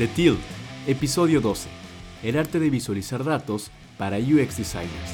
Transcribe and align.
The 0.00 0.08
Tilt, 0.08 0.40
episodio 0.86 1.42
12. 1.42 1.68
El 2.22 2.38
arte 2.38 2.58
de 2.58 2.70
visualizar 2.70 3.22
datos 3.22 3.70
para 3.98 4.16
UX 4.16 4.56
designers. 4.56 5.12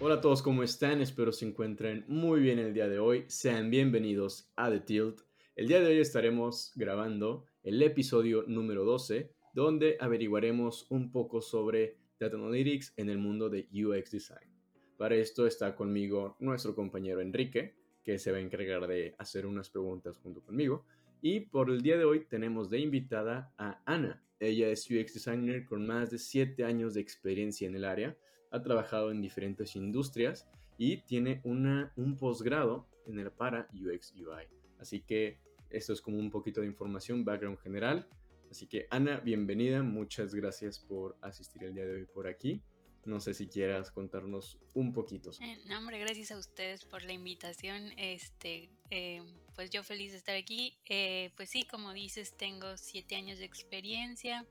Hola 0.00 0.16
a 0.16 0.20
todos, 0.20 0.42
¿cómo 0.42 0.64
están? 0.64 1.00
Espero 1.00 1.30
se 1.30 1.46
encuentren 1.46 2.04
muy 2.08 2.40
bien 2.40 2.58
el 2.58 2.74
día 2.74 2.88
de 2.88 2.98
hoy. 2.98 3.26
Sean 3.28 3.70
bienvenidos 3.70 4.50
a 4.56 4.70
The 4.70 4.80
Tilt. 4.80 5.20
El 5.54 5.68
día 5.68 5.78
de 5.78 5.86
hoy 5.86 6.00
estaremos 6.00 6.72
grabando 6.74 7.44
el 7.62 7.80
episodio 7.80 8.42
número 8.48 8.84
12, 8.84 9.30
donde 9.54 9.96
averiguaremos 10.00 10.90
un 10.90 11.12
poco 11.12 11.40
sobre 11.40 11.96
Data 12.18 12.34
Analytics 12.34 12.94
en 12.96 13.08
el 13.08 13.18
mundo 13.18 13.48
de 13.48 13.68
UX 13.72 14.10
Design. 14.10 14.50
Para 14.96 15.14
esto 15.14 15.46
está 15.46 15.76
conmigo 15.76 16.34
nuestro 16.40 16.74
compañero 16.74 17.20
Enrique, 17.20 17.76
que 18.02 18.18
se 18.18 18.32
va 18.32 18.38
a 18.38 18.40
encargar 18.40 18.88
de 18.88 19.14
hacer 19.16 19.46
unas 19.46 19.70
preguntas 19.70 20.16
junto 20.16 20.42
conmigo. 20.42 20.86
Y 21.20 21.40
por 21.40 21.68
el 21.68 21.82
día 21.82 21.96
de 21.96 22.04
hoy 22.04 22.24
tenemos 22.24 22.70
de 22.70 22.78
invitada 22.78 23.52
a 23.58 23.82
Ana. 23.86 24.22
Ella 24.38 24.68
es 24.68 24.88
UX 24.88 25.14
Designer 25.14 25.64
con 25.64 25.84
más 25.84 26.10
de 26.10 26.18
7 26.18 26.64
años 26.64 26.94
de 26.94 27.00
experiencia 27.00 27.66
en 27.66 27.74
el 27.74 27.84
área. 27.84 28.16
Ha 28.52 28.62
trabajado 28.62 29.10
en 29.10 29.20
diferentes 29.20 29.74
industrias 29.74 30.48
y 30.76 30.98
tiene 30.98 31.40
una, 31.42 31.92
un 31.96 32.16
posgrado 32.16 32.86
en 33.06 33.18
el 33.18 33.32
para 33.32 33.68
UX 33.74 34.14
UI. 34.14 34.46
Así 34.78 35.00
que 35.00 35.38
esto 35.70 35.92
es 35.92 36.00
como 36.00 36.18
un 36.18 36.30
poquito 36.30 36.60
de 36.60 36.68
información, 36.68 37.24
background 37.24 37.58
general. 37.58 38.08
Así 38.48 38.68
que 38.68 38.86
Ana, 38.88 39.18
bienvenida. 39.18 39.82
Muchas 39.82 40.32
gracias 40.34 40.78
por 40.78 41.16
asistir 41.20 41.64
el 41.64 41.74
día 41.74 41.84
de 41.84 41.94
hoy 41.94 42.04
por 42.04 42.28
aquí. 42.28 42.62
No 43.04 43.18
sé 43.18 43.34
si 43.34 43.48
quieras 43.48 43.90
contarnos 43.90 44.58
un 44.74 44.92
poquito. 44.92 45.32
Eh, 45.40 45.58
no, 45.66 45.78
hombre, 45.78 45.98
gracias 45.98 46.30
a 46.30 46.38
ustedes 46.38 46.84
por 46.84 47.02
la 47.02 47.12
invitación. 47.12 47.90
Este, 47.96 48.70
eh, 48.90 49.22
pues 49.58 49.70
yo 49.70 49.82
feliz 49.82 50.12
de 50.12 50.18
estar 50.18 50.36
aquí. 50.36 50.78
Eh, 50.88 51.32
pues 51.34 51.50
sí, 51.50 51.64
como 51.64 51.92
dices, 51.92 52.32
tengo 52.36 52.76
siete 52.76 53.16
años 53.16 53.40
de 53.40 53.44
experiencia 53.44 54.46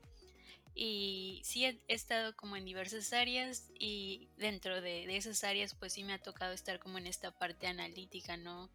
y 0.74 1.40
sí 1.44 1.64
he, 1.64 1.80
estado 1.88 2.36
como 2.36 2.58
en 2.58 2.66
diversas 2.66 3.14
áreas 3.14 3.70
y 3.78 4.28
dentro 4.36 4.82
de, 4.82 5.16
esas 5.16 5.44
áreas 5.44 5.74
pues 5.74 5.94
sí 5.94 6.04
me 6.04 6.12
ha 6.12 6.18
tocado 6.18 6.52
estar 6.52 6.78
como 6.78 6.98
en 6.98 7.06
esta 7.06 7.30
parte 7.30 7.66
analítica, 7.66 8.36
¿no? 8.36 8.70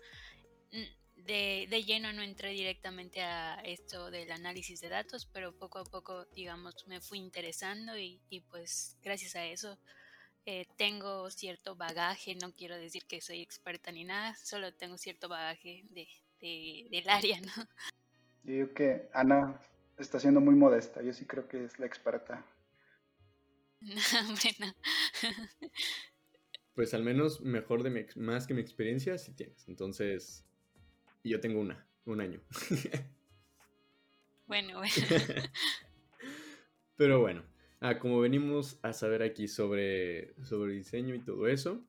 De, 1.18 1.68
de, 1.70 1.84
lleno 1.84 2.12
no 2.14 2.24
entré 2.24 2.50
directamente 2.50 3.22
a 3.22 3.62
esto 3.64 4.10
del 4.10 4.32
análisis 4.32 4.82
de 4.82 4.90
datos, 4.90 5.28
pero 5.28 5.56
poco 5.56 5.78
a 5.78 5.84
poco, 5.84 6.26
digamos, 6.34 6.88
me 6.88 7.00
fui 7.00 7.20
interesando 7.20 7.96
y, 7.96 8.20
y 8.32 8.40
pues 8.40 8.98
gracias 9.04 9.36
a 9.36 9.46
eso 9.46 9.78
eh, 10.46 10.66
tengo 10.78 11.30
cierto 11.30 11.76
bagaje, 11.76 12.36
no 12.36 12.54
quiero 12.54 12.76
decir 12.76 13.06
que 13.06 13.22
soy 13.22 13.40
experta 13.40 13.92
ni 13.94 14.04
nada, 14.04 14.36
solo 14.44 14.74
tengo 14.74 14.98
cierto 14.98 15.30
bagaje 15.30 15.86
de, 15.92 16.06
de, 16.44 16.88
del 16.92 17.10
área, 17.10 17.40
¿no? 17.42 17.48
Yo 18.44 18.54
digo 18.54 18.74
que 18.74 19.10
Ana 19.14 19.58
está 19.98 20.20
siendo 20.20 20.42
muy 20.42 20.54
modesta, 20.54 21.02
yo 21.02 21.14
sí 21.14 21.26
creo 21.26 21.48
que 21.48 21.64
es 21.64 21.80
la 21.80 21.86
experta. 21.86 22.46
No, 23.80 24.02
hombre, 24.28 24.52
no. 24.60 24.74
Pues 26.74 26.94
al 26.94 27.04
menos 27.04 27.40
mejor 27.40 27.84
de 27.84 27.90
mi, 27.90 28.06
más 28.18 28.46
que 28.46 28.54
mi 28.54 28.60
experiencia 28.60 29.18
sí 29.18 29.34
tienes, 29.34 29.66
entonces 29.70 30.46
y 31.22 31.30
yo 31.30 31.40
tengo 31.40 31.62
una, 31.62 31.88
un 32.06 32.20
año. 32.20 32.42
bueno, 34.48 34.80
bueno. 34.80 34.94
Pero 36.98 37.22
bueno, 37.22 37.44
ah, 37.80 37.98
como 37.98 38.20
venimos 38.20 38.80
a 38.82 38.92
saber 38.92 39.24
aquí 39.24 39.48
sobre, 39.48 40.34
sobre 40.44 40.74
diseño 40.74 41.16
y 41.16 41.24
todo 41.24 41.48
eso, 41.48 41.82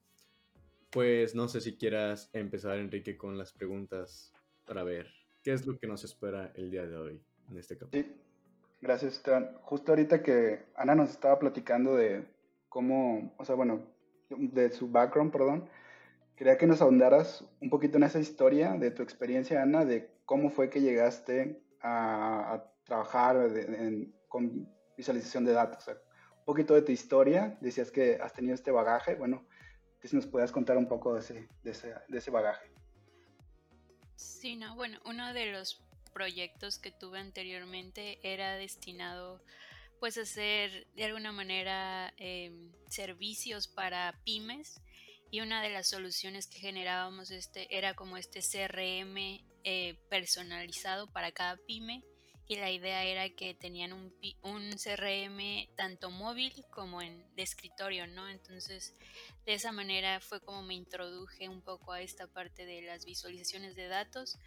pues 0.91 1.35
no 1.35 1.49
sé 1.49 1.61
si 1.61 1.77
quieras 1.77 2.31
empezar, 2.33 2.79
Enrique, 2.79 3.17
con 3.17 3.37
las 3.37 3.53
preguntas 3.53 4.34
para 4.67 4.83
ver 4.83 5.07
qué 5.43 5.53
es 5.53 5.67
lo 5.67 5.79
que 5.79 5.87
nos 5.87 6.05
espera 6.05 6.53
el 6.55 6.71
día 6.71 6.87
de 6.87 6.97
hoy 6.97 7.23
en 7.51 7.59
este 7.59 7.77
capítulo. 7.77 8.15
Sí, 8.15 8.21
gracias. 8.81 9.23
Justo 9.63 9.93
ahorita 9.93 10.23
que 10.23 10.67
Ana 10.77 10.95
nos 10.95 11.11
estaba 11.11 11.39
platicando 11.39 11.97
de 11.97 12.25
cómo, 12.69 13.35
o 13.37 13.45
sea, 13.45 13.55
bueno, 13.55 13.87
de 14.31 14.71
su 14.71 14.91
background, 14.91 15.31
perdón, 15.31 15.69
Quería 16.37 16.59
que 16.59 16.67
nos 16.67 16.83
ahondaras 16.83 17.45
un 17.61 17.71
poquito 17.71 17.97
en 17.97 18.03
esa 18.03 18.19
historia 18.19 18.73
de 18.73 18.91
tu 18.91 19.03
experiencia, 19.03 19.63
Ana, 19.63 19.85
de 19.85 20.11
cómo 20.25 20.51
fue 20.51 20.69
que 20.69 20.81
llegaste 20.81 21.63
a, 21.81 22.65
trabajar 22.85 23.37
en, 23.37 24.13
con 24.29 24.69
visualización 24.97 25.45
de 25.45 25.53
datos. 25.53 25.87
Un 25.89 26.45
poquito 26.45 26.75
de 26.75 26.83
tu 26.83 26.91
historia, 26.91 27.57
decías 27.61 27.91
que 27.91 28.19
has 28.21 28.33
tenido 28.33 28.55
este 28.55 28.73
bagaje, 28.73 29.15
bueno, 29.15 29.47
que 30.01 30.09
si 30.09 30.17
nos 30.17 30.27
puedas 30.27 30.51
contar 30.51 30.77
un 30.77 30.89
poco 30.89 31.15
de 31.15 31.21
ese, 31.21 31.49
de 31.63 31.71
ese, 31.71 31.95
de 32.09 32.19
ese 32.19 32.31
bagaje. 32.31 32.74
Sí, 34.17 34.57
no, 34.57 34.75
bueno, 34.75 35.01
uno 35.05 35.33
de 35.33 35.53
los 35.53 35.81
proyectos 36.13 36.79
que 36.79 36.93
tuve 36.93 37.19
anteriormente 37.19 38.19
era 38.23 38.55
destinado 38.55 39.43
pues 39.99 40.19
a 40.19 40.23
hacer 40.23 40.87
de 40.95 41.05
alguna 41.05 41.33
manera 41.33 42.13
eh, 42.19 42.53
servicios 42.89 43.69
para 43.69 44.21
pymes 44.25 44.81
y 45.31 45.41
una 45.41 45.63
de 45.63 45.71
las 45.71 45.89
soluciones 45.89 46.47
que 46.47 46.59
generábamos 46.59 47.31
este 47.31 47.77
era 47.77 47.95
como 47.95 48.17
este 48.17 48.41
CRM 48.41 49.17
eh, 49.65 49.99
personalizado 50.09 51.11
para 51.11 51.33
cada 51.33 51.57
pyme 51.57 52.05
y 52.47 52.57
la 52.57 52.71
idea 52.71 53.05
era 53.05 53.31
que 53.31 53.55
tenían 53.55 53.93
un, 53.93 54.13
un, 54.43 54.71
CRM 54.73 55.75
tanto 55.77 56.11
móvil 56.11 56.53
como 56.71 57.01
en 57.01 57.25
de 57.35 57.43
escritorio, 57.43 58.07
¿no? 58.07 58.29
Entonces, 58.29 58.95
de 59.47 59.55
esa 59.55 59.73
manera 59.73 60.21
fue 60.21 60.41
como 60.41 60.63
me 60.63 60.75
introduje 60.75 61.49
un 61.49 61.63
poco 61.63 61.93
a 61.93 62.03
esta 62.03 62.27
parte 62.27 62.67
de 62.67 62.83
las 62.83 63.05
visualizaciones 63.07 63.77
de 63.77 63.89
datos 63.89 64.39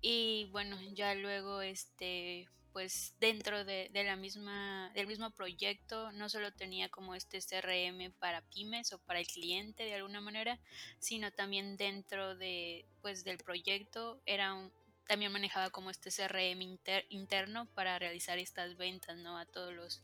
y 0.00 0.48
bueno, 0.52 0.78
ya 0.94 1.14
luego 1.14 1.62
este 1.62 2.48
pues 2.72 3.14
dentro 3.18 3.64
de, 3.64 3.88
de, 3.92 4.04
la 4.04 4.14
misma, 4.14 4.92
del 4.94 5.06
mismo 5.06 5.30
proyecto 5.30 6.12
no 6.12 6.28
solo 6.28 6.52
tenía 6.52 6.88
como 6.88 7.14
este 7.14 7.40
CRM 7.40 8.12
para 8.20 8.42
pymes 8.42 8.92
o 8.92 8.98
para 8.98 9.18
el 9.18 9.26
cliente 9.26 9.84
de 9.84 9.94
alguna 9.94 10.20
manera, 10.20 10.60
sino 11.00 11.32
también 11.32 11.76
dentro 11.76 12.36
de, 12.36 12.86
pues, 13.00 13.24
del 13.24 13.38
proyecto 13.38 14.20
era 14.26 14.54
un, 14.54 14.70
también 15.08 15.32
manejaba 15.32 15.70
como 15.70 15.90
este 15.90 16.10
CRM 16.10 16.62
inter, 16.62 17.06
interno 17.08 17.66
para 17.74 17.98
realizar 17.98 18.38
estas 18.38 18.76
ventas, 18.76 19.16
¿no? 19.16 19.38
A 19.38 19.46
todos 19.46 19.74
los, 19.74 20.02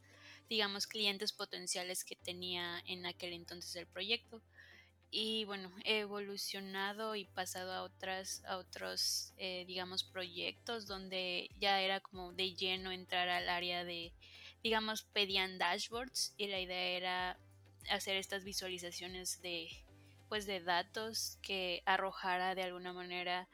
digamos, 0.48 0.86
clientes 0.88 1.32
potenciales 1.32 2.04
que 2.04 2.16
tenía 2.16 2.82
en 2.86 3.06
aquel 3.06 3.34
entonces 3.34 3.76
el 3.76 3.86
proyecto 3.86 4.42
y 5.16 5.44
bueno, 5.44 5.70
he 5.84 6.00
evolucionado 6.00 7.14
y 7.14 7.24
pasado 7.26 7.72
a 7.72 7.84
otras, 7.84 8.42
a 8.46 8.56
otros, 8.56 9.32
eh, 9.36 9.64
digamos, 9.64 10.02
proyectos 10.02 10.88
donde 10.88 11.50
ya 11.60 11.80
era 11.80 12.00
como 12.00 12.32
de 12.32 12.56
lleno 12.56 12.90
entrar 12.90 13.28
al 13.28 13.48
área 13.48 13.84
de, 13.84 14.12
digamos, 14.64 15.02
pedían 15.02 15.56
dashboards 15.56 16.34
y 16.36 16.48
la 16.48 16.58
idea 16.58 16.96
era 16.96 17.38
hacer 17.90 18.16
estas 18.16 18.42
visualizaciones 18.42 19.40
de, 19.40 19.68
pues, 20.28 20.46
de 20.46 20.58
datos 20.58 21.38
que 21.42 21.84
arrojara 21.86 22.56
de 22.56 22.64
alguna 22.64 22.92
manera 22.92 23.48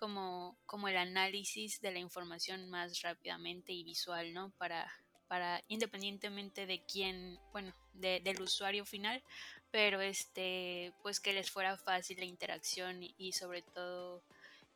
como, 0.00 0.56
como 0.66 0.88
el 0.88 0.96
análisis 0.96 1.80
de 1.80 1.92
la 1.92 2.00
información 2.00 2.68
más 2.68 3.02
rápidamente 3.02 3.72
y 3.72 3.84
visual, 3.84 4.32
¿no? 4.32 4.50
Para, 4.58 4.90
para 5.28 5.62
independientemente 5.68 6.66
de 6.66 6.82
quién, 6.84 7.38
bueno, 7.52 7.72
de, 7.92 8.20
del 8.20 8.40
usuario 8.40 8.84
final, 8.84 9.22
pero 9.70 10.00
este, 10.00 10.92
pues 11.02 11.20
que 11.20 11.34
les 11.34 11.50
fuera 11.50 11.76
fácil 11.76 12.18
la 12.18 12.24
interacción 12.24 13.00
y, 13.16 13.32
sobre 13.32 13.62
todo 13.62 14.22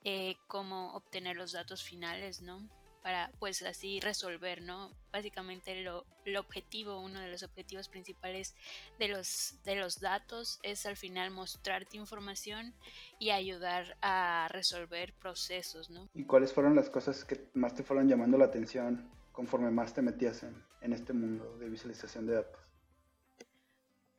eh, 0.04 0.36
cómo 0.46 0.94
obtener 0.94 1.36
los 1.36 1.52
datos 1.52 1.82
finales, 1.82 2.42
¿no? 2.42 2.68
Para 3.04 3.30
pues 3.38 3.60
así 3.60 4.00
resolver, 4.00 4.62
¿no? 4.62 4.90
Básicamente 5.12 5.82
lo, 5.82 6.06
el 6.24 6.38
objetivo, 6.38 7.00
uno 7.00 7.20
de 7.20 7.28
los 7.28 7.42
objetivos 7.42 7.90
principales 7.90 8.54
de 8.98 9.08
los, 9.08 9.62
de 9.64 9.76
los 9.76 10.00
datos 10.00 10.58
es 10.62 10.86
al 10.86 10.96
final 10.96 11.30
mostrarte 11.30 11.98
información 11.98 12.72
y 13.18 13.28
ayudar 13.28 13.98
a 14.00 14.48
resolver 14.50 15.12
procesos, 15.20 15.90
¿no? 15.90 16.08
¿Y 16.14 16.24
cuáles 16.24 16.54
fueron 16.54 16.74
las 16.74 16.88
cosas 16.88 17.26
que 17.26 17.46
más 17.52 17.74
te 17.74 17.82
fueron 17.82 18.08
llamando 18.08 18.38
la 18.38 18.46
atención 18.46 19.10
conforme 19.32 19.70
más 19.70 19.92
te 19.92 20.00
metías 20.00 20.42
en, 20.42 20.64
en 20.80 20.94
este 20.94 21.12
mundo 21.12 21.58
de 21.58 21.68
visualización 21.68 22.26
de 22.26 22.36
datos? 22.36 22.60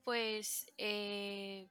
Pues 0.04 0.72
eh, 0.78 1.68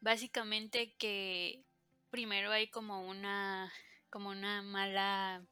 básicamente 0.00 0.94
que 0.98 1.64
primero 2.10 2.50
hay 2.50 2.68
como 2.68 3.08
una 3.08 3.72
como 4.10 4.30
una 4.30 4.62
mala 4.62 5.42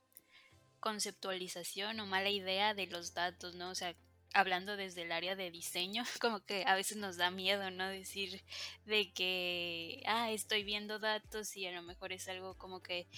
conceptualización 0.85 1.99
o 1.99 2.05
mala 2.05 2.29
idea 2.29 2.75
de 2.75 2.87
los 2.87 3.15
datos, 3.15 3.55
¿no? 3.55 3.71
O 3.71 3.75
sea, 3.75 3.97
hablando 4.35 4.77
desde 4.77 5.01
el 5.01 5.13
área 5.13 5.35
de 5.35 5.51
diseño, 5.51 6.05
como 6.21 6.45
que 6.45 6.65
a 6.67 6.75
veces 6.75 6.99
nos 6.99 7.17
da 7.17 7.31
miedo, 7.31 7.71
¿no? 7.71 7.89
Decir 7.89 8.43
de 8.85 9.11
que, 9.15 10.03
ah, 10.05 10.31
estoy 10.31 10.63
viendo 10.63 10.99
datos 10.99 11.57
y 11.57 11.65
a 11.67 11.73
lo 11.73 11.81
mejor 11.81 12.13
es 12.13 12.29
algo 12.29 12.59
como 12.59 12.83
que 12.83 13.09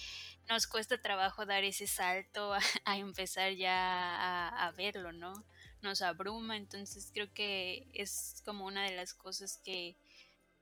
nos 0.47 0.65
cuesta 0.65 1.01
trabajo 1.01 1.45
dar 1.45 1.65
ese 1.65 1.87
salto 1.87 2.53
a, 2.53 2.61
empezar 2.97 3.51
ya 3.51 3.75
a, 3.75 4.67
a 4.67 4.71
verlo, 4.71 5.11
¿no? 5.11 5.33
nos 5.81 6.01
abruma, 6.01 6.57
entonces 6.57 7.11
creo 7.13 7.31
que 7.33 7.87
es 7.93 8.41
como 8.45 8.65
una 8.65 8.83
de 8.85 8.95
las 8.95 9.13
cosas 9.13 9.61
que, 9.63 9.95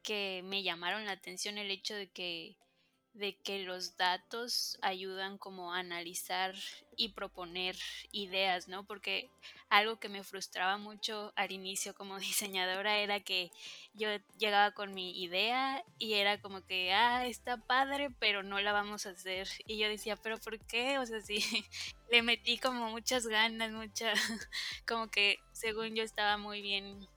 que 0.01 0.41
me 0.43 0.61
llamaron 0.61 1.05
la 1.05 1.13
atención 1.13 1.57
el 1.57 1.71
hecho 1.71 1.95
de 1.95 2.09
que 2.09 2.57
de 3.15 3.37
que 3.37 3.59
los 3.59 3.95
datos 3.95 4.77
ayudan 4.81 5.37
como 5.37 5.73
a 5.73 5.79
analizar 5.79 6.53
y 6.97 7.09
proponer 7.09 7.77
ideas, 8.11 8.67
¿no? 8.67 8.85
Porque 8.85 9.29
algo 9.69 9.99
que 9.99 10.09
me 10.09 10.23
frustraba 10.23 10.77
mucho 10.77 11.31
al 11.37 11.53
inicio 11.53 11.95
como 11.95 12.19
diseñadora 12.19 12.97
era 12.97 13.21
que 13.21 13.51
yo 13.93 14.09
llegaba 14.37 14.71
con 14.71 14.93
mi 14.93 15.23
idea 15.23 15.83
y 15.97 16.15
era 16.15 16.41
como 16.41 16.65
que, 16.65 16.91
ah, 16.93 17.25
está 17.25 17.55
padre, 17.55 18.09
pero 18.19 18.43
no 18.43 18.59
la 18.59 18.73
vamos 18.73 19.05
a 19.05 19.11
hacer. 19.11 19.47
Y 19.65 19.77
yo 19.77 19.87
decía, 19.87 20.17
pero 20.17 20.37
¿por 20.37 20.59
qué? 20.59 20.99
O 20.99 21.05
sea, 21.05 21.21
sí, 21.21 21.39
le 22.11 22.21
metí 22.21 22.57
como 22.57 22.89
muchas 22.89 23.27
ganas, 23.27 23.71
mucha, 23.71 24.11
como 24.85 25.09
que 25.09 25.39
según 25.53 25.95
yo 25.95 26.03
estaba 26.03 26.37
muy 26.37 26.61
bien, 26.61 27.07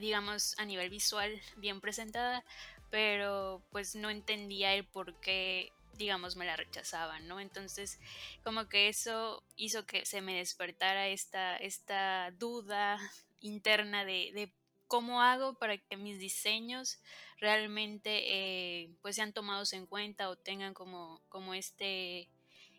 digamos, 0.00 0.58
a 0.58 0.64
nivel 0.64 0.90
visual, 0.90 1.40
bien 1.58 1.80
presentada 1.80 2.44
pero 2.90 3.62
pues 3.70 3.94
no 3.94 4.10
entendía 4.10 4.74
el 4.74 4.84
por 4.84 5.20
qué 5.20 5.72
digamos 5.98 6.36
me 6.36 6.46
la 6.46 6.56
rechazaban, 6.56 7.26
¿no? 7.26 7.40
Entonces 7.40 7.98
como 8.44 8.68
que 8.68 8.88
eso 8.88 9.42
hizo 9.56 9.84
que 9.84 10.06
se 10.06 10.22
me 10.22 10.36
despertara 10.36 11.08
esta, 11.08 11.56
esta 11.56 12.30
duda 12.38 12.98
interna 13.40 14.04
de, 14.04 14.52
cómo 14.86 15.20
hago 15.20 15.52
para 15.52 15.76
que 15.76 15.98
mis 15.98 16.18
diseños 16.18 16.98
realmente 17.36 18.22
eh, 18.24 18.88
pues 19.02 19.16
sean 19.16 19.34
tomados 19.34 19.74
en 19.74 19.84
cuenta 19.84 20.30
o 20.30 20.36
tengan 20.36 20.72
como, 20.72 21.20
como 21.28 21.52
este, 21.52 22.30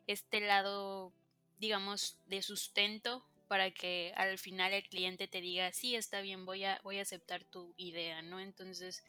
este 0.07 0.41
lado 0.41 1.13
digamos 1.59 2.17
de 2.25 2.41
sustento 2.41 3.23
para 3.47 3.69
que 3.69 4.11
al 4.15 4.39
final 4.39 4.73
el 4.73 4.87
cliente 4.89 5.27
te 5.27 5.39
diga 5.39 5.71
sí 5.71 5.95
está 5.95 6.21
bien 6.21 6.45
voy 6.45 6.63
a 6.63 6.79
voy 6.83 6.97
a 6.97 7.03
aceptar 7.03 7.43
tu 7.43 7.75
idea 7.77 8.23
no 8.23 8.39
entonces 8.39 9.03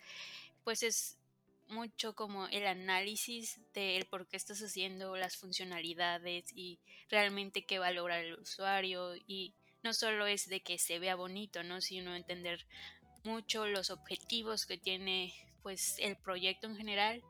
pues 0.71 0.85
es 0.85 1.19
mucho 1.67 2.15
como 2.15 2.47
el 2.47 2.65
análisis 2.65 3.59
del 3.75 4.07
por 4.07 4.29
qué 4.29 4.37
estás 4.37 4.61
haciendo 4.61 5.17
las 5.17 5.37
funcionalidades 5.37 6.45
y 6.55 6.79
realmente 7.09 7.67
qué 7.67 7.81
valora 7.81 8.21
el 8.21 8.35
usuario 8.35 9.17
y 9.27 9.53
no 9.83 9.93
solo 9.93 10.29
es 10.29 10.49
de 10.49 10.61
que 10.63 10.79
se 10.79 11.01
vea 11.01 11.17
bonito, 11.17 11.65
¿no? 11.65 11.81
sino 11.81 12.15
entender 12.15 12.69
mucho 13.25 13.67
los 13.67 13.91
objetivos 13.91 14.65
que 14.65 14.79
tiene 14.79 15.35
pues 15.61 15.97
el 15.99 16.17
proyecto 16.17 16.69
en 16.69 16.77
general 16.77 17.21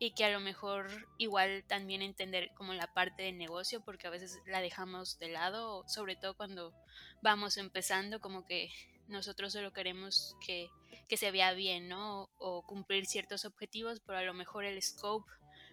y 0.00 0.10
que 0.10 0.24
a 0.24 0.30
lo 0.30 0.40
mejor 0.40 1.06
igual 1.18 1.62
también 1.68 2.02
entender 2.02 2.50
como 2.56 2.74
la 2.74 2.92
parte 2.92 3.22
de 3.22 3.32
negocio 3.32 3.80
porque 3.80 4.08
a 4.08 4.10
veces 4.10 4.40
la 4.44 4.60
dejamos 4.60 5.20
de 5.20 5.28
lado 5.28 5.84
sobre 5.86 6.16
todo 6.16 6.36
cuando 6.36 6.74
vamos 7.22 7.58
empezando 7.58 8.20
como 8.20 8.44
que 8.44 8.72
nosotros 9.06 9.52
solo 9.52 9.72
queremos 9.72 10.36
que, 10.44 10.68
se 11.16 11.30
vea 11.30 11.52
bien, 11.52 11.88
¿no? 11.88 12.30
O, 12.36 12.64
cumplir 12.66 13.06
ciertos 13.06 13.44
objetivos, 13.44 14.00
pero 14.00 14.18
a 14.18 14.22
lo 14.22 14.34
mejor 14.34 14.64
el 14.64 14.80
scope 14.82 15.30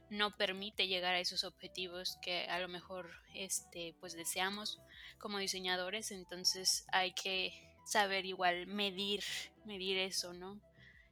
no 0.09 0.35
permite 0.37 0.87
llegar 0.87 1.15
a 1.15 1.19
esos 1.19 1.43
objetivos 1.43 2.17
que 2.21 2.45
a 2.45 2.59
lo 2.59 2.67
mejor 2.67 3.09
este 3.33 3.95
pues 3.99 4.13
deseamos 4.13 4.79
como 5.17 5.39
diseñadores, 5.39 6.11
entonces 6.11 6.85
hay 6.91 7.13
que 7.13 7.53
saber 7.85 8.25
igual 8.25 8.67
medir, 8.67 9.23
medir 9.65 9.97
eso, 9.97 10.33
¿no? 10.33 10.61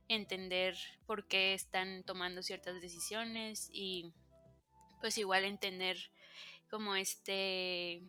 Entender 0.08 0.78
por 1.08 1.28
qué 1.28 1.54
están 1.54 2.04
tomando 2.04 2.44
ciertas 2.44 2.82
decisiones 2.82 3.70
y 3.72 4.14
pues 5.02 5.18
igual 5.18 5.44
entender 5.44 5.98
como 6.70 6.96
este, 6.96 8.02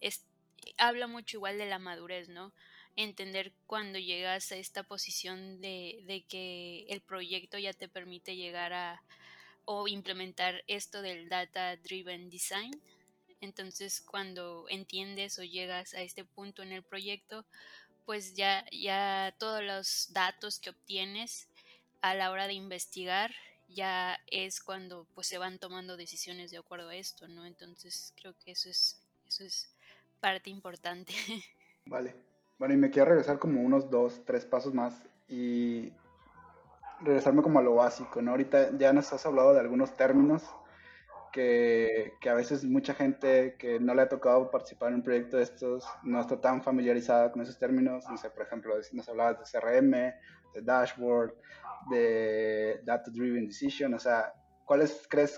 este 0.00 0.32
habla 0.76 1.06
mucho 1.06 1.36
igual 1.36 1.58
de 1.58 1.66
la 1.66 1.78
madurez, 1.78 2.28
¿no? 2.28 2.52
Entender 2.96 3.52
cuando 3.66 3.98
llegas 3.98 4.52
a 4.52 4.56
esta 4.56 4.82
posición 4.82 5.60
de, 5.60 6.24
que 6.28 6.86
el 6.88 7.00
proyecto 7.00 7.58
ya 7.58 7.72
te 7.72 7.88
permite 7.88 8.36
llegar 8.36 8.72
a 8.72 9.02
o 9.64 9.86
implementar 9.86 10.64
esto 10.66 11.02
del 11.02 11.28
data 11.28 11.76
driven 11.76 12.30
design. 12.30 12.72
Entonces 13.40 14.00
cuando 14.00 14.66
entiendes 14.68 15.38
o 15.38 15.44
llegas 15.44 15.94
a 15.94 16.02
este 16.02 16.24
punto 16.24 16.62
en 16.62 16.72
el 16.72 16.82
proyecto, 16.82 17.44
pues 18.04 18.34
ya, 18.34 18.64
ya 18.72 19.34
todos 19.38 19.62
los 19.62 20.12
datos 20.12 20.58
que 20.58 20.70
obtienes 20.70 21.48
a 22.00 22.14
la 22.14 22.30
hora 22.30 22.48
de 22.48 22.54
investigar 22.54 23.32
ya 23.68 24.20
es 24.26 24.60
cuando 24.60 25.06
pues 25.14 25.28
se 25.28 25.38
van 25.38 25.58
tomando 25.58 25.96
decisiones 25.96 26.50
de 26.50 26.58
acuerdo 26.58 26.88
a 26.88 26.96
esto, 26.96 27.28
¿no? 27.28 27.46
Entonces 27.46 28.12
creo 28.16 28.34
que 28.44 28.52
eso 28.52 28.68
es, 28.68 29.00
eso 29.28 29.44
es 29.44 29.72
parte 30.20 30.50
importante. 30.50 31.14
Vale, 31.86 32.14
bueno, 32.62 32.76
y 32.76 32.78
me 32.78 32.90
quiero 32.90 33.08
regresar 33.08 33.40
como 33.40 33.60
unos 33.60 33.90
dos, 33.90 34.22
tres 34.24 34.44
pasos 34.44 34.72
más 34.72 34.94
y 35.26 35.92
regresarme 37.00 37.42
como 37.42 37.58
a 37.58 37.62
lo 37.62 37.74
básico, 37.74 38.22
¿no? 38.22 38.30
Ahorita 38.30 38.70
ya 38.78 38.92
nos 38.92 39.12
has 39.12 39.26
hablado 39.26 39.52
de 39.52 39.58
algunos 39.58 39.96
términos 39.96 40.44
que, 41.32 42.12
que, 42.20 42.30
a 42.30 42.34
veces 42.34 42.62
mucha 42.62 42.94
gente 42.94 43.56
que 43.58 43.80
no 43.80 43.96
le 43.96 44.02
ha 44.02 44.08
tocado 44.08 44.48
participar 44.48 44.90
en 44.90 44.94
un 44.94 45.02
proyecto 45.02 45.38
de 45.38 45.42
estos 45.42 45.84
no 46.04 46.20
está 46.20 46.40
tan 46.40 46.62
familiarizada 46.62 47.32
con 47.32 47.42
esos 47.42 47.58
términos. 47.58 48.04
No 48.08 48.16
sé, 48.16 48.30
por 48.30 48.46
ejemplo, 48.46 48.76
nos 48.92 49.08
hablabas 49.08 49.40
de 49.40 49.58
CRM, 49.58 49.90
de 50.54 50.62
dashboard, 50.62 51.34
de 51.90 52.80
data 52.84 53.10
driven 53.10 53.48
decision, 53.48 53.92
o 53.94 53.98
sea, 53.98 54.34
¿cuáles 54.64 55.04
crees 55.10 55.36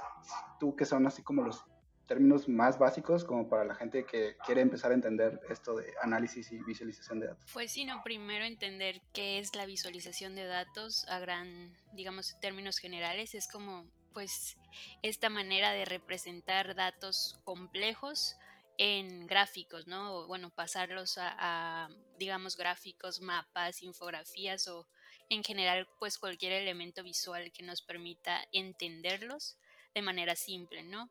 tú 0.60 0.76
que 0.76 0.84
son 0.84 1.06
así 1.06 1.22
como 1.22 1.42
los 1.42 1.64
términos 2.06 2.48
más 2.48 2.78
básicos 2.78 3.24
como 3.24 3.48
para 3.48 3.64
la 3.64 3.74
gente 3.74 4.04
que 4.04 4.36
quiere 4.44 4.60
empezar 4.60 4.90
a 4.90 4.94
entender 4.94 5.40
esto 5.48 5.76
de 5.76 5.92
análisis 6.02 6.50
y 6.52 6.58
visualización 6.62 7.20
de 7.20 7.28
datos? 7.28 7.50
Pues 7.52 7.72
sí, 7.72 7.84
no, 7.84 8.02
primero 8.02 8.44
entender 8.44 9.00
qué 9.12 9.38
es 9.38 9.54
la 9.54 9.66
visualización 9.66 10.34
de 10.34 10.44
datos 10.44 11.06
a 11.08 11.18
gran, 11.18 11.76
digamos, 11.92 12.38
términos 12.40 12.78
generales. 12.78 13.34
Es 13.34 13.48
como, 13.48 13.86
pues, 14.12 14.56
esta 15.02 15.28
manera 15.28 15.72
de 15.72 15.84
representar 15.84 16.74
datos 16.74 17.40
complejos 17.44 18.36
en 18.76 19.26
gráficos, 19.26 19.86
¿no? 19.86 20.14
O, 20.14 20.26
bueno, 20.26 20.50
pasarlos 20.50 21.18
a, 21.18 21.34
a, 21.38 21.88
digamos, 22.18 22.56
gráficos, 22.56 23.20
mapas, 23.20 23.82
infografías 23.82 24.68
o 24.68 24.86
en 25.30 25.42
general, 25.42 25.88
pues, 25.98 26.18
cualquier 26.18 26.52
elemento 26.52 27.02
visual 27.02 27.52
que 27.52 27.62
nos 27.62 27.82
permita 27.82 28.44
entenderlos 28.52 29.56
de 29.94 30.02
manera 30.02 30.34
simple, 30.34 30.82
¿no? 30.82 31.10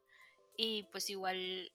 Y 0.56 0.84
pues 0.92 1.10
igual 1.10 1.72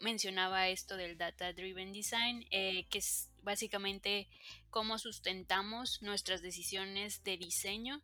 mencionaba 0.00 0.68
esto 0.68 0.96
del 0.96 1.16
Data 1.16 1.52
Driven 1.52 1.92
Design, 1.92 2.46
eh, 2.50 2.86
que 2.90 2.98
es 2.98 3.30
básicamente 3.42 4.28
cómo 4.70 4.98
sustentamos 4.98 6.02
nuestras 6.02 6.42
decisiones 6.42 7.22
de 7.24 7.36
diseño. 7.36 8.02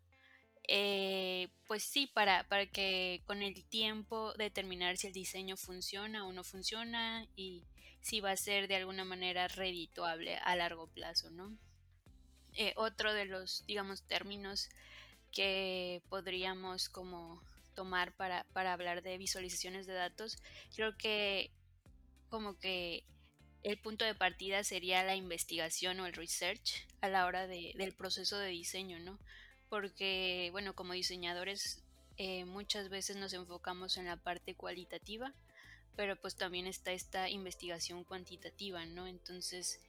Eh, 0.68 1.48
pues 1.66 1.82
sí, 1.82 2.06
para, 2.06 2.48
para 2.48 2.66
que 2.66 3.22
con 3.26 3.42
el 3.42 3.64
tiempo 3.64 4.32
determinar 4.34 4.96
si 4.96 5.08
el 5.08 5.12
diseño 5.12 5.56
funciona 5.56 6.24
o 6.26 6.32
no 6.32 6.44
funciona 6.44 7.26
y 7.34 7.64
si 8.00 8.20
va 8.20 8.30
a 8.30 8.36
ser 8.36 8.68
de 8.68 8.76
alguna 8.76 9.04
manera 9.04 9.48
redituable 9.48 10.36
a 10.36 10.54
largo 10.56 10.86
plazo, 10.86 11.30
¿no? 11.30 11.56
Eh, 12.54 12.74
otro 12.76 13.12
de 13.14 13.24
los, 13.24 13.64
digamos, 13.66 14.02
términos 14.02 14.68
que 15.32 16.02
podríamos 16.08 16.88
como 16.88 17.42
tomar 17.74 18.14
para, 18.16 18.46
hablar 18.54 19.02
de 19.02 19.18
visualizaciones 19.18 19.86
de 19.86 19.94
datos, 19.94 20.38
creo 20.74 20.96
que 20.96 21.50
como 22.28 22.58
que 22.58 23.04
el 23.62 23.78
punto 23.78 24.04
de 24.04 24.14
partida 24.14 24.64
sería 24.64 25.04
la 25.04 25.14
investigación 25.14 26.00
o 26.00 26.06
el 26.06 26.14
research 26.14 26.86
a 27.00 27.08
la 27.08 27.26
hora 27.26 27.46
del 27.46 27.94
proceso 27.94 28.38
de 28.38 28.48
diseño, 28.48 28.98
¿no? 28.98 29.18
Porque, 29.68 30.48
bueno, 30.52 30.74
como 30.74 30.92
diseñadores 30.92 31.82
eh, 32.16 32.44
muchas 32.44 32.88
veces 32.88 33.16
nos 33.16 33.32
enfocamos 33.32 33.96
en 33.96 34.06
la 34.06 34.16
parte 34.16 34.54
cualitativa, 34.54 35.32
pero 35.96 36.16
pues 36.16 36.36
también 36.36 36.66
está 36.66 36.92
esta 36.92 37.28
investigación 37.28 38.04
cuantitativa, 38.04 38.84
¿no? 38.86 39.06
Entonces, 39.06 39.80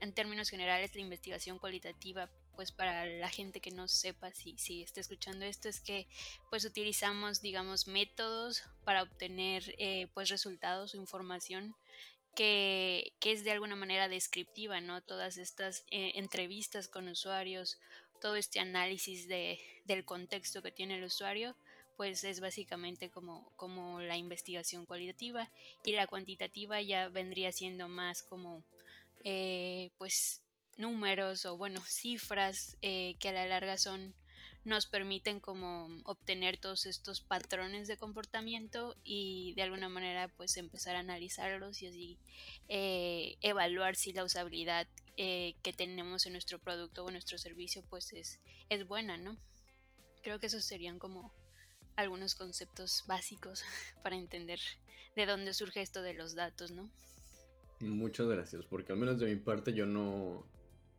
en 0.00 0.12
términos 0.12 0.48
generales, 0.48 0.94
la 0.94 1.00
investigación 1.00 1.58
cualitativa 1.58 2.28
pues 2.56 2.72
para 2.72 3.06
la 3.06 3.28
gente 3.28 3.60
que 3.60 3.70
no 3.70 3.86
sepa 3.86 4.32
si, 4.32 4.56
si 4.58 4.82
está 4.82 5.00
escuchando 5.00 5.44
esto 5.44 5.68
es 5.68 5.80
que 5.80 6.08
pues 6.50 6.64
utilizamos 6.64 7.40
digamos 7.40 7.86
métodos 7.86 8.64
para 8.84 9.02
obtener 9.02 9.74
eh, 9.78 10.08
pues 10.14 10.30
resultados 10.30 10.94
o 10.94 10.96
información 10.96 11.76
que, 12.36 13.12
es 13.22 13.42
de 13.42 13.50
alguna 13.50 13.74
manera 13.74 14.08
descriptiva, 14.08 14.80
¿no? 14.80 15.02
Todas 15.02 15.38
estas 15.38 15.84
eh, 15.90 16.12
entrevistas 16.14 16.86
con 16.86 17.08
usuarios, 17.08 17.78
todo 18.20 18.36
este 18.36 18.60
análisis 18.60 19.26
de, 19.26 19.58
del 19.86 20.04
contexto 20.04 20.62
que 20.62 20.70
tiene 20.70 20.96
el 20.96 21.04
usuario, 21.04 21.56
pues 21.96 22.24
es 22.24 22.40
básicamente 22.40 23.10
como, 23.10 23.50
como 23.56 24.00
la 24.00 24.16
investigación 24.16 24.84
cualitativa 24.84 25.50
y 25.82 25.92
la 25.92 26.06
cuantitativa 26.06 26.80
ya 26.82 27.08
vendría 27.08 27.52
siendo 27.52 27.88
más 27.88 28.22
como 28.22 28.62
eh, 29.24 29.90
pues 29.96 30.42
números 30.76 31.46
o 31.46 31.56
bueno 31.56 31.80
cifras 31.86 32.76
eh, 32.82 33.16
que 33.18 33.28
a 33.28 33.32
la 33.32 33.46
larga 33.46 33.78
son 33.78 34.14
nos 34.64 34.86
permiten 34.86 35.38
como 35.38 35.88
obtener 36.04 36.58
todos 36.58 36.86
estos 36.86 37.20
patrones 37.20 37.86
de 37.86 37.96
comportamiento 37.96 38.96
y 39.04 39.54
de 39.54 39.62
alguna 39.62 39.88
manera 39.88 40.28
pues 40.36 40.56
empezar 40.56 40.96
a 40.96 41.00
analizarlos 41.00 41.82
y 41.82 41.86
así 41.86 42.18
eh, 42.68 43.36
evaluar 43.42 43.94
si 43.94 44.12
la 44.12 44.24
usabilidad 44.24 44.88
eh, 45.16 45.54
que 45.62 45.72
tenemos 45.72 46.26
en 46.26 46.32
nuestro 46.32 46.58
producto 46.58 47.04
o 47.04 47.10
nuestro 47.10 47.38
servicio 47.38 47.84
pues 47.88 48.12
es, 48.12 48.40
es 48.68 48.86
buena, 48.86 49.16
¿no? 49.16 49.38
creo 50.26 50.40
que 50.40 50.46
esos 50.46 50.64
serían 50.64 50.98
como 50.98 51.32
algunos 51.94 52.34
conceptos 52.34 53.04
básicos 53.06 53.62
para 54.02 54.16
entender 54.16 54.58
de 55.14 55.24
dónde 55.24 55.54
surge 55.54 55.82
esto 55.82 56.02
de 56.02 56.14
los 56.14 56.34
datos, 56.34 56.72
¿no? 56.72 56.90
Muchas 57.78 58.26
gracias, 58.26 58.64
porque 58.64 58.90
al 58.90 58.98
menos 58.98 59.20
de 59.20 59.26
mi 59.26 59.36
parte 59.36 59.72
yo 59.72 59.86
no, 59.86 60.44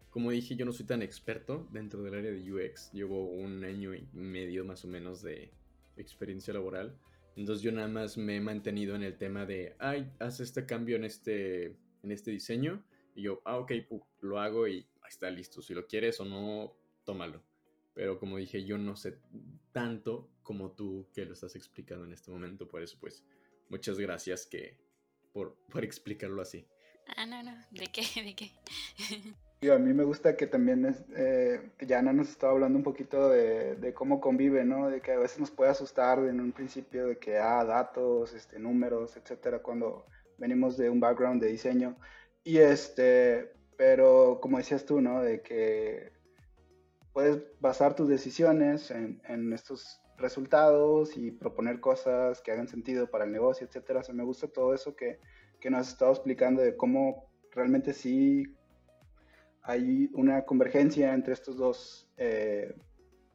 como 0.10 0.32
dije, 0.32 0.56
yo 0.56 0.66
no 0.66 0.74
soy 0.74 0.86
tan 0.86 1.02
experto 1.02 1.68
dentro 1.72 2.02
del 2.02 2.16
área 2.16 2.32
de 2.32 2.52
UX. 2.52 2.92
Llevo 2.92 3.26
un 3.26 3.64
año 3.64 3.94
y 3.94 4.08
medio 4.14 4.66
más 4.66 4.84
o 4.86 4.88
menos 4.88 5.22
de 5.22 5.52
experiencia 5.98 6.54
laboral. 6.54 6.98
Entonces 7.36 7.62
yo 7.62 7.72
nada 7.72 7.88
más 7.88 8.18
me 8.18 8.38
he 8.38 8.42
mantenido 8.42 8.96
en 8.96 9.04
el 9.04 9.18
tema 9.18 9.46
de, 9.46 9.76
ay, 9.78 10.12
haz 10.20 10.40
este 10.40 10.66
cambio 10.66 10.96
en 10.96 11.04
este, 11.04 11.78
en 12.02 12.12
este 12.12 12.32
diseño. 12.32 12.84
Y 13.16 13.24
yo, 13.24 13.42
ah, 13.46 13.58
ok, 13.58 13.74
lo 14.22 14.40
hago 14.40 14.68
y 14.68 14.88
está 15.08 15.30
listo. 15.30 15.62
Si 15.62 15.74
lo 15.74 15.86
quieres 15.86 16.20
o 16.20 16.26
no, 16.26 16.76
tómalo. 17.04 17.44
Pero 17.94 18.20
como 18.20 18.38
dije, 18.38 18.64
yo 18.64 18.78
no 18.78 18.96
sé 18.96 19.20
tanto 19.72 20.30
como 20.42 20.72
tú 20.72 21.08
que 21.14 21.26
lo 21.26 21.34
estás 21.34 21.56
explicando 21.56 22.06
en 22.06 22.14
este 22.14 22.32
momento. 22.32 22.68
Por 22.68 22.82
eso, 22.82 22.98
pues, 23.00 23.24
muchas 23.70 24.00
gracias 24.00 24.46
que, 24.46 24.78
por, 25.32 25.56
por 25.70 25.84
explicarlo 25.84 26.42
así. 26.42 26.66
Ah, 27.16 27.26
no, 27.26 27.42
no. 27.44 27.54
¿De 27.72 27.88
qué? 27.88 28.02
¿De 28.24 28.36
qué? 28.36 28.52
a 29.72 29.80
mí 29.80 29.94
me 29.94 30.04
gusta 30.04 30.38
que 30.38 30.48
también 30.48 30.86
es, 30.86 31.04
eh, 31.16 31.72
ya 31.82 32.00
Ana 32.00 32.14
nos 32.14 32.30
estaba 32.30 32.54
hablando 32.54 32.78
un 32.78 32.84
poquito 32.84 33.30
de, 33.30 33.76
de, 33.76 33.94
cómo 33.94 34.22
convive, 34.22 34.64
¿no? 34.64 34.90
De 34.90 35.02
que 35.02 35.14
a 35.14 35.20
veces 35.20 35.40
nos 35.40 35.52
puede 35.52 35.72
asustar 35.72 36.20
en 36.20 36.40
un 36.40 36.52
principio 36.52 37.08
de 37.08 37.18
que, 37.18 37.38
ah, 37.38 37.64
datos, 37.66 38.34
este, 38.34 38.60
números, 38.60 39.18
etcétera, 39.18 39.60
cuando 39.60 40.06
venimos 40.38 40.78
de 40.78 40.90
un 40.90 41.00
background 41.00 41.42
de 41.42 41.50
diseño. 41.50 41.98
Y 42.44 42.58
este, 42.60 43.52
pero 43.78 44.40
como 44.42 44.58
decías 44.58 44.86
tú, 44.86 45.02
¿no? 45.02 45.22
De 45.22 45.42
que 45.42 46.14
puedes 47.14 47.42
basar 47.60 47.96
tus 47.96 48.08
decisiones 48.08 48.92
en, 48.92 49.22
en 49.28 49.52
estos 49.54 50.02
resultados 50.18 51.18
y 51.18 51.32
proponer 51.32 51.80
cosas 51.80 52.42
que 52.42 52.52
hagan 52.52 52.68
sentido 52.68 53.10
para 53.10 53.26
el 53.26 53.32
negocio, 53.32 53.66
etcétera. 53.68 54.02
O 54.02 54.04
sea, 54.04 54.16
me 54.16 54.24
gusta 54.24 54.48
todo 54.48 54.74
eso 54.74 54.96
que, 54.96 55.20
que 55.60 55.70
nos 55.70 55.82
has 55.82 55.90
estado 55.90 56.12
explicando 56.12 56.62
de 56.62 56.76
cómo 56.76 57.30
realmente 57.52 57.94
sí 57.94 58.46
hay 59.64 60.10
una 60.14 60.46
convergencia 60.46 61.14
entre 61.14 61.34
estos 61.34 61.58
dos 61.58 62.10
eh, 62.18 62.74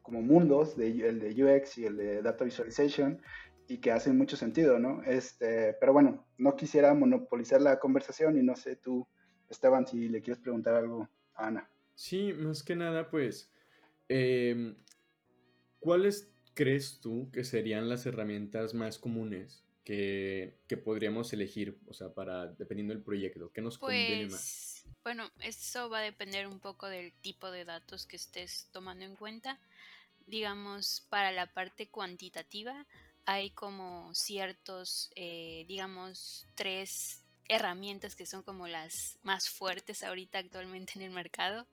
como 0.01 0.21
mundos, 0.21 0.77
el 0.77 1.19
de 1.19 1.43
UX 1.43 1.77
y 1.77 1.85
el 1.85 1.97
de 1.97 2.21
Data 2.21 2.43
Visualization, 2.43 3.21
y 3.67 3.77
que 3.77 3.91
hacen 3.91 4.17
mucho 4.17 4.35
sentido, 4.35 4.79
¿no? 4.79 5.01
Este, 5.03 5.73
pero 5.79 5.93
bueno, 5.93 6.27
no 6.37 6.55
quisiera 6.55 6.93
monopolizar 6.93 7.61
la 7.61 7.79
conversación 7.79 8.37
y 8.37 8.43
no 8.43 8.55
sé 8.55 8.75
tú, 8.75 9.07
Esteban, 9.49 9.87
si 9.87 10.09
le 10.09 10.21
quieres 10.21 10.41
preguntar 10.41 10.75
algo 10.75 11.09
a 11.35 11.47
Ana. 11.47 11.69
Sí, 11.95 12.33
más 12.33 12.63
que 12.63 12.75
nada, 12.75 13.09
pues, 13.09 13.51
em, 14.09 14.75
¿cuáles 15.79 16.33
crees 16.53 16.99
tú 16.99 17.29
que 17.31 17.43
serían 17.43 17.87
las 17.87 18.05
herramientas 18.05 18.73
más 18.73 18.99
comunes 18.99 19.62
que, 19.83 20.59
podríamos 20.83 21.31
elegir, 21.33 21.79
o 21.87 21.93
sea, 21.93 22.13
para, 22.13 22.47
dependiendo 22.47 22.93
del 22.93 23.03
proyecto, 23.03 23.51
¿qué 23.53 23.61
nos 23.61 23.77
conviene 23.77 24.27
más? 24.27 24.83
Pues, 24.83 24.95
bueno, 25.03 25.29
eso 25.41 25.89
va 25.89 25.99
a 25.99 26.03
depender 26.03 26.47
un 26.47 26.59
poco 26.59 26.87
del 26.87 27.13
tipo 27.21 27.51
de 27.51 27.65
datos 27.65 28.05
que 28.05 28.15
estés 28.15 28.69
tomando 28.71 29.05
en 29.05 29.15
cuenta. 29.15 29.59
Digamos, 30.25 31.05
para 31.09 31.31
la 31.31 31.47
parte 31.53 31.89
cuantitativa 31.89 32.87
hay 33.25 33.51
como 33.51 34.13
ciertos, 34.13 35.11
eh, 35.15 35.65
digamos, 35.67 36.45
tres 36.55 37.23
herramientas 37.49 38.15
que 38.15 38.25
son 38.25 38.43
como 38.43 38.67
las 38.67 39.19
más 39.21 39.49
fuertes 39.49 40.03
ahorita 40.03 40.39
actualmente 40.39 40.93
en 40.95 41.01
el 41.01 41.11
mercado. 41.11 41.67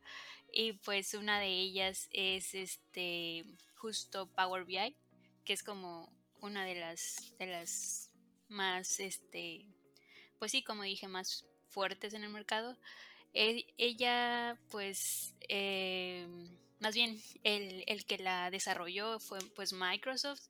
Y 0.52 0.72
pues 0.72 1.14
una 1.14 1.38
de 1.38 1.48
ellas 1.48 2.08
es 2.12 2.54
este 2.54 3.44
justo 3.76 4.26
Power 4.34 4.64
BI, 4.64 4.96
que 5.44 5.52
es 5.52 5.62
como 5.62 6.12
una 6.40 6.64
de 6.64 6.74
las 6.74 7.32
de 7.38 7.46
las 7.46 8.10
más 8.48 9.00
este 9.00 9.66
pues 10.40 10.52
sí, 10.52 10.62
como 10.62 10.82
dije, 10.82 11.06
más 11.06 11.44
fuertes 11.68 12.14
en 12.14 12.24
el 12.24 12.30
mercado. 12.30 12.76
E, 13.34 13.66
ella, 13.76 14.58
pues, 14.70 15.34
eh, 15.48 16.26
más 16.80 16.94
bien 16.94 17.20
el, 17.44 17.84
el, 17.86 18.06
que 18.06 18.16
la 18.16 18.50
desarrolló 18.50 19.20
fue 19.20 19.38
pues 19.54 19.74
Microsoft 19.74 20.40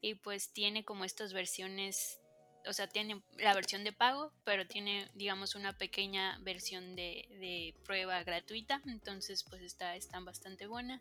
y 0.00 0.14
pues 0.14 0.52
tiene 0.52 0.84
como 0.84 1.04
estas 1.04 1.32
versiones, 1.32 2.19
o 2.66 2.72
sea, 2.72 2.88
tiene 2.88 3.22
la 3.38 3.54
versión 3.54 3.84
de 3.84 3.92
pago, 3.92 4.32
pero 4.44 4.66
tiene, 4.66 5.08
digamos, 5.14 5.54
una 5.54 5.76
pequeña 5.76 6.38
versión 6.40 6.94
de, 6.96 7.26
de 7.40 7.74
prueba 7.84 8.22
gratuita, 8.22 8.80
entonces 8.86 9.44
pues 9.44 9.62
está, 9.62 9.96
está 9.96 10.20
bastante 10.20 10.66
buena. 10.66 11.00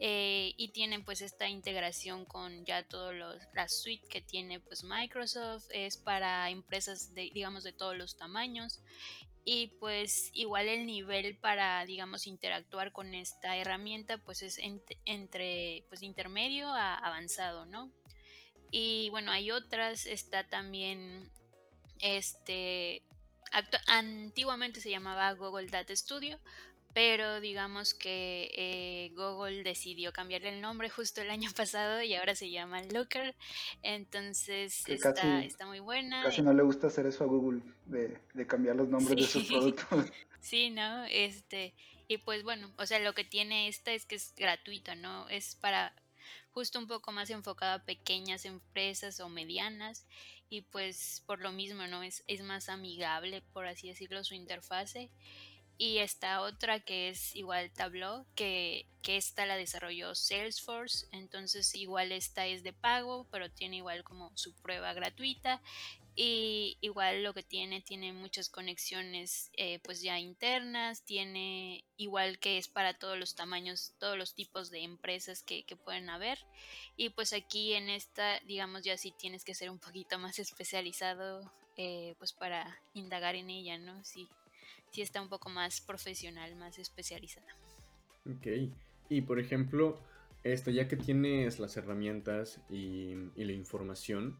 Eh, 0.00 0.54
y 0.56 0.68
tiene 0.68 1.00
pues 1.00 1.22
esta 1.22 1.48
integración 1.48 2.24
con 2.24 2.64
ya 2.64 2.84
todo 2.84 3.12
los, 3.12 3.36
la 3.52 3.68
suite 3.68 4.06
que 4.06 4.20
tiene 4.20 4.60
pues 4.60 4.84
Microsoft 4.84 5.66
es 5.70 5.96
para 5.96 6.48
empresas 6.50 7.14
de 7.14 7.30
digamos 7.34 7.64
de 7.64 7.72
todos 7.72 7.96
los 7.96 8.16
tamaños 8.16 8.80
y 9.44 9.68
pues 9.80 10.30
igual 10.34 10.68
el 10.68 10.86
nivel 10.86 11.36
para 11.36 11.84
digamos 11.84 12.28
interactuar 12.28 12.92
con 12.92 13.12
esta 13.12 13.56
herramienta 13.56 14.18
pues 14.18 14.42
es 14.42 14.60
entre 15.04 15.84
pues 15.88 16.04
intermedio 16.04 16.68
a 16.68 16.94
avanzado 16.94 17.66
no 17.66 17.90
y 18.70 19.08
bueno 19.10 19.30
hay 19.30 19.50
otras 19.50 20.06
está 20.06 20.44
también 20.44 21.30
este 22.00 23.02
antiguamente 23.86 24.80
se 24.80 24.90
llamaba 24.90 25.32
Google 25.32 25.68
Data 25.68 25.94
Studio 25.94 26.38
pero 26.94 27.40
digamos 27.40 27.94
que 27.94 28.50
eh, 28.56 29.12
Google 29.14 29.62
decidió 29.62 30.12
cambiarle 30.12 30.48
el 30.48 30.60
nombre 30.60 30.90
justo 30.90 31.20
el 31.20 31.30
año 31.30 31.48
pasado 31.56 32.02
y 32.02 32.14
ahora 32.14 32.34
se 32.34 32.50
llama 32.50 32.82
Looker. 32.82 33.36
Entonces 33.82 34.82
está, 34.88 35.42
está, 35.42 35.66
muy 35.66 35.80
buena. 35.80 36.24
Casi 36.24 36.42
no 36.42 36.52
le 36.52 36.62
gusta 36.62 36.88
hacer 36.88 37.06
eso 37.06 37.22
a 37.24 37.26
Google, 37.28 37.62
de, 37.86 38.18
de 38.34 38.46
cambiar 38.46 38.74
los 38.74 38.88
nombres 38.88 39.16
de 39.16 39.22
sus 39.22 39.44
productos. 39.48 40.06
Sí, 40.40 40.70
¿no? 40.70 41.04
Este, 41.04 41.74
y 42.08 42.18
pues 42.18 42.42
bueno, 42.42 42.72
o 42.78 42.86
sea, 42.86 42.98
lo 42.98 43.14
que 43.14 43.24
tiene 43.24 43.68
esta 43.68 43.92
es 43.92 44.06
que 44.06 44.16
es 44.16 44.34
gratuito, 44.36 44.94
¿no? 44.94 45.28
Es 45.28 45.54
para 45.54 45.94
justo 46.52 46.78
un 46.78 46.86
poco 46.86 47.12
más 47.12 47.30
enfocado 47.30 47.74
a 47.74 47.84
pequeñas 47.84 48.44
empresas 48.44 49.20
o 49.20 49.28
medianas 49.28 50.06
y 50.50 50.62
pues 50.62 51.22
por 51.26 51.40
lo 51.40 51.52
mismo, 51.52 51.86
¿no? 51.86 52.02
Es, 52.02 52.24
es 52.26 52.42
más 52.42 52.68
amigable, 52.68 53.42
por 53.52 53.66
así 53.66 53.88
decirlo, 53.88 54.24
su 54.24 54.34
interfase. 54.34 55.10
Y 55.80 55.98
esta 55.98 56.40
otra 56.40 56.80
que 56.80 57.08
es 57.08 57.36
igual 57.36 57.70
Tableau, 57.70 58.26
que, 58.34 58.86
que 59.00 59.16
esta 59.16 59.46
la 59.46 59.56
desarrolló 59.56 60.16
Salesforce, 60.16 61.06
entonces 61.12 61.72
igual 61.76 62.10
esta 62.10 62.46
es 62.46 62.64
de 62.64 62.72
pago, 62.72 63.28
pero 63.30 63.48
tiene 63.48 63.76
igual 63.76 64.02
como 64.02 64.32
su 64.36 64.54
prueba 64.54 64.92
gratuita 64.92 65.62
y 66.20 66.78
igual 66.80 67.22
lo 67.22 67.32
que 67.32 67.44
tiene, 67.44 67.80
tiene 67.80 68.12
muchas 68.12 68.48
conexiones 68.48 69.52
eh, 69.56 69.78
pues 69.84 70.02
ya 70.02 70.18
internas, 70.18 71.04
tiene 71.04 71.84
igual 71.96 72.40
que 72.40 72.58
es 72.58 72.66
para 72.66 72.98
todos 72.98 73.16
los 73.16 73.36
tamaños, 73.36 73.94
todos 74.00 74.18
los 74.18 74.34
tipos 74.34 74.72
de 74.72 74.82
empresas 74.82 75.44
que, 75.44 75.62
que 75.62 75.76
pueden 75.76 76.10
haber. 76.10 76.38
Y 76.96 77.10
pues 77.10 77.32
aquí 77.32 77.74
en 77.74 77.88
esta, 77.88 78.40
digamos 78.40 78.82
ya 78.82 78.96
si 78.96 79.12
tienes 79.12 79.44
que 79.44 79.54
ser 79.54 79.70
un 79.70 79.78
poquito 79.78 80.18
más 80.18 80.40
especializado 80.40 81.52
eh, 81.76 82.16
pues 82.18 82.32
para 82.32 82.76
indagar 82.94 83.36
en 83.36 83.50
ella, 83.50 83.78
¿no? 83.78 84.02
Sí, 84.02 84.28
sí 84.90 85.02
está 85.02 85.22
un 85.22 85.28
poco 85.28 85.50
más 85.50 85.80
profesional, 85.80 86.56
más 86.56 86.80
especializada. 86.80 87.46
Ok, 88.28 88.72
y 89.08 89.20
por 89.20 89.38
ejemplo, 89.38 90.00
esto, 90.42 90.72
ya 90.72 90.88
que 90.88 90.96
tienes 90.96 91.60
las 91.60 91.76
herramientas 91.76 92.60
y, 92.68 93.14
la 93.36 93.52
información, 93.52 94.36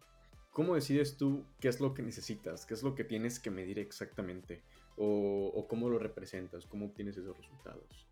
¿cómo 0.58 0.74
decides 0.74 1.16
tú 1.16 1.46
qué 1.60 1.68
es 1.68 1.78
lo 1.78 1.94
que 1.94 2.02
necesitas? 2.02 2.66
¿Qué 2.66 2.74
es 2.74 2.82
lo 2.82 2.96
que 2.96 3.04
tienes 3.04 3.38
que 3.38 3.48
medir 3.48 3.78
exactamente? 3.78 4.60
¿O, 4.96 5.64
cómo 5.68 5.88
lo 5.88 6.00
representas? 6.00 6.66
¿Cómo 6.66 6.86
obtienes 6.86 7.16
esos 7.16 7.36
resultados? 7.36 8.08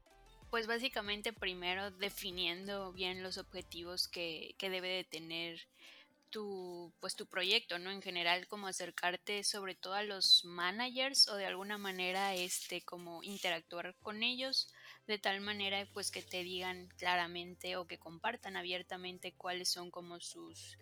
Pues 0.48 0.68
básicamente 0.68 1.32
primero 1.32 1.90
definiendo 1.90 2.92
bien 2.92 3.24
los 3.24 3.36
objetivos 3.36 4.06
que, 4.06 4.54
que 4.58 4.70
debe 4.70 4.86
de 4.90 5.02
tener 5.02 5.58
tu, 6.30 6.92
pues 7.00 7.16
tu 7.16 7.26
proyecto, 7.26 7.80
¿no? 7.80 7.90
En 7.90 8.00
general, 8.00 8.46
como 8.46 8.68
acercarte 8.68 9.42
sobre 9.42 9.74
todo 9.74 9.94
a 9.94 10.04
los 10.04 10.44
managers 10.44 11.26
o 11.26 11.34
de 11.34 11.46
alguna 11.46 11.78
manera, 11.78 12.32
este, 12.36 12.80
como 12.82 13.24
interactuar 13.24 13.96
con 14.02 14.22
ellos 14.22 14.72
de 15.08 15.18
tal 15.18 15.40
manera, 15.40 15.84
pues 15.92 16.12
que 16.12 16.22
te 16.22 16.44
digan 16.44 16.86
claramente 16.96 17.76
o 17.76 17.88
que 17.88 17.98
compartan 17.98 18.56
abiertamente 18.56 19.32
cuáles 19.32 19.68
son 19.68 19.90
como 19.90 20.20
sus, 20.20 20.78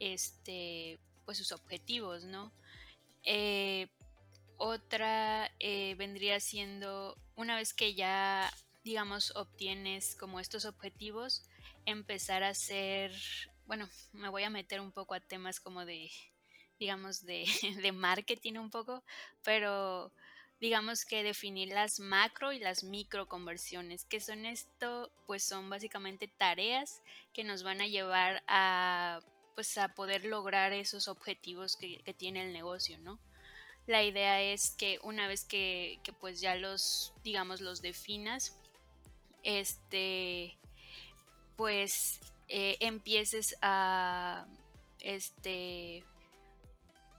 este, 0.00 0.98
pues 1.24 1.38
sus 1.38 1.52
objetivos, 1.52 2.24
¿no? 2.24 2.52
Eh, 3.22 3.86
otra 4.56 5.50
eh, 5.60 5.94
vendría 5.96 6.40
siendo, 6.40 7.16
una 7.36 7.54
vez 7.54 7.72
que 7.72 7.94
ya, 7.94 8.52
digamos, 8.82 9.36
obtienes 9.36 10.16
como 10.16 10.40
estos 10.40 10.64
objetivos, 10.64 11.44
empezar 11.86 12.42
a 12.42 12.48
hacer 12.48 13.12
bueno, 13.70 13.88
me 14.12 14.28
voy 14.28 14.42
a 14.42 14.50
meter 14.50 14.80
un 14.80 14.90
poco 14.90 15.14
a 15.14 15.20
temas 15.20 15.60
como 15.60 15.84
de, 15.84 16.10
digamos, 16.80 17.24
de, 17.24 17.44
de 17.80 17.92
marketing 17.92 18.54
un 18.54 18.68
poco, 18.68 19.04
pero 19.44 20.12
digamos 20.58 21.04
que 21.04 21.22
definir 21.22 21.68
las 21.68 22.00
macro 22.00 22.52
y 22.52 22.58
las 22.58 22.82
micro 22.82 23.28
conversiones. 23.28 24.04
¿Qué 24.04 24.18
son 24.18 24.44
esto? 24.44 25.12
Pues 25.24 25.44
son 25.44 25.70
básicamente 25.70 26.26
tareas 26.26 27.00
que 27.32 27.44
nos 27.44 27.62
van 27.62 27.80
a 27.80 27.86
llevar 27.86 28.42
a, 28.48 29.20
pues 29.60 29.76
a 29.76 29.88
poder 29.88 30.24
lograr 30.24 30.72
esos 30.72 31.06
objetivos 31.06 31.76
que, 31.76 32.02
tiene 32.16 32.46
el 32.46 32.54
negocio, 32.54 32.96
¿no? 32.96 33.20
La 33.86 34.02
idea 34.02 34.40
es 34.40 34.70
que 34.70 34.98
una 35.02 35.28
vez 35.28 35.44
que, 35.44 36.00
que 36.02 36.14
pues 36.14 36.40
ya 36.40 36.54
los, 36.54 37.12
digamos, 37.24 37.60
los 37.60 37.82
definas, 37.82 38.56
este, 39.42 40.56
pues 41.56 42.20
eh, 42.48 42.78
empieces 42.80 43.54
a, 43.60 44.46
este, 44.98 46.06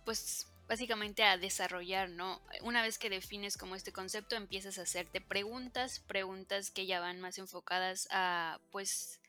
pues 0.04 0.48
básicamente 0.68 1.24
a 1.24 1.38
desarrollar, 1.38 2.10
¿no? 2.10 2.42
Una 2.64 2.82
vez 2.82 2.98
que 2.98 3.12
defines 3.12 3.56
como 3.56 3.76
este 3.76 3.92
concepto, 3.92 4.36
empiezas 4.36 4.80
a 4.80 4.82
hacerte 4.82 5.22
preguntas, 5.22 6.00
preguntas 6.08 6.72
que 6.72 6.88
ya 6.88 7.00
van 7.00 7.22
más 7.22 7.38
enfocadas 7.38 8.08
a, 8.10 8.60
pues, 8.72 9.21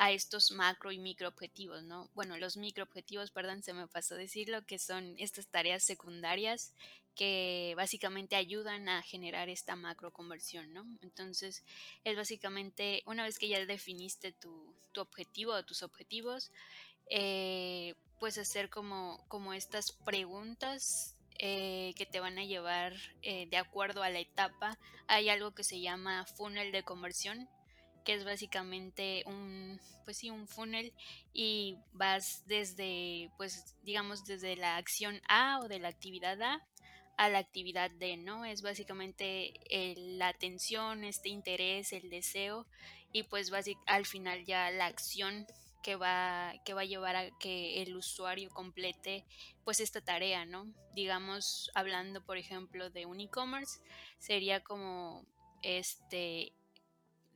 a 0.00 0.12
estos 0.12 0.50
macro 0.50 0.92
y 0.92 0.98
micro 0.98 1.28
objetivos, 1.28 1.82
¿no? 1.82 2.08
Bueno, 2.14 2.38
los 2.38 2.56
micro 2.56 2.84
objetivos, 2.84 3.30
perdón, 3.30 3.62
se 3.62 3.74
me 3.74 3.86
pasó 3.86 4.14
decirlo, 4.14 4.64
que 4.64 4.78
son 4.78 5.14
estas 5.18 5.46
tareas 5.48 5.84
secundarias 5.84 6.72
que 7.14 7.74
básicamente 7.76 8.34
ayudan 8.34 8.88
a 8.88 9.02
generar 9.02 9.50
esta 9.50 9.76
macro 9.76 10.10
conversión, 10.10 10.72
¿no? 10.72 10.86
Entonces, 11.02 11.62
es 12.02 12.16
básicamente, 12.16 13.02
una 13.04 13.24
vez 13.24 13.38
que 13.38 13.48
ya 13.48 13.62
definiste 13.66 14.32
tu, 14.32 14.74
tu 14.92 15.02
objetivo 15.02 15.52
o 15.52 15.64
tus 15.66 15.82
objetivos, 15.82 16.50
pues 18.18 18.38
hacer 18.38 18.70
como, 18.70 19.22
como 19.28 19.52
estas 19.52 19.92
preguntas 19.92 21.14
eh, 21.38 21.92
que 21.96 22.06
te 22.06 22.20
van 22.20 22.38
a 22.38 22.44
llevar 22.44 22.94
eh, 23.20 23.48
de 23.50 23.58
acuerdo 23.58 24.02
a 24.02 24.08
la 24.08 24.20
etapa. 24.20 24.78
Hay 25.08 25.28
algo 25.28 25.50
que 25.50 25.64
se 25.64 25.78
llama 25.82 26.24
funnel 26.24 26.72
de 26.72 26.84
conversión, 26.84 27.50
que 28.04 28.14
es 28.14 28.24
básicamente 28.24 29.22
un, 29.26 29.80
pues 30.04 30.18
sí, 30.18 30.30
un 30.30 30.46
funnel 30.46 30.92
y 31.32 31.76
vas 31.92 32.44
desde, 32.46 33.30
pues 33.36 33.76
digamos, 33.82 34.24
desde 34.24 34.56
la 34.56 34.76
acción 34.76 35.20
A 35.28 35.60
o 35.60 35.68
de 35.68 35.78
la 35.78 35.88
actividad 35.88 36.40
A 36.42 36.66
a 37.20 37.28
la 37.28 37.38
actividad 37.38 37.90
D, 37.90 38.16
¿no? 38.16 38.46
Es 38.46 38.62
básicamente 38.62 39.52
la 40.16 40.28
atención, 40.28 41.04
este 41.04 41.28
interés, 41.28 41.92
el 41.92 42.08
deseo 42.08 42.66
y 43.12 43.24
pues 43.24 43.52
al 43.86 44.06
final 44.06 44.46
ya 44.46 44.70
la 44.70 44.86
acción 44.86 45.46
que 45.82 45.96
va, 45.96 46.54
que 46.64 46.72
va 46.72 46.80
a 46.80 46.86
llevar 46.86 47.16
a 47.16 47.30
que 47.38 47.82
el 47.82 47.94
usuario 47.94 48.48
complete 48.48 49.26
pues 49.64 49.80
esta 49.80 50.00
tarea, 50.00 50.46
¿no? 50.46 50.72
Digamos, 50.94 51.70
hablando 51.74 52.24
por 52.24 52.38
ejemplo 52.38 52.88
de 52.88 53.04
un 53.04 53.20
e-commerce, 53.20 53.80
sería 54.18 54.60
como 54.60 55.26
este 55.62 56.54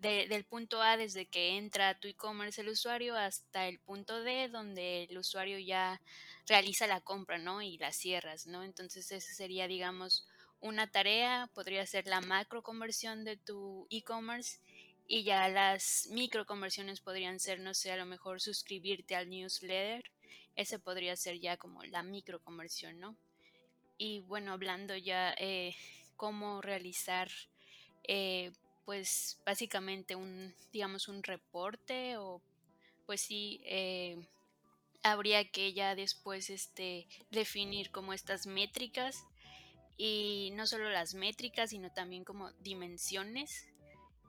del 0.05 0.45
punto 0.45 0.83
A 0.83 0.97
desde 0.97 1.27
que 1.27 1.57
entra 1.57 1.99
tu 1.99 2.09
e-commerce 2.09 2.61
el 2.61 2.69
usuario 2.69 3.17
hasta 3.17 3.67
el 3.67 3.79
punto 3.81 4.23
D 4.23 4.49
donde 4.49 5.05
el 5.05 5.19
usuario 5.19 5.59
ya 5.59 6.01
realiza 6.47 6.87
la 6.87 7.01
compra, 7.01 7.39
¿no? 7.39 7.63
Y 7.63 7.79
la 7.79 7.93
cierras, 7.93 8.47
¿no? 8.47 8.63
Entonces 8.63 9.11
esa 9.11 9.33
sería, 9.33 9.67
digamos, 9.67 10.27
una 10.61 10.91
tarea, 10.91 11.51
podría 11.55 11.85
ser 11.87 12.07
la 12.07 12.21
macro 12.21 12.63
conversión 12.63 13.25
de 13.25 13.37
tu 13.37 13.87
e-commerce 13.91 14.61
y 15.07 15.23
ya 15.23 15.49
las 15.49 16.09
micro 16.11 16.47
conversiones 16.47 17.01
podrían 17.01 17.39
ser, 17.39 17.61
no 17.61 17.75
sé, 17.75 17.93
a 17.93 17.97
lo 17.97 18.07
mejor 18.07 18.41
suscribirte 18.41 19.15
al 19.15 19.29
newsletter. 19.29 20.11
Ese 20.57 20.79
podría 20.79 21.17
ser 21.17 21.41
ya 21.41 21.57
como 21.57 21.83
la 21.85 22.03
micro 22.03 22.41
conversión, 22.41 23.01
¿no? 23.01 23.17
Y 23.99 24.21
bueno, 24.21 24.53
hablando 24.53 24.97
ya 24.97 25.35
eh, 25.39 25.75
cómo 26.17 26.63
realizar, 26.63 27.29
eh, 28.05 28.53
pues 28.85 29.41
básicamente 29.45 30.15
un, 30.15 30.55
digamos, 30.73 31.09
un 31.09 31.23
reporte 31.23 32.17
o 32.17 32.43
pues 33.07 33.21
sí, 33.21 33.61
eh, 33.65 34.27
habría 35.03 35.51
que 35.51 35.73
ya 35.73 35.95
después 35.95 36.51
este, 36.51 37.07
definir 37.31 37.91
como 37.91 38.13
estas 38.13 38.47
métricas 38.47 39.25
y 39.97 40.51
no 40.55 40.67
solo 40.67 40.91
las 40.91 41.15
métricas, 41.15 41.71
sino 41.71 41.93
también 41.93 42.25
como 42.25 42.51
dimensiones. 42.53 43.69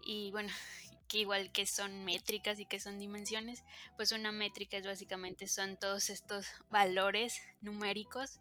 Y 0.06 0.32
bueno, 0.32 0.50
que 1.08 1.20
igual 1.20 1.52
que 1.52 1.65
son 1.65 2.04
métricas 2.04 2.60
y 2.60 2.65
que 2.65 2.80
son 2.80 3.00
dimensiones, 3.00 3.63
pues 3.96 4.12
una 4.12 4.32
métrica 4.32 4.78
es 4.78 4.86
básicamente 4.86 5.48
son 5.48 5.78
todos 5.78 6.10
estos 6.10 6.48
valores 6.70 7.41
numéricos 7.62 8.39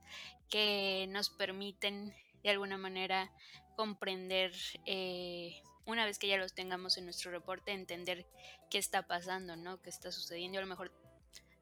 que 0.50 1.06
nos 1.08 1.30
permiten 1.30 2.14
de 2.42 2.50
alguna 2.50 2.76
manera 2.76 3.32
comprender 3.76 4.52
eh, 4.86 5.62
una 5.86 6.04
vez 6.06 6.18
que 6.18 6.28
ya 6.28 6.36
los 6.36 6.54
tengamos 6.54 6.96
en 6.96 7.04
nuestro 7.04 7.30
reporte, 7.30 7.72
entender 7.72 8.26
qué 8.70 8.78
está 8.78 9.06
pasando, 9.06 9.56
¿no? 9.56 9.80
¿Qué 9.82 9.90
está 9.90 10.10
sucediendo? 10.10 10.58
A 10.58 10.62
lo 10.62 10.68
mejor 10.68 10.92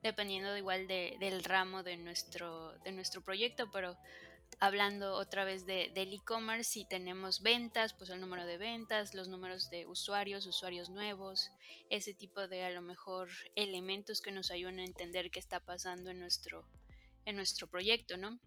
dependiendo 0.03 0.57
igual 0.57 0.87
de, 0.87 1.17
del 1.21 1.45
ramo 1.45 1.83
de 1.83 1.97
nuestro, 1.97 2.73
de 2.81 2.93
nuestro 2.93 3.23
proyecto, 3.23 3.71
pero 3.71 3.97
hablando 4.59 5.15
otra 5.15 5.45
vez 5.45 5.65
de, 5.65 5.91
del 5.95 6.13
e-commerce, 6.13 6.71
si 6.71 6.85
tenemos 6.85 7.43
ventas, 7.43 7.95
pues 7.95 8.11
el 8.11 8.21
número 8.21 8.45
de 8.45 8.59
ventas, 8.59 9.15
los 9.15 9.29
números 9.29 9.71
de 9.71 9.87
usuarios, 9.87 10.47
usuarios 10.47 10.91
nuevos, 10.91 11.51
ese 11.89 12.15
tipo 12.15 12.47
de 12.49 12.65
a 12.65 12.71
lo 12.71 12.83
mejor 12.83 13.29
elementos 13.55 14.21
que 14.21 14.33
nos 14.33 14.51
ayudan 14.51 14.81
a 14.81 14.85
entender 14.85 15.31
qué 15.31 15.39
está 15.39 15.61
pasando 15.61 16.11
en 16.11 16.19
nuestro, 16.19 16.67
en 17.25 17.37
nuestro 17.37 17.69
proyecto, 17.69 18.17
¿no? 18.17 18.39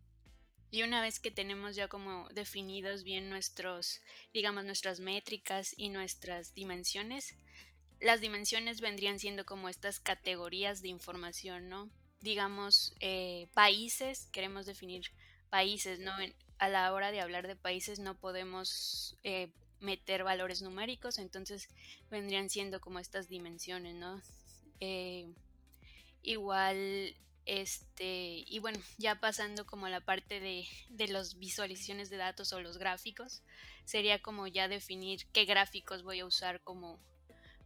Y 0.72 0.84
una 0.84 1.02
vez 1.02 1.20
que 1.20 1.32
tenemos 1.32 1.76
ya 1.76 1.88
como 1.88 2.28
definidos 2.30 3.04
bien 3.04 3.30
nuestros, 3.30 4.02
digamos, 4.34 4.66
nuestras 4.66 5.00
métricas 5.00 5.74
y 5.78 5.90
nuestras 5.90 6.54
dimensiones, 6.54 7.36
las 8.02 8.20
dimensiones 8.20 8.82
vendrían 8.82 9.20
siendo 9.20 9.46
como 9.46 9.70
estas 9.70 10.00
categorías 10.00 10.82
de 10.82 10.90
información, 10.90 11.70
¿no? 11.70 11.90
Digamos, 12.20 12.94
eh, 13.00 13.48
países, 13.54 14.28
queremos 14.32 14.66
definir 14.66 15.12
países, 15.50 16.00
¿no? 16.00 16.12
a 16.58 16.70
la 16.70 16.94
hora 16.94 17.12
de 17.12 17.22
hablar 17.22 17.48
de 17.48 17.56
países 17.56 18.00
no 18.00 18.16
podemos 18.16 19.18
eh, 19.24 19.52
meter 19.80 20.24
valores 20.24 20.62
numéricos, 20.62 21.18
entonces 21.18 21.68
vendrían 22.10 22.50
siendo 22.50 22.80
como 22.80 23.00
estas 23.00 23.28
dimensiones, 23.28 23.96
¿no? 23.96 24.22
Eh, 24.80 25.28
igual, 26.22 27.16
este, 27.46 28.44
y 28.48 28.60
bueno, 28.60 28.80
ya 28.98 29.20
pasando 29.20 29.66
como 29.66 29.86
a 29.86 29.90
la 29.90 30.02
parte 30.02 30.40
de, 30.40 30.68
de 30.90 31.08
las 31.08 31.38
visualizaciones 31.38 32.10
de 32.10 32.18
datos 32.18 32.54
o 32.54 32.62
los 32.62 32.78
gráficos, 32.78 33.44
sería 33.86 34.22
como 34.22 34.48
ya 34.48 34.68
definir 34.68 35.28
qué 35.32 35.46
gráficos 35.46 36.04
voy 36.04 36.20
a 36.20 36.26
usar 36.26 36.62
como, 36.62 37.00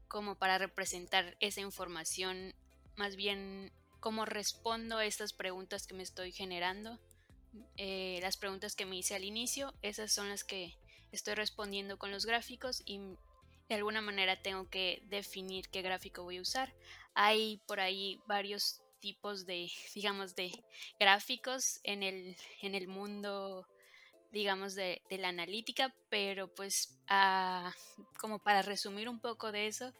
como 0.07 0.35
para 0.35 0.57
representar 0.57 1.37
esa 1.39 1.61
información, 1.61 2.53
más 2.95 3.15
bien 3.15 3.71
cómo 3.99 4.25
respondo 4.25 4.97
a 4.97 5.05
estas 5.05 5.33
preguntas 5.33 5.87
que 5.87 5.93
me 5.93 6.03
estoy 6.03 6.31
generando 6.31 6.99
eh, 7.77 8.19
las 8.21 8.37
preguntas 8.37 8.75
que 8.75 8.85
me 8.85 8.97
hice 8.97 9.15
al 9.15 9.23
inicio, 9.23 9.73
esas 9.81 10.11
son 10.11 10.29
las 10.29 10.43
que 10.43 10.77
estoy 11.11 11.33
respondiendo 11.35 11.97
con 11.97 12.11
los 12.11 12.25
gráficos 12.25 12.83
y 12.85 12.99
de 13.67 13.75
alguna 13.75 14.01
manera 14.01 14.41
tengo 14.41 14.69
que 14.69 15.01
definir 15.05 15.69
qué 15.69 15.81
gráfico 15.81 16.23
voy 16.23 16.37
a 16.37 16.41
usar. 16.41 16.73
Hay 17.13 17.61
por 17.67 17.79
ahí 17.79 18.21
varios 18.27 18.81
tipos 18.99 19.45
de, 19.45 19.71
digamos, 19.95 20.35
de 20.35 20.51
gráficos 20.99 21.79
en 21.83 22.03
el, 22.03 22.35
en 22.61 22.75
el 22.75 22.87
mundo, 22.87 23.67
digamos, 24.31 24.75
de, 24.75 25.01
la 25.09 25.29
analítica, 25.29 25.93
pero 26.09 26.53
pues 26.53 26.99
ah, 27.07 27.73
como 28.19 28.39
para 28.39 28.61
resumir 28.61 29.09
un 29.09 29.19
poco 29.19 29.51
de 29.51 29.67
eso, 29.67 29.93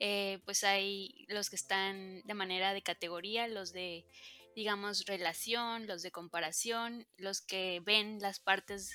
eh, 0.00 0.40
pues 0.44 0.64
hay 0.64 1.26
los 1.28 1.50
que 1.50 1.56
están 1.56 2.22
de 2.22 2.34
manera 2.34 2.72
de 2.72 2.82
categoría, 2.82 3.46
los 3.48 3.72
de 3.72 4.06
digamos, 4.54 5.06
relación, 5.06 5.86
los 5.86 6.02
de 6.02 6.12
comparación, 6.12 7.06
los 7.16 7.40
que 7.40 7.82
ven 7.84 8.20
las 8.20 8.38
partes 8.38 8.92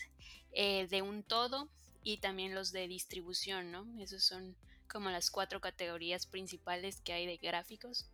eh, 0.54 0.88
de 0.88 1.02
un 1.02 1.24
todo 1.24 1.70
y 2.02 2.18
también 2.18 2.56
los 2.56 2.72
de 2.72 2.88
distribución, 2.88 3.72
¿no? 3.72 3.86
Esos 4.00 4.24
son 4.24 4.56
como 4.90 5.10
las 5.10 5.30
cuatro 5.30 5.60
categorías 5.60 6.26
principales 6.26 7.02
que 7.02 7.14
hay 7.14 7.26
de 7.26 7.38
gráficos. 7.38 8.10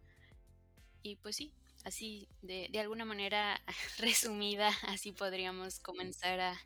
Y 1.05 1.17
pues 1.17 1.35
sí, 1.35 1.53
así 1.83 2.27
de, 2.41 2.67
alguna 2.79 3.05
manera 3.05 3.61
resumida, 3.99 4.71
así 4.87 5.11
podríamos 5.11 5.79
comenzar 5.79 6.39
a, 6.39 6.57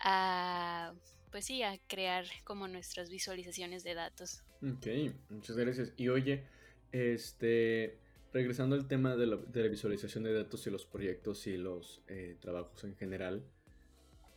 a, 0.00 0.94
pues 1.32 1.46
sí, 1.46 1.64
a 1.64 1.76
crear 1.88 2.24
como 2.44 2.68
nuestras 2.68 3.10
visualizaciones 3.10 3.82
de 3.82 3.94
datos. 3.94 4.44
Ok, 4.62 4.86
muchas 5.28 5.56
gracias. 5.56 5.92
Y 5.96 6.08
oye, 6.08 6.44
este, 6.92 7.98
regresando 8.32 8.76
al 8.76 8.86
tema 8.86 9.16
de 9.16 9.26
la, 9.26 9.38
visualización 9.68 10.22
de 10.22 10.34
datos 10.34 10.64
y 10.68 10.70
los 10.70 10.86
proyectos 10.86 11.48
y 11.48 11.56
los 11.56 12.00
eh, 12.06 12.36
trabajos 12.40 12.84
en 12.84 12.94
general, 12.94 13.42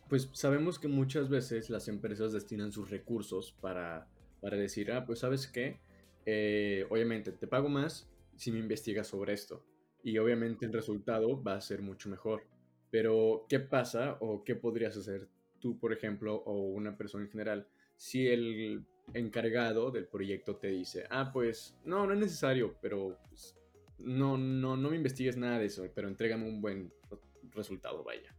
pues 0.10 0.32
sabemos 0.34 0.80
que 0.80 0.88
muchas 0.88 1.30
veces 1.30 1.69
las 1.69 1.88
empresas 1.89 2.34
destinan 2.34 2.71
sus 2.71 2.89
recursos 2.89 3.52
para, 3.62 4.08
para 4.41 4.58
decir, 4.58 4.91
ah, 4.91 5.06
pues 5.06 5.19
sabes 5.19 5.45
qué, 5.45 5.80
eh, 6.26 6.88
obviamente 6.89 7.32
te 7.32 7.45
pago 7.45 7.69
más 7.69 8.10
si 8.38 8.52
me 8.52 8.60
investigas 8.60 9.08
sobre 9.08 9.34
esto. 9.34 9.65
Y 10.04 10.17
obviamente 10.19 10.65
el 10.65 10.73
resultado 10.73 11.41
va 11.43 11.56
a 11.56 11.62
ser 11.62 11.82
mucho 11.82 12.10
mejor. 12.10 12.43
Pero, 12.89 13.45
¿qué 13.50 13.60
pasa 13.60 14.17
o 14.21 14.43
qué 14.45 14.56
podrías 14.56 14.95
hacer 14.95 15.28
tú, 15.60 15.78
por 15.78 15.91
ejemplo, 15.91 16.36
o 16.36 16.54
una 16.69 16.95
persona 16.95 17.26
en 17.26 17.32
general, 17.32 17.67
si 17.95 18.28
el 18.28 18.86
encargado 19.13 19.91
del 19.91 20.08
proyecto 20.08 20.56
te 20.58 20.67
dice, 20.67 21.06
ah, 21.10 21.32
pues 21.34 21.76
no, 21.84 22.06
no 22.06 22.13
es 22.13 22.19
necesario, 22.19 22.76
pero 22.82 23.17
pues, 23.28 23.56
no, 23.97 24.38
no, 24.38 24.78
no 24.78 24.89
me 24.89 24.95
investigues 24.95 25.38
nada 25.38 25.60
de 25.60 25.65
eso, 25.65 25.86
pero 25.93 26.08
entrégame 26.08 26.47
un 26.47 26.62
buen 26.62 26.93
resultado, 27.52 28.04
vaya. 28.04 28.36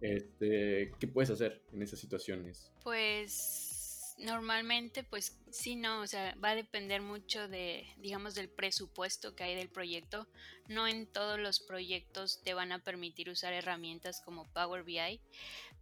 Este, 0.00 0.92
¿Qué 0.98 1.06
puedes 1.06 1.30
hacer 1.30 1.62
en 1.72 1.82
esas 1.82 1.98
situaciones? 1.98 2.72
Pues 2.82 3.75
normalmente, 4.18 5.04
pues 5.04 5.38
sí, 5.50 5.76
no, 5.76 6.00
o 6.00 6.06
sea, 6.06 6.34
va 6.42 6.50
a 6.50 6.54
depender 6.54 7.02
mucho 7.02 7.48
de, 7.48 7.86
digamos, 7.98 8.34
del 8.34 8.48
presupuesto 8.48 9.34
que 9.34 9.44
hay 9.44 9.54
del 9.54 9.68
proyecto. 9.68 10.26
No 10.68 10.86
en 10.86 11.06
todos 11.06 11.38
los 11.38 11.60
proyectos 11.60 12.42
te 12.42 12.54
van 12.54 12.72
a 12.72 12.78
permitir 12.78 13.30
usar 13.30 13.52
herramientas 13.52 14.20
como 14.20 14.50
Power 14.52 14.82
BI, 14.84 15.20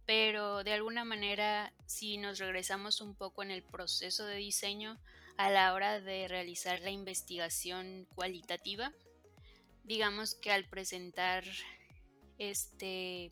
pero 0.05 0.63
de 0.63 0.73
alguna 0.73 1.05
manera, 1.05 1.73
si 1.85 2.17
nos 2.17 2.39
regresamos 2.39 3.01
un 3.01 3.15
poco 3.15 3.41
en 3.43 3.51
el 3.51 3.63
proceso 3.63 4.25
de 4.25 4.35
diseño, 4.35 4.99
a 5.37 5.49
la 5.49 5.73
hora 5.73 5.99
de 5.99 6.27
realizar 6.27 6.79
la 6.81 6.91
investigación 6.91 8.07
cualitativa, 8.15 8.93
digamos 9.83 10.35
que 10.35 10.51
al 10.51 10.65
presentar 10.65 11.43
este 12.37 13.31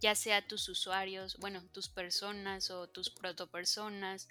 ya 0.00 0.14
sea 0.14 0.46
tus 0.46 0.68
usuarios, 0.68 1.36
bueno, 1.38 1.62
tus 1.72 1.88
personas 1.88 2.70
o 2.70 2.88
tus 2.88 3.10
protopersonas, 3.10 4.28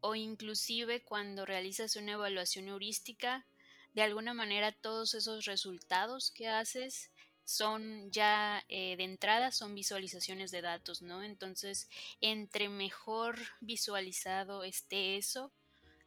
o 0.00 0.14
inclusive 0.14 1.02
cuando 1.02 1.46
realizas 1.46 1.96
una 1.96 2.12
evaluación 2.12 2.68
heurística, 2.68 3.46
de 3.94 4.02
alguna 4.02 4.34
manera 4.34 4.72
todos 4.72 5.14
esos 5.14 5.44
resultados 5.44 6.30
que 6.30 6.48
haces 6.48 7.10
son 7.44 8.10
ya 8.10 8.64
eh, 8.68 8.96
de 8.96 9.04
entrada 9.04 9.52
son 9.52 9.74
visualizaciones 9.74 10.50
de 10.50 10.62
datos, 10.62 11.02
¿no? 11.02 11.22
Entonces, 11.22 11.88
entre 12.20 12.68
mejor 12.68 13.38
visualizado 13.60 14.64
esté 14.64 15.16
eso, 15.16 15.52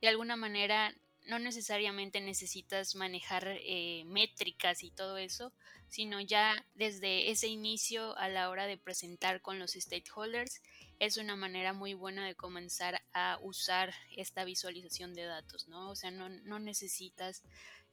de 0.02 0.08
alguna 0.08 0.36
manera 0.36 0.96
no 1.28 1.40
necesariamente 1.40 2.22
necesitas 2.22 2.96
manejar 2.96 3.58
eh, 3.62 4.04
métricas 4.06 4.84
y 4.84 4.92
todo 4.92 5.18
eso, 5.18 5.54
sino 5.90 6.20
ya 6.22 6.66
desde 6.74 7.30
ese 7.30 7.48
inicio 7.48 8.18
a 8.18 8.30
la 8.30 8.50
hora 8.50 8.66
de 8.66 8.78
presentar 8.78 9.42
con 9.42 9.60
los 9.60 9.74
stakeholders 9.74 10.62
es 11.00 11.18
una 11.18 11.36
manera 11.36 11.74
muy 11.74 11.94
buena 11.94 12.26
de 12.26 12.36
comenzar 12.36 13.02
a 13.14 13.38
usar 13.42 13.94
esta 14.16 14.46
visualización 14.46 15.14
de 15.14 15.26
datos, 15.26 15.68
¿no? 15.68 15.92
O 15.92 15.96
sea, 15.96 16.12
no, 16.12 16.30
no 16.30 16.60
necesitas 16.60 17.44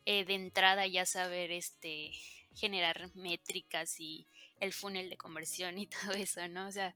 eh, 0.06 0.24
de 0.24 0.34
entrada 0.34 0.86
ya 0.86 1.04
saber 1.04 1.50
este 1.50 2.12
generar 2.54 3.10
métricas 3.16 3.98
y 3.98 4.26
el 4.60 4.72
funnel 4.72 5.10
de 5.10 5.16
conversión 5.16 5.76
y 5.78 5.86
todo 6.06 6.12
eso, 6.12 6.46
¿no? 6.48 6.68
O 6.68 6.72
sea, 6.72 6.94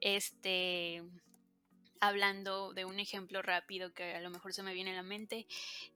este 0.00 1.02
hablando 2.06 2.72
de 2.72 2.84
un 2.84 3.00
ejemplo 3.00 3.42
rápido 3.42 3.92
que 3.92 4.14
a 4.14 4.20
lo 4.20 4.30
mejor 4.30 4.52
se 4.52 4.62
me 4.62 4.74
viene 4.74 4.92
a 4.92 4.96
la 4.96 5.02
mente, 5.02 5.46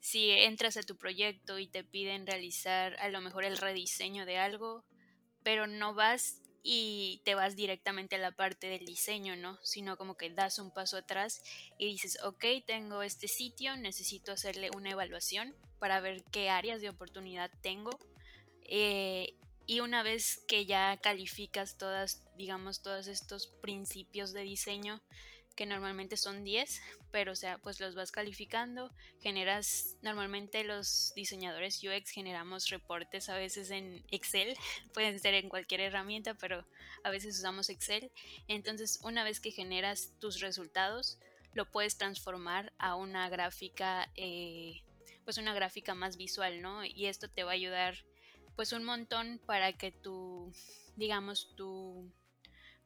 si 0.01 0.31
entras 0.31 0.77
a 0.77 0.83
tu 0.83 0.97
proyecto 0.97 1.59
y 1.59 1.67
te 1.67 1.85
piden 1.85 2.27
realizar 2.27 2.97
a 3.01 3.09
lo 3.09 3.21
mejor 3.21 3.45
el 3.45 3.57
rediseño 3.57 4.27
de 4.27 4.39
algo, 4.39 4.85
pero 5.43 5.67
no 5.67 5.95
vas 5.95 6.43
y 6.63 7.23
te 7.25 7.35
vas 7.35 7.57
directamente 7.57 8.17
a 8.17 8.19
la 8.19 8.33
parte 8.33 8.69
del 8.69 8.85
diseño, 8.85 9.37
¿no? 9.37 9.59
Sino 9.63 9.97
como 9.97 10.17
que 10.17 10.31
das 10.31 10.59
un 10.59 10.71
paso 10.71 10.97
atrás 10.97 11.43
y 11.79 11.87
dices, 11.87 12.19
ok, 12.23 12.45
tengo 12.67 13.03
este 13.03 13.29
sitio, 13.29 13.77
necesito 13.77 14.33
hacerle 14.33 14.71
una 14.77 14.91
evaluación 14.91 15.55
para 15.79 16.01
ver 16.01 16.25
qué 16.31 16.51
áreas 16.51 16.81
de 16.81 16.91
oportunidad 16.91 17.51
tengo. 17.63 17.99
Eh, 18.63 19.35
y 19.67 19.81
una 19.81 20.03
vez 20.03 20.43
que 20.49 20.67
ya 20.67 20.97
calificas 20.97 21.77
todas, 21.79 22.25
digamos, 22.37 22.83
todos 22.83 23.07
estos 23.07 23.47
principios 23.47 24.33
de 24.33 24.43
diseño, 24.43 25.01
que 25.59 25.67
normalmente 25.67 26.17
son 26.17 26.45
10, 26.45 26.81
pero 27.11 27.33
o 27.33 27.35
sea, 27.35 27.59
pues 27.59 27.81
los 27.81 27.97
vas 27.97 28.13
calificando, 28.13 28.93
generas, 29.19 29.97
normalmente 30.03 30.63
los 30.63 31.13
diseñadores 31.17 31.83
UX 31.83 32.11
generamos 32.11 32.69
reportes 32.69 33.29
a 33.29 33.35
veces 33.35 33.73
en 33.73 34.05
Excel, 34.13 34.57
pueden 34.95 35.19
ser 35.19 35.35
en 35.35 35.49
cualquier 35.49 35.81
herramienta, 35.81 36.35
pero 36.35 36.65
a 37.03 37.11
veces 37.11 37.37
usamos 37.37 37.71
Excel, 37.71 38.13
entonces 38.47 39.01
una 39.03 39.25
vez 39.25 39.41
que 39.41 39.51
generas 39.51 40.13
tus 40.21 40.39
resultados, 40.39 41.19
lo 41.55 41.69
puedes 41.69 41.99
transformar 41.99 42.73
a 42.79 42.95
una 42.95 43.29
gráfica, 43.29 44.13
eh, 44.15 44.85
pues 45.25 45.39
una 45.39 45.55
gráfica 45.55 45.97
más 45.97 46.17
visual, 46.17 46.63
¿no? 46.63 46.85
Y 46.85 47.07
esto 47.07 47.29
te 47.29 47.43
va 47.43 47.51
a 47.51 47.55
ayudar 47.55 47.97
pues 48.55 48.73
un 48.73 48.85
montón 48.85 49.41
para 49.45 49.73
que 49.73 49.91
tu, 49.91 50.53
digamos, 50.95 51.57
tu 51.57 52.13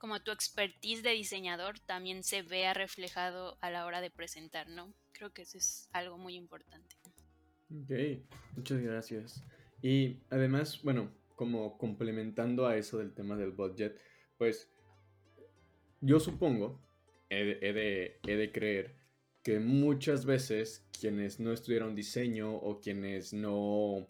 como 0.02 0.20
tu 0.20 0.32
expertise 0.32 1.04
de 1.04 1.10
diseñador 1.10 1.78
también 1.78 2.24
se 2.24 2.42
vea 2.42 2.74
reflejado 2.74 3.56
a 3.60 3.70
la 3.70 3.86
hora 3.86 4.00
de 4.00 4.10
presentar, 4.10 4.68
¿no? 4.68 4.92
Creo 5.12 5.32
que 5.32 5.42
eso 5.42 5.58
es 5.58 5.88
algo 5.92 6.18
muy 6.18 6.34
importante. 6.34 6.96
Ok, 7.70 8.24
muchas 8.56 8.80
gracias. 8.80 9.44
Y 9.80 10.18
además, 10.28 10.82
bueno, 10.82 11.14
como 11.36 11.78
complementando 11.78 12.66
a 12.66 12.76
eso 12.76 12.98
del 12.98 13.14
tema 13.14 13.36
del 13.36 13.52
budget, 13.52 13.96
pues 14.38 14.72
yo 16.00 16.18
supongo, 16.18 16.84
he 17.30 17.72
de, 17.72 18.18
he 18.26 18.34
de 18.34 18.50
creer, 18.50 18.96
que 19.44 19.60
muchas 19.60 20.24
veces 20.24 20.84
quienes 20.98 21.38
no 21.38 21.52
estudiaron 21.52 21.94
diseño 21.94 22.52
o 22.56 22.80
quienes 22.80 23.32
no, 23.32 24.08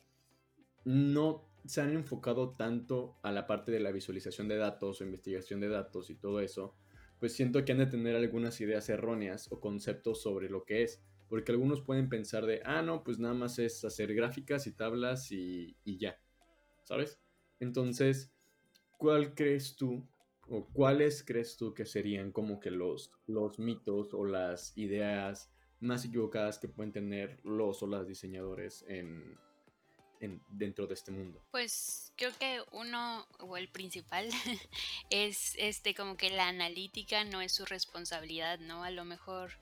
no 0.86 1.51
se 1.64 1.80
han 1.80 1.92
enfocado 1.92 2.54
tanto 2.56 3.16
a 3.22 3.30
la 3.30 3.46
parte 3.46 3.70
de 3.72 3.80
la 3.80 3.92
visualización 3.92 4.48
de 4.48 4.56
datos 4.56 5.00
o 5.00 5.04
investigación 5.04 5.60
de 5.60 5.68
datos 5.68 6.10
y 6.10 6.14
todo 6.16 6.40
eso, 6.40 6.74
pues 7.20 7.34
siento 7.34 7.64
que 7.64 7.72
han 7.72 7.78
de 7.78 7.86
tener 7.86 8.16
algunas 8.16 8.60
ideas 8.60 8.88
erróneas 8.88 9.50
o 9.52 9.60
conceptos 9.60 10.22
sobre 10.22 10.48
lo 10.48 10.64
que 10.64 10.82
es. 10.82 11.02
Porque 11.28 11.52
algunos 11.52 11.80
pueden 11.80 12.08
pensar 12.08 12.44
de, 12.44 12.60
ah, 12.64 12.82
no, 12.82 13.04
pues 13.04 13.18
nada 13.18 13.32
más 13.32 13.58
es 13.58 13.84
hacer 13.84 14.12
gráficas 14.14 14.66
y 14.66 14.72
tablas 14.72 15.32
y, 15.32 15.76
ya, 15.84 16.20
¿sabes? 16.84 17.20
Entonces, 17.58 18.32
¿cuál 18.98 19.34
crees 19.34 19.76
tú 19.76 20.06
o 20.48 20.68
cuáles 20.72 21.24
crees 21.24 21.56
tú 21.56 21.72
que 21.72 21.86
serían 21.86 22.32
como 22.32 22.60
que 22.60 22.70
los, 22.70 23.12
los 23.26 23.58
mitos 23.58 24.12
o 24.12 24.26
las 24.26 24.76
ideas 24.76 25.50
más 25.80 26.04
equivocadas 26.04 26.58
que 26.58 26.68
pueden 26.68 26.92
tener 26.92 27.40
los 27.44 27.82
o 27.82 27.86
las 27.86 28.06
diseñadores 28.06 28.84
en, 28.88 29.38
dentro 30.48 30.86
de 30.86 30.94
este 30.94 31.10
mundo? 31.10 31.42
Pues 31.50 32.12
creo 32.16 32.32
que 32.38 32.62
uno, 32.72 33.26
o 33.40 33.56
el 33.56 33.68
principal, 33.68 34.28
es 35.10 35.54
este 35.58 35.94
como 35.94 36.16
que 36.16 36.30
la 36.30 36.48
analítica 36.48 37.24
no 37.24 37.40
es 37.40 37.52
su 37.52 37.64
responsabilidad, 37.64 38.58
¿no? 38.58 38.84
A 38.84 38.90
lo 38.90 39.04
mejor 39.04 39.52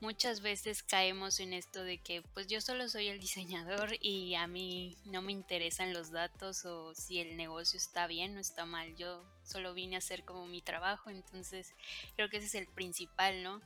muchas 0.00 0.40
veces 0.40 0.82
caemos 0.82 1.40
en 1.40 1.52
esto 1.52 1.82
de 1.82 1.98
que 1.98 2.22
pues 2.34 2.46
yo 2.46 2.60
solo 2.60 2.88
soy 2.88 3.08
el 3.08 3.18
diseñador 3.18 3.96
y 4.00 4.34
a 4.34 4.46
mí 4.46 4.96
no 5.06 5.22
me 5.22 5.32
interesan 5.32 5.92
los 5.92 6.10
datos 6.10 6.64
o 6.64 6.94
si 6.94 7.18
el 7.18 7.36
negocio 7.36 7.78
está 7.78 8.06
bien 8.06 8.36
o 8.36 8.40
está 8.40 8.66
mal. 8.66 8.94
Yo 8.96 9.24
solo 9.42 9.74
vine 9.74 9.96
a 9.96 9.98
hacer 9.98 10.24
como 10.24 10.46
mi 10.46 10.60
trabajo, 10.60 11.10
entonces 11.10 11.74
creo 12.14 12.28
que 12.28 12.38
ese 12.38 12.46
es 12.46 12.54
el 12.54 12.66
principal, 12.66 13.42
¿no? 13.42 13.60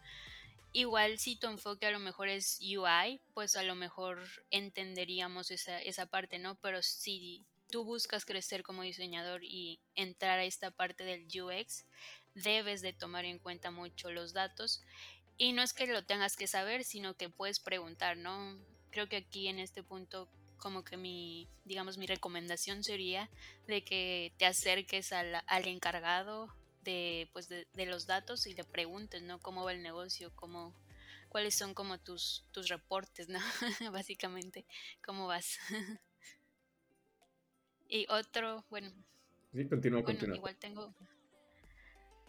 Igual 0.73 1.19
si 1.19 1.37
tu 1.37 1.49
enfoque 1.49 1.87
a 1.87 1.91
lo 1.91 1.99
mejor 1.99 2.29
es 2.29 2.61
UI, 2.61 3.21
pues 3.35 3.57
a 3.57 3.63
lo 3.63 3.75
mejor 3.75 4.21
entenderíamos 4.51 5.51
esa, 5.51 5.81
esa 5.83 6.07
parte, 6.07 6.39
¿no? 6.39 6.55
Pero 6.61 6.83
si 6.83 7.45
tú 7.71 7.85
buscas 7.85 8.25
crecer 8.25 8.63
como 8.63 8.83
diseñador 8.83 9.43
y 9.43 9.81
entrar 9.95 10.39
a 10.39 10.45
esta 10.45 10.71
parte 10.71 11.05
del 11.05 11.27
UX, 11.27 11.87
debes 12.35 12.83
de 12.83 12.93
tomar 12.93 13.25
en 13.25 13.39
cuenta 13.39 13.71
mucho 13.71 14.11
los 14.11 14.33
datos. 14.33 14.83
Y 15.39 15.53
no 15.53 15.63
es 15.63 15.73
que 15.73 15.87
lo 15.87 16.05
tengas 16.05 16.37
que 16.37 16.47
saber, 16.47 16.85
sino 16.85 17.15
que 17.15 17.31
puedes 17.31 17.61
preguntar, 17.61 18.17
¿no? 18.17 18.59
Creo 18.91 19.09
que 19.09 19.17
aquí 19.17 19.49
en 19.49 19.59
este 19.59 19.83
punto 19.83 20.29
como 20.59 20.85
que 20.85 20.97
mi, 20.97 21.49
digamos, 21.65 21.97
mi 21.97 22.07
recomendación 22.07 22.85
sería 22.85 23.31
de 23.67 23.83
que 23.83 24.35
te 24.37 24.47
acerques 24.47 25.13
al, 25.13 25.43
al 25.47 25.67
encargado 25.67 26.55
de, 26.83 27.29
pues 27.33 27.49
de, 27.49 27.67
los 27.87 28.07
datos 28.07 28.47
y 28.47 28.55
le 28.55 28.65
preguntes, 28.65 29.23
¿no? 29.23 29.41
¿Cómo 29.41 29.65
va 29.65 29.73
el 29.73 29.83
negocio? 29.83 30.33
¿Cómo, 30.35 30.75
¿Cuáles 31.29 31.55
son 31.55 31.75
como 31.75 31.99
tus, 31.99 32.45
tus 32.53 32.69
reportes, 32.69 33.29
¿no? 33.29 33.41
Básicamente, 33.93 34.67
¿cómo 35.05 35.27
vas? 35.27 35.59
y 37.89 38.07
otro, 38.09 38.65
bueno. 38.71 38.93
Sí, 39.53 39.67
continúa, 39.69 40.03
bueno, 40.03 40.35
Igual 40.35 40.57
tengo 40.57 40.95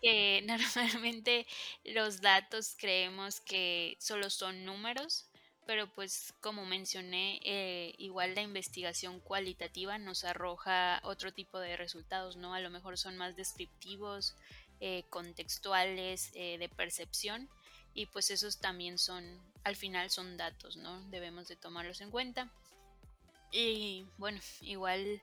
que 0.01 0.41
normalmente 0.45 1.45
los 1.85 2.21
datos 2.21 2.75
creemos 2.77 3.39
que 3.39 3.95
solo 3.99 4.29
son 4.29 4.65
números, 4.65 5.29
pero 5.65 5.87
pues 5.93 6.33
como 6.41 6.65
mencioné, 6.65 7.39
eh, 7.43 7.93
igual 7.97 8.35
la 8.35 8.41
investigación 8.41 9.19
cualitativa 9.19 9.97
nos 9.97 10.23
arroja 10.23 10.99
otro 11.03 11.31
tipo 11.31 11.59
de 11.59 11.77
resultados, 11.77 12.35
¿no? 12.35 12.53
A 12.53 12.59
lo 12.59 12.69
mejor 12.69 12.97
son 12.97 13.17
más 13.17 13.35
descriptivos, 13.35 14.35
eh, 14.79 15.03
contextuales, 15.09 16.31
eh, 16.33 16.57
de 16.57 16.69
percepción, 16.69 17.49
y 17.93 18.07
pues 18.07 18.31
esos 18.31 18.59
también 18.59 18.97
son, 18.97 19.39
al 19.63 19.75
final 19.75 20.09
son 20.09 20.37
datos, 20.37 20.77
¿no? 20.77 21.01
Debemos 21.09 21.47
de 21.47 21.55
tomarlos 21.55 22.01
en 22.01 22.09
cuenta. 22.09 22.51
Y 23.51 24.05
bueno, 24.17 24.39
igual 24.61 25.21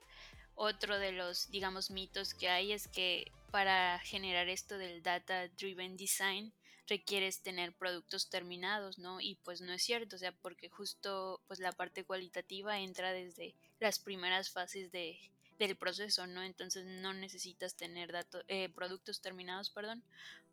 otro 0.55 0.99
de 0.99 1.13
los, 1.13 1.51
digamos, 1.51 1.91
mitos 1.91 2.35
que 2.35 2.49
hay 2.49 2.73
es 2.73 2.89
que 2.89 3.33
para 3.51 3.99
generar 4.01 4.49
esto 4.49 4.77
del 4.77 5.03
data 5.03 5.49
driven 5.49 5.97
design 5.97 6.53
requieres 6.89 7.43
tener 7.43 7.73
productos 7.75 8.31
terminados, 8.31 8.99
¿no? 8.99 9.21
Y 9.21 9.37
pues 9.45 9.61
no 9.61 9.73
es 9.73 9.83
cierto, 9.83 10.17
o 10.17 10.19
sea, 10.19 10.33
porque 10.33 10.69
justo 10.69 11.41
pues 11.47 11.61
la 11.61 11.73
parte 11.73 12.05
cualitativa 12.05 12.81
entra 12.81 13.13
desde 13.13 13.55
las 13.79 13.99
primeras 13.99 14.51
fases 14.51 14.91
de, 14.91 15.19
del 15.59 15.77
proceso, 15.77 16.27
¿no? 16.27 16.43
Entonces 16.43 16.87
no 16.87 17.13
necesitas 17.13 17.77
tener 17.77 18.13
datos, 18.13 18.45
eh, 18.49 18.69
productos 18.71 19.21
terminados, 19.21 19.71
perdón, 19.71 20.03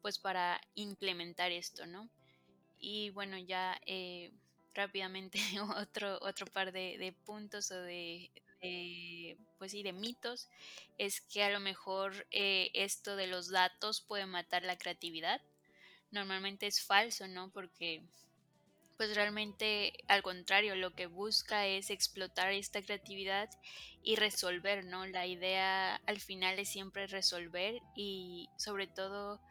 pues 0.02 0.20
para 0.20 0.60
implementar 0.76 1.52
esto, 1.52 1.86
¿no? 1.86 2.10
Y 2.80 3.12
bueno, 3.12 3.38
ya 3.38 3.80
eh, 3.86 4.32
rápidamente 4.74 5.40
otro, 5.78 6.20
otro 6.22 6.46
par 6.48 6.72
de, 6.72 7.16
puntos 7.26 7.72
o 7.72 7.82
de, 7.82 8.30
pues 9.58 9.72
sí, 9.72 9.84
de 9.84 9.94
mitos, 9.94 10.50
es 10.98 11.22
que 11.22 11.44
a 11.44 11.50
lo 11.50 11.60
mejor 11.60 12.28
eh, 12.32 12.72
esto 12.74 13.16
de 13.16 13.28
los 13.28 13.50
datos 13.50 14.02
puede 14.02 14.26
matar 14.26 14.64
la 14.64 14.78
creatividad. 14.78 15.42
Normalmente 16.16 16.66
es 16.66 16.82
falso, 16.82 17.28
¿no? 17.28 17.52
Porque 17.52 18.02
pues 18.96 19.14
realmente 19.16 19.92
al 20.08 20.24
contrario, 20.24 20.76
lo 20.78 20.96
que 20.96 21.08
busca 21.08 21.68
es 21.68 21.90
explotar 21.90 22.54
esta 22.54 22.82
creatividad 22.82 23.50
y 24.02 24.16
resolver, 24.16 24.86
¿no? 24.86 25.06
La 25.06 25.28
idea 25.28 25.96
al 26.06 26.22
final 26.22 26.58
es 26.58 26.70
siempre 26.70 27.06
resolver 27.08 27.82
y 27.98 28.48
sobre 28.56 28.88
todo 28.88 29.42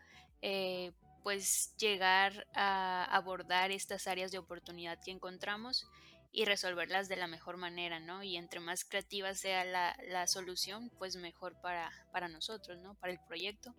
eh, 0.40 0.92
pues 1.22 1.77
llegar 1.77 2.46
a 2.55 3.05
abordar 3.14 3.70
estas 3.70 4.07
áreas 4.07 4.33
de 4.33 4.38
oportunidad 4.38 4.98
que 5.05 5.11
encontramos 5.11 5.87
y 6.33 6.46
resolverlas 6.46 7.11
de 7.11 7.16
la 7.16 7.27
mejor 7.27 7.59
manera, 7.59 8.00
¿no? 8.00 8.22
Y 8.22 8.38
entre 8.38 8.61
más 8.61 8.87
creativa 8.87 9.35
sea 9.35 9.66
la, 9.66 9.94
la 10.09 10.27
solución, 10.27 10.90
pues 10.98 11.16
mejor 11.16 11.61
para, 11.61 11.92
para 12.11 12.29
nosotros, 12.29 12.79
¿no? 12.79 12.94
Para 12.94 13.12
el 13.12 13.20
proyecto. 13.20 13.74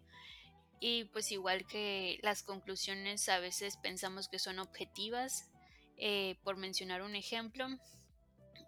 Y 0.80 1.06
pues 1.06 1.32
igual 1.32 1.66
que 1.66 2.20
las 2.22 2.44
conclusiones 2.44 3.30
a 3.30 3.40
veces 3.40 3.78
pensamos 3.78 4.28
que 4.28 4.40
son 4.40 4.60
objetivas, 4.60 5.50
eh, 5.98 6.36
por 6.44 6.58
mencionar 6.58 7.02
un 7.02 7.16
ejemplo, 7.16 7.68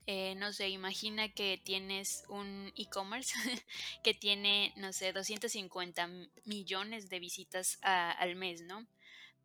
eh, 0.10 0.36
no 0.36 0.54
sé, 0.54 0.70
imagina 0.70 1.28
que 1.28 1.62
tienes 1.62 2.24
un 2.30 2.72
e-commerce 2.78 3.34
que 4.04 4.14
tiene, 4.14 4.74
no 4.78 4.94
sé, 4.94 5.12
250 5.12 6.10
millones 6.46 7.10
de 7.10 7.20
visitas 7.20 7.78
al 7.82 8.38
mes, 8.38 8.62
¿no? 8.62 8.88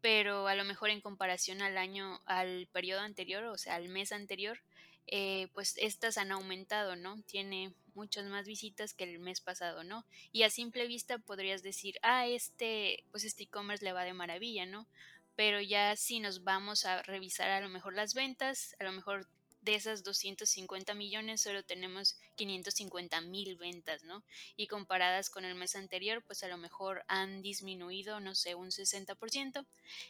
Pero 0.00 0.46
a 0.46 0.54
lo 0.54 0.62
mejor 0.62 0.90
en 0.90 1.00
comparación 1.00 1.62
al 1.62 1.76
año, 1.78 2.20
al 2.26 2.68
periodo 2.72 3.00
anterior, 3.00 3.42
o 3.44 3.58
sea, 3.58 3.74
al 3.74 3.88
mes 3.88 4.12
anterior, 4.12 4.60
eh, 5.08 5.48
pues 5.52 5.74
estas 5.78 6.16
han 6.16 6.30
aumentado, 6.30 6.94
¿no? 6.94 7.20
Tiene 7.22 7.74
muchas 7.94 8.26
más 8.26 8.46
visitas 8.46 8.94
que 8.94 9.04
el 9.04 9.18
mes 9.18 9.40
pasado, 9.40 9.84
¿no? 9.84 10.04
Y 10.32 10.42
a 10.42 10.50
simple 10.50 10.86
vista 10.86 11.18
podrías 11.18 11.62
decir, 11.62 11.96
ah, 12.02 12.26
este, 12.26 13.04
pues 13.10 13.24
este 13.24 13.44
e-commerce 13.44 13.84
le 13.84 13.92
va 13.92 14.04
de 14.04 14.12
maravilla, 14.12 14.66
¿no? 14.66 14.88
pero 15.36 15.60
ya 15.60 15.96
si 15.96 16.20
nos 16.20 16.44
vamos 16.44 16.84
a 16.84 17.02
revisar 17.02 17.50
a 17.50 17.60
lo 17.60 17.68
mejor 17.68 17.94
las 17.94 18.14
ventas, 18.14 18.76
a 18.78 18.84
lo 18.84 18.92
mejor 18.92 19.26
de 19.62 19.76
esas 19.76 20.02
250 20.02 20.92
millones 20.94 21.40
solo 21.40 21.62
tenemos 21.62 22.16
550 22.36 23.20
mil 23.22 23.56
ventas, 23.56 24.02
¿no? 24.02 24.24
Y 24.56 24.66
comparadas 24.66 25.30
con 25.30 25.44
el 25.44 25.54
mes 25.54 25.76
anterior, 25.76 26.22
pues 26.26 26.42
a 26.42 26.48
lo 26.48 26.58
mejor 26.58 27.04
han 27.06 27.42
disminuido, 27.42 28.20
no 28.20 28.34
sé, 28.34 28.54
un 28.56 28.70
60%. 28.70 29.64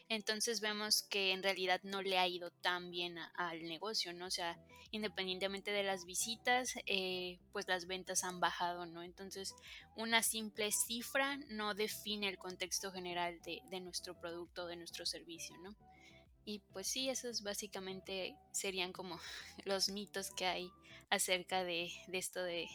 Entonces 0.09 0.61
vemos 0.61 1.03
que 1.03 1.33
en 1.33 1.43
realidad 1.43 1.81
no 1.83 2.03
le 2.03 2.19
ha 2.19 2.27
ido 2.27 2.51
tan 2.51 2.91
bien 2.91 3.19
al 3.35 3.63
negocio, 3.65 4.15
¿no? 4.15 4.27
O 4.27 4.31
sea, 4.31 4.59
independientemente 4.91 5.71
de 5.71 5.83
las 5.83 6.07
visitas, 6.07 6.75
eh, 6.87 7.39
pues 7.53 7.69
las 7.69 7.87
ventas 7.87 8.25
han 8.25 8.41
bajado, 8.41 8.87
¿no? 8.87 9.03
Entonces, 9.03 9.55
una 9.97 10.23
simple 10.23 10.71
cifra 10.73 11.37
no 11.49 11.75
define 11.75 12.29
el 12.29 12.39
contexto 12.39 12.91
general 12.91 13.41
de, 13.43 13.61
de 13.71 13.81
nuestro 13.81 14.19
producto, 14.19 14.67
de 14.67 14.77
nuestro 14.77 15.05
servicio, 15.05 15.57
¿no? 15.59 15.77
Y 16.45 16.61
pues 16.73 16.87
sí, 16.87 17.09
esos 17.09 17.43
básicamente 17.43 18.37
serían 18.53 18.93
como 18.93 19.19
los 19.65 19.91
mitos 19.91 20.31
que 20.31 20.47
hay 20.47 20.71
acerca 21.11 21.63
de, 21.65 21.91
esto 22.13 22.43
de 22.43 22.67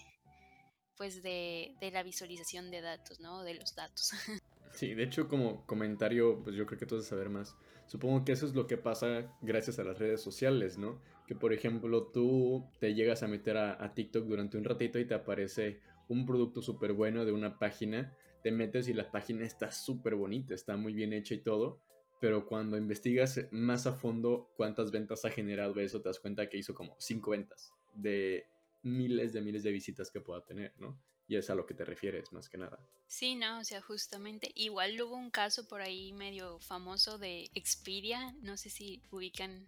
pues 0.95 1.21
de, 1.21 1.75
la 1.91 2.03
visualización 2.03 2.71
de 2.71 2.81
datos, 2.81 3.19
¿no? 3.19 3.43
De 3.43 3.55
los 3.55 3.75
datos. 3.75 4.11
Sí, 4.73 4.93
de 4.93 5.03
hecho 5.03 5.27
como 5.27 5.65
comentario, 5.65 6.43
pues 6.43 6.55
yo 6.55 6.67
creo 6.67 6.77
que 6.77 6.93
a 6.93 7.01
saber 7.01 7.29
más. 7.29 7.55
Supongo 7.87 8.23
que 8.23 8.33
eso 8.33 8.45
es 8.45 8.53
lo 8.53 8.67
que 8.67 8.77
pasa 8.77 9.33
gracias 9.41 9.79
a 9.79 9.83
las 9.83 9.97
redes 9.97 10.21
sociales, 10.21 10.77
¿no? 10.77 11.01
Que 11.25 11.35
por 11.35 11.51
ejemplo 11.51 12.07
tú 12.07 12.69
te 12.79 12.93
llegas 12.93 13.23
a 13.23 13.27
meter 13.27 13.57
a, 13.57 13.83
a 13.83 13.95
TikTok 13.95 14.25
durante 14.25 14.57
un 14.57 14.65
ratito 14.65 14.99
y 14.99 15.05
te 15.05 15.15
aparece 15.15 15.79
un 16.09 16.25
producto 16.25 16.61
súper 16.61 16.93
bueno 16.93 17.25
de 17.25 17.31
una 17.31 17.57
página, 17.57 18.13
te 18.43 18.51
metes 18.51 18.87
y 18.87 18.93
la 18.93 19.09
página 19.09 19.45
está 19.45 19.71
súper 19.71 20.15
bonita, 20.15 20.53
está 20.53 20.77
muy 20.77 20.93
bien 20.93 21.13
hecha 21.13 21.33
y 21.33 21.39
todo, 21.39 21.81
pero 22.19 22.45
cuando 22.45 22.77
investigas 22.77 23.39
más 23.51 23.87
a 23.87 23.93
fondo 23.93 24.51
cuántas 24.55 24.91
ventas 24.91 25.25
ha 25.25 25.29
generado 25.29 25.79
eso, 25.79 26.01
te 26.01 26.09
das 26.09 26.19
cuenta 26.19 26.49
que 26.49 26.57
hizo 26.57 26.73
como 26.73 26.95
cinco 26.99 27.31
ventas 27.31 27.73
de 27.93 28.45
miles 28.83 29.33
de 29.33 29.41
miles 29.41 29.63
de 29.63 29.71
visitas 29.71 30.11
que 30.11 30.21
pueda 30.21 30.43
tener, 30.45 30.73
¿no? 30.77 30.99
Y 31.27 31.35
es 31.35 31.49
a 31.49 31.55
lo 31.55 31.65
que 31.65 31.73
te 31.73 31.83
refieres, 31.83 32.31
más 32.31 32.47
que 32.47 32.57
nada. 32.57 32.79
Sí, 33.07 33.35
no, 33.35 33.59
o 33.59 33.63
sea, 33.63 33.81
justamente. 33.81 34.51
Igual 34.55 35.01
hubo 35.01 35.15
un 35.15 35.29
caso 35.29 35.67
por 35.67 35.81
ahí 35.81 36.13
medio 36.13 36.59
famoso 36.59 37.17
de 37.17 37.49
Expedia, 37.53 38.33
no 38.41 38.55
sé 38.55 38.69
si 38.69 39.03
ubican 39.11 39.67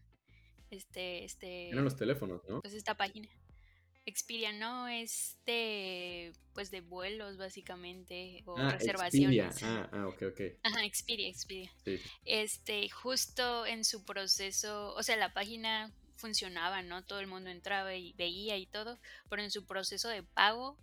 este, 0.71 1.25
este. 1.25 1.69
Eran 1.69 1.83
los 1.83 1.97
teléfonos, 1.97 2.41
¿no? 2.47 2.61
Pues 2.61 2.73
esta 2.73 2.95
página. 2.95 3.27
Expedia 4.09 4.51
no 4.51 4.87
es 4.87 5.37
de 5.45 6.33
pues 6.53 6.71
de 6.71 6.81
vuelos 6.81 7.37
básicamente 7.37 8.43
o 8.45 8.57
ah, 8.57 8.71
reservaciones. 8.71 9.63
Ah, 9.63 9.89
ah, 9.93 10.07
ok, 10.07 10.23
ok. 10.31 10.41
Ajá, 10.63 10.83
Expedia, 10.83 11.29
Expedia. 11.29 11.71
Este, 12.25 12.89
justo 12.89 13.65
en 13.65 13.85
su 13.85 14.03
proceso, 14.03 14.93
o 14.95 15.03
sea, 15.03 15.15
la 15.15 15.33
página 15.33 15.93
funcionaba, 16.15 16.81
¿no? 16.81 17.05
Todo 17.05 17.19
el 17.19 17.27
mundo 17.27 17.49
entraba 17.49 17.95
y 17.95 18.13
veía 18.13 18.57
y 18.57 18.65
todo, 18.65 18.99
pero 19.29 19.41
en 19.41 19.51
su 19.51 19.65
proceso 19.65 20.09
de 20.09 20.23
pago, 20.23 20.77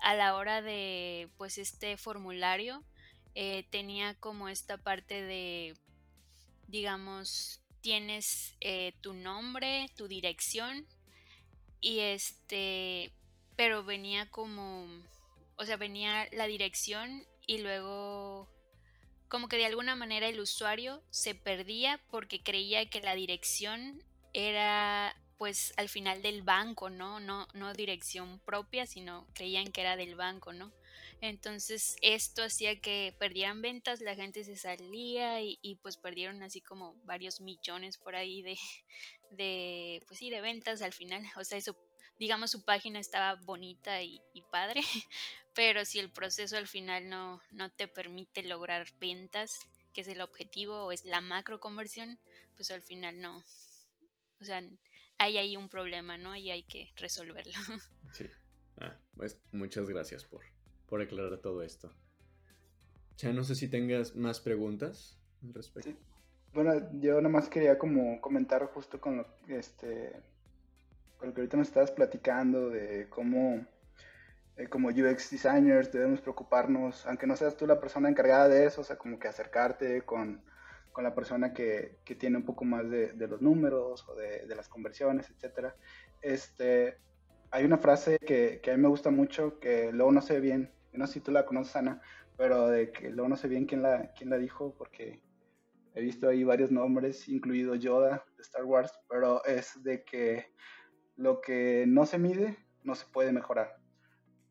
a 0.00 0.14
la 0.14 0.34
hora 0.34 0.60
de 0.60 1.30
pues 1.38 1.56
este 1.58 1.96
formulario, 1.96 2.84
eh, 3.34 3.66
tenía 3.70 4.14
como 4.14 4.48
esta 4.48 4.76
parte 4.78 5.22
de, 5.22 5.74
digamos, 6.68 7.62
tienes 7.80 8.56
eh, 8.60 8.92
tu 9.00 9.14
nombre, 9.14 9.86
tu 9.96 10.06
dirección 10.08 10.86
y 11.84 12.00
este, 12.00 13.12
pero 13.56 13.84
venía 13.84 14.30
como, 14.30 14.86
o 15.56 15.64
sea, 15.66 15.76
venía 15.76 16.26
la 16.32 16.46
dirección 16.46 17.26
y 17.46 17.58
luego 17.58 18.48
como 19.28 19.48
que 19.48 19.58
de 19.58 19.66
alguna 19.66 19.94
manera 19.94 20.26
el 20.28 20.40
usuario 20.40 21.02
se 21.10 21.34
perdía 21.34 22.00
porque 22.10 22.42
creía 22.42 22.88
que 22.88 23.02
la 23.02 23.14
dirección 23.14 24.02
era 24.32 25.14
pues 25.36 25.74
al 25.76 25.90
final 25.90 26.22
del 26.22 26.40
banco, 26.40 26.88
¿no? 26.88 27.20
No, 27.20 27.48
no 27.52 27.74
dirección 27.74 28.38
propia, 28.46 28.86
sino 28.86 29.26
creían 29.34 29.70
que 29.70 29.82
era 29.82 29.96
del 29.96 30.14
banco, 30.14 30.54
¿no? 30.54 30.72
Entonces 31.26 31.96
esto 32.02 32.42
hacía 32.42 32.82
que 32.82 33.16
perdieran 33.18 33.62
ventas, 33.62 34.02
la 34.02 34.14
gente 34.14 34.44
se 34.44 34.56
salía 34.56 35.40
y, 35.40 35.58
y, 35.62 35.76
pues 35.76 35.96
perdieron 35.96 36.42
así 36.42 36.60
como 36.60 36.96
varios 37.04 37.40
millones 37.40 37.96
por 37.96 38.14
ahí 38.14 38.42
de, 38.42 38.58
de, 39.30 40.02
pues 40.06 40.18
sí, 40.18 40.28
de 40.28 40.42
ventas 40.42 40.82
al 40.82 40.92
final. 40.92 41.24
O 41.36 41.44
sea, 41.44 41.58
digamos, 42.18 42.50
su 42.50 42.62
página 42.62 43.00
estaba 43.00 43.36
bonita 43.36 44.02
y, 44.02 44.20
padre, 44.50 44.82
pero 45.54 45.86
si 45.86 45.98
el 45.98 46.10
proceso 46.10 46.58
al 46.58 46.68
final 46.68 47.08
no, 47.08 47.40
no 47.52 47.72
te 47.72 47.88
permite 47.88 48.42
lograr 48.42 48.86
ventas, 49.00 49.58
que 49.94 50.02
es 50.02 50.08
el 50.08 50.20
objetivo 50.20 50.84
o 50.84 50.92
es 50.92 51.06
la 51.06 51.22
macro 51.22 51.58
conversión, 51.58 52.18
pues 52.54 52.70
al 52.70 52.82
final 52.82 53.18
no. 53.22 53.42
O 54.42 54.44
sea, 54.44 54.62
hay 55.16 55.38
ahí 55.38 55.56
un 55.56 55.70
problema, 55.70 56.18
¿no? 56.18 56.36
Y 56.36 56.50
hay 56.50 56.64
que 56.64 56.92
resolverlo. 56.96 57.54
Sí. 58.12 58.26
Ah, 58.76 58.96
pues 59.16 59.40
muchas 59.50 59.88
gracias 59.88 60.24
por, 60.24 60.44
por 60.88 61.00
aclarar 61.00 61.38
todo 61.38 61.62
esto. 61.62 61.92
Ya 63.16 63.32
no 63.32 63.44
sé 63.44 63.54
si 63.54 63.68
tengas 63.68 64.16
más 64.16 64.40
preguntas 64.40 65.18
al 65.42 65.54
respecto. 65.54 65.92
Bueno, 66.52 66.72
yo 67.00 67.20
nomás 67.20 67.48
quería 67.48 67.78
como 67.78 68.20
comentar 68.20 68.64
justo 68.66 69.00
con 69.00 69.16
lo, 69.18 69.26
este, 69.48 70.12
con 71.18 71.28
lo 71.28 71.34
que 71.34 71.40
ahorita 71.40 71.56
nos 71.56 71.68
estabas 71.68 71.90
platicando 71.90 72.70
de 72.70 73.08
cómo 73.08 73.66
eh, 74.56 74.68
como 74.68 74.88
UX 74.88 75.30
designers 75.30 75.90
debemos 75.90 76.20
preocuparnos, 76.20 77.06
aunque 77.06 77.26
no 77.26 77.36
seas 77.36 77.56
tú 77.56 77.66
la 77.66 77.80
persona 77.80 78.08
encargada 78.08 78.48
de 78.48 78.66
eso, 78.66 78.82
o 78.82 78.84
sea, 78.84 78.96
como 78.96 79.18
que 79.18 79.26
acercarte 79.26 80.02
con, 80.02 80.42
con 80.92 81.02
la 81.02 81.14
persona 81.14 81.52
que, 81.52 81.98
que, 82.04 82.14
tiene 82.14 82.36
un 82.36 82.44
poco 82.44 82.64
más 82.64 82.88
de, 82.88 83.12
de 83.14 83.26
los 83.26 83.42
números 83.42 84.08
o 84.08 84.14
de, 84.14 84.46
de, 84.46 84.54
las 84.54 84.68
conversiones, 84.68 85.28
etcétera. 85.28 85.74
Este, 86.22 86.98
hay 87.50 87.64
una 87.64 87.78
frase 87.78 88.18
que, 88.20 88.60
que, 88.62 88.70
a 88.70 88.76
mí 88.76 88.82
me 88.82 88.88
gusta 88.88 89.10
mucho, 89.10 89.58
que 89.58 89.90
luego 89.92 90.12
no 90.12 90.22
sé 90.22 90.38
bien, 90.38 90.70
no 90.94 91.06
sé 91.06 91.14
si 91.14 91.20
tú 91.20 91.30
la 91.30 91.46
conoces, 91.46 91.76
Ana, 91.76 92.00
pero 92.36 92.68
de 92.68 92.90
que 92.90 93.10
luego 93.10 93.28
no 93.28 93.36
sé 93.36 93.48
bien 93.48 93.66
quién 93.66 93.82
la, 93.82 94.12
quién 94.14 94.30
la 94.30 94.38
dijo, 94.38 94.74
porque 94.76 95.22
He 95.94 96.00
visto 96.00 96.28
ahí 96.28 96.42
varios 96.42 96.72
nombres, 96.72 97.28
incluido 97.28 97.76
Yoda 97.76 98.24
de 98.36 98.42
Star 98.42 98.64
Wars, 98.64 98.92
pero 99.08 99.44
es 99.44 99.80
de 99.84 100.04
que 100.04 100.52
lo 101.16 101.40
que 101.40 101.84
no 101.86 102.04
se 102.04 102.18
mide 102.18 102.58
no 102.82 102.96
se 102.96 103.06
puede 103.06 103.32
mejorar. 103.32 103.76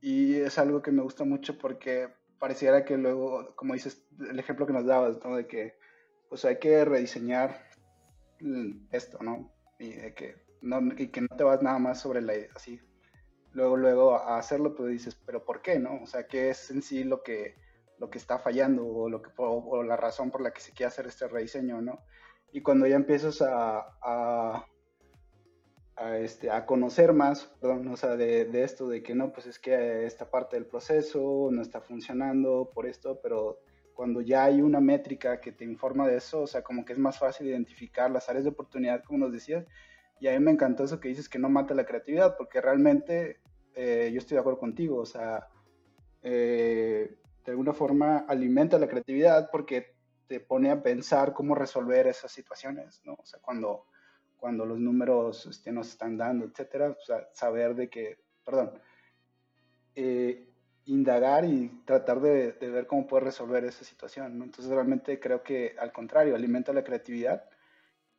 y 0.01 0.35
es 0.35 0.57
algo 0.57 0.81
que 0.81 0.91
me 0.91 1.01
gusta 1.01 1.23
mucho 1.23 1.57
porque 1.57 2.09
pareciera 2.39 2.83
que 2.85 2.97
luego, 2.97 3.55
como 3.55 3.73
dices, 3.73 4.05
el 4.19 4.39
ejemplo 4.39 4.65
que 4.65 4.73
nos 4.73 4.85
dabas. 4.85 5.19
De 5.19 5.47
que 5.47 5.75
pues 6.29 6.45
hay 6.45 6.59
que 6.59 6.83
rediseñar 6.85 7.69
esto, 8.91 9.19
¿no? 9.21 9.53
Y 9.79 9.93
de 9.93 10.13
que 10.13 10.35
no, 10.61 10.79
y 10.97 11.07
que 11.09 11.21
no 11.21 11.29
te 11.37 11.43
vas 11.43 11.61
nada 11.61 11.79
más 11.79 12.01
sobre 12.01 12.21
la 12.21 12.33
así. 12.55 12.81
Luego, 13.53 13.77
luego 13.77 14.15
a 14.15 14.37
hacerlo, 14.37 14.75
pues 14.75 14.89
dices, 14.89 15.15
pero 15.25 15.45
¿por 15.45 15.61
qué, 15.61 15.79
no? 15.79 16.01
O 16.01 16.07
sea, 16.07 16.27
¿qué 16.27 16.49
es 16.49 16.71
en 16.71 16.81
sí 16.81 17.03
lo 17.03 17.23
que, 17.23 17.55
lo 17.99 18.09
que 18.09 18.17
está 18.17 18.39
fallando 18.39 18.85
o, 18.85 19.09
lo 19.09 19.21
que, 19.21 19.29
o, 19.37 19.83
la 19.83 19.95
razón 19.95 20.31
por 20.31 20.41
la 20.41 20.51
que 20.51 20.61
se 20.61 20.71
quiere 20.71 20.87
hacer 20.87 21.07
este 21.07 21.27
rediseño, 21.27 21.81
¿no? 21.81 21.99
Y 22.51 22.61
cuando 22.61 22.87
ya 22.87 22.95
empiezas 22.95 23.41
a 23.41 24.65
a, 25.95 26.17
este, 26.17 26.49
a 26.49 26.65
conocer 26.65 27.13
más, 27.13 27.45
perdón, 27.61 27.87
o 27.87 27.97
sea, 27.97 28.15
de, 28.15 28.45
de, 28.45 28.63
esto, 28.63 28.87
de 28.87 29.03
que 29.03 29.15
no, 29.15 29.31
pues 29.31 29.45
es 29.45 29.59
que 29.59 30.05
esta 30.05 30.29
parte 30.29 30.55
del 30.55 30.65
proceso 30.65 31.49
no 31.51 31.61
está 31.61 31.81
funcionando 31.81 32.71
por 32.73 32.87
esto, 32.87 33.19
pero 33.21 33.59
cuando 33.93 34.21
ya 34.21 34.45
hay 34.45 34.61
una 34.61 34.79
métrica 34.79 35.39
que 35.39 35.51
te 35.51 35.65
informa 35.65 36.07
de 36.07 36.17
eso, 36.17 36.41
o 36.41 36.47
sea, 36.47 36.63
como 36.63 36.83
que 36.83 36.93
es 36.93 36.99
más 36.99 37.19
fácil 37.19 37.47
identificar 37.47 38.09
las 38.09 38.27
áreas 38.29 38.43
de 38.43 38.49
oportunidad, 38.51 39.03
como 39.03 39.19
nos 39.19 39.31
decías, 39.31 39.65
y 40.19 40.27
a 40.27 40.31
mí 40.31 40.39
me 40.39 40.51
encantó 40.51 40.83
eso 40.83 40.99
que 40.99 41.09
dices 41.09 41.29
que 41.29 41.39
no 41.39 41.49
mata 41.49 41.73
la 41.73 41.85
creatividad, 41.85 42.35
porque 42.37 42.61
realmente 42.61 43.41
eh, 43.75 44.09
yo 44.13 44.19
estoy 44.19 44.35
de 44.35 44.39
acuerdo 44.39 44.59
contigo, 44.59 44.97
o 44.97 45.05
sea, 45.05 45.47
eh, 46.21 47.17
de 47.45 47.51
alguna 47.51 47.73
forma 47.73 48.19
alimenta 48.27 48.79
la 48.79 48.87
creatividad 48.87 49.49
porque 49.51 49.95
te 50.27 50.39
pone 50.39 50.71
a 50.71 50.81
pensar 50.81 51.33
cómo 51.33 51.55
resolver 51.55 52.07
esas 52.07 52.31
situaciones, 52.31 53.01
¿no? 53.03 53.13
O 53.13 53.25
sea, 53.25 53.39
cuando 53.41 53.87
cuando 54.43 54.65
los 54.65 54.77
números 54.77 55.45
este, 55.45 55.71
nos 55.71 55.87
están 55.87 56.17
dando, 56.17 56.43
etcétera, 56.43 56.97
saber 57.31 57.75
de 57.75 57.89
que, 57.89 58.17
perdón, 58.43 58.73
eh, 59.95 60.49
indagar 60.83 61.45
y 61.45 61.69
tratar 61.85 62.19
de, 62.19 62.51
ver 62.59 62.85
cómo 62.85 63.07
puede 63.07 63.23
resolver 63.23 63.63
esa 63.63 63.85
situación. 63.85 64.37
¿no? 64.37 64.43
Entonces 64.43 64.69
realmente 64.69 65.17
creo 65.17 65.43
que 65.43 65.77
al 65.79 65.93
contrario, 65.93 66.35
alimenta 66.35 66.73
la 66.73 66.83
creatividad. 66.83 67.45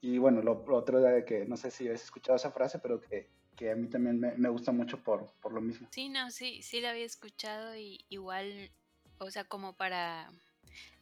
Y 0.05 0.19
bueno, 0.19 0.43
lo, 0.43 0.62
otro 0.77 1.01
de 1.01 1.25
que 1.25 1.47
no 1.47 1.57
sé 1.57 1.71
si 1.71 1.87
habéis 1.87 2.03
escuchado 2.03 2.37
esa 2.37 2.51
frase, 2.51 2.79
pero 2.79 3.01
que, 3.01 3.31
que 3.57 3.71
a 3.71 3.75
mí 3.75 3.88
también 3.88 4.21
me, 4.21 4.35
me, 4.37 4.51
gusta 4.51 4.71
mucho 4.71 5.03
por, 5.03 5.33
por 5.40 5.51
lo 5.51 5.62
mismo. 5.62 5.88
Sí, 5.93 6.11
no, 6.11 6.31
sí, 6.31 6.61
sí 6.61 6.83
la 6.83 6.90
había 6.90 7.07
escuchado 7.07 7.75
y 7.75 8.05
igual, 8.11 8.71
o 9.17 9.31
sea, 9.31 9.45
como 9.45 9.73
para, 9.73 10.31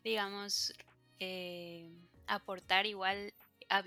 digamos, 0.04 0.72
eh, 1.18 1.90
aportar 2.28 2.86
igual 2.86 3.34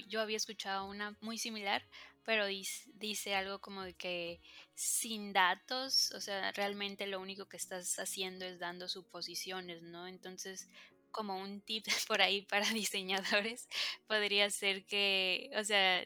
yo 0.08 0.21
había 0.21 0.38
escuchado 0.38 0.89
una 0.89 1.15
muy 1.21 1.38
similar, 1.38 1.84
pero 2.25 2.47
dice, 2.47 3.36
algo 3.36 3.60
como 3.60 3.84
de 3.84 3.93
que 3.93 4.41
sin 4.73 5.32
datos, 5.32 6.12
o 6.13 6.21
sea, 6.21 6.51
realmente 6.54 7.06
lo 7.06 7.21
único 7.21 7.45
que 7.45 7.58
estás 7.58 7.99
haciendo 7.99 8.45
es 8.45 8.58
dando 8.58 8.88
suposiciones, 8.88 9.84
¿no? 9.84 10.08
Entonces, 10.08 10.67
como 11.15 11.38
un 11.38 11.62
tip 11.62 11.86
por 12.10 12.21
ahí 12.21 12.41
para 12.41 12.69
diseñadores, 12.73 13.69
podría 14.06 14.49
ser 14.49 14.86
que, 14.86 15.49
o 15.58 15.63
sea, 15.63 16.06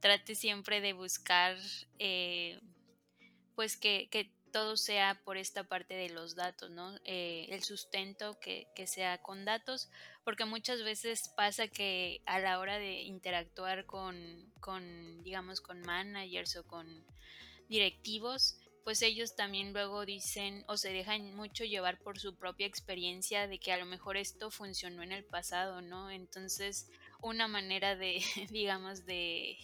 trate 0.00 0.34
siempre 0.34 0.82
de 0.82 0.92
buscar, 0.92 1.56
eh, 1.98 2.60
pues 3.54 3.78
que, 3.78 4.08
que 4.10 4.30
todo 4.52 4.76
sea 4.76 5.20
por 5.24 5.36
esta 5.36 5.64
parte 5.64 5.94
de 5.94 6.10
los 6.10 6.34
datos, 6.34 6.70
¿no? 6.70 6.94
Eh, 7.04 7.46
el 7.50 7.62
sustento 7.62 8.38
que, 8.38 8.66
sea 8.86 9.18
con 9.22 9.44
datos, 9.44 9.88
porque 10.24 10.44
muchas 10.44 10.82
veces 10.82 11.28
pasa 11.36 11.68
que 11.68 12.22
a 12.26 12.38
la 12.40 12.58
hora 12.58 12.78
de 12.78 13.02
interactuar 13.02 13.86
con, 13.86 14.52
con, 14.60 15.22
digamos, 15.22 15.60
con 15.60 15.80
managers 15.82 16.56
o 16.56 16.66
con 16.66 17.06
directivos, 17.68 18.58
pues 18.84 19.02
ellos 19.02 19.36
también 19.36 19.72
luego 19.72 20.04
dicen 20.04 20.64
o 20.68 20.76
se 20.76 20.92
dejan 20.92 21.34
mucho 21.34 21.64
llevar 21.64 21.98
por 21.98 22.18
su 22.18 22.36
propia 22.36 22.66
experiencia 22.66 23.46
de 23.46 23.58
que 23.58 23.72
a 23.72 23.78
lo 23.78 23.86
mejor 23.86 24.16
esto 24.16 24.50
funcionó 24.50 25.02
en 25.02 25.12
el 25.12 25.24
pasado, 25.24 25.82
¿no? 25.82 26.10
Entonces, 26.10 26.88
una 27.22 27.48
manera 27.48 27.96
de, 27.96 28.22
digamos, 28.50 29.06
de 29.06 29.56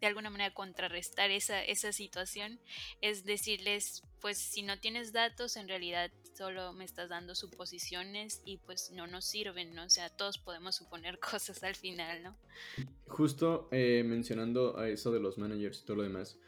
de 0.00 0.06
alguna 0.06 0.30
manera 0.30 0.52
contrarrestar 0.52 1.30
esa, 1.30 1.64
esa 1.64 1.92
situación 1.92 2.60
es 3.00 3.24
decirles, 3.24 4.02
pues 4.20 4.38
si 4.38 4.62
no 4.62 4.78
tienes 4.78 5.12
datos, 5.12 5.56
en 5.56 5.68
realidad 5.68 6.10
solo 6.34 6.72
me 6.74 6.84
estás 6.84 7.08
dando 7.08 7.34
suposiciones 7.34 8.42
y 8.44 8.58
pues 8.58 8.90
no 8.92 9.06
nos 9.06 9.24
sirven, 9.24 9.74
¿no? 9.74 9.84
O 9.84 9.88
sea, 9.88 10.10
todos 10.10 10.38
podemos 10.38 10.76
suponer 10.76 11.18
cosas 11.30 11.62
al 11.62 11.74
final, 11.74 12.22
¿no? 12.22 12.36
Justo 13.06 13.68
eh, 13.72 14.02
mencionando 14.04 14.76
a 14.78 14.88
eso 14.88 15.10
de 15.10 15.20
los 15.20 15.38
managers 15.38 15.80
y 15.80 15.84
todo 15.86 15.96
lo 15.96 16.02
demás, 16.02 16.38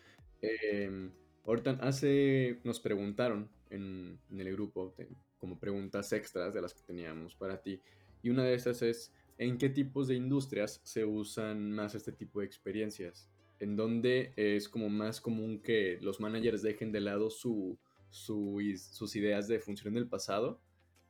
eh, 0.43 1.11
ahorita 1.49 1.79
hace, 1.81 2.61
nos 2.65 2.79
preguntaron 2.79 3.49
en, 3.71 4.19
en 4.31 4.41
el 4.41 4.53
grupo 4.53 4.95
como 5.39 5.59
preguntas 5.59 6.13
extras 6.13 6.55
de 6.55 6.63
las 6.63 6.75
que 6.75 6.83
teníamos 6.83 7.35
para 7.35 7.61
ti 7.61 7.81
y 8.23 8.31
una 8.31 8.45
de 8.45 8.55
esas 8.55 8.83
es, 8.83 9.13
¿en 9.39 9.59
qué 9.59 9.69
tipos 9.69 10.09
de 10.09 10.15
industrias 10.15 10.81
se 10.85 11.05
usan 11.05 11.73
más 11.73 11.95
este 11.95 12.13
tipo 12.13 12.41
de 12.41 12.47
experiencias? 12.47 13.29
en 13.61 13.77
donde 13.77 14.33
es 14.37 14.69
como 14.69 14.89
más 14.89 15.21
común 15.21 15.61
que 15.61 15.99
los 16.01 16.21
managers 16.21 16.63
dejen 16.63 16.93
de 16.93 17.01
lado 17.01 17.31
su, 17.31 17.79
sus 18.11 19.17
ideas 19.17 19.49
de 19.49 19.59
función 19.59 19.95
del 19.95 20.09
pasado, 20.09 20.61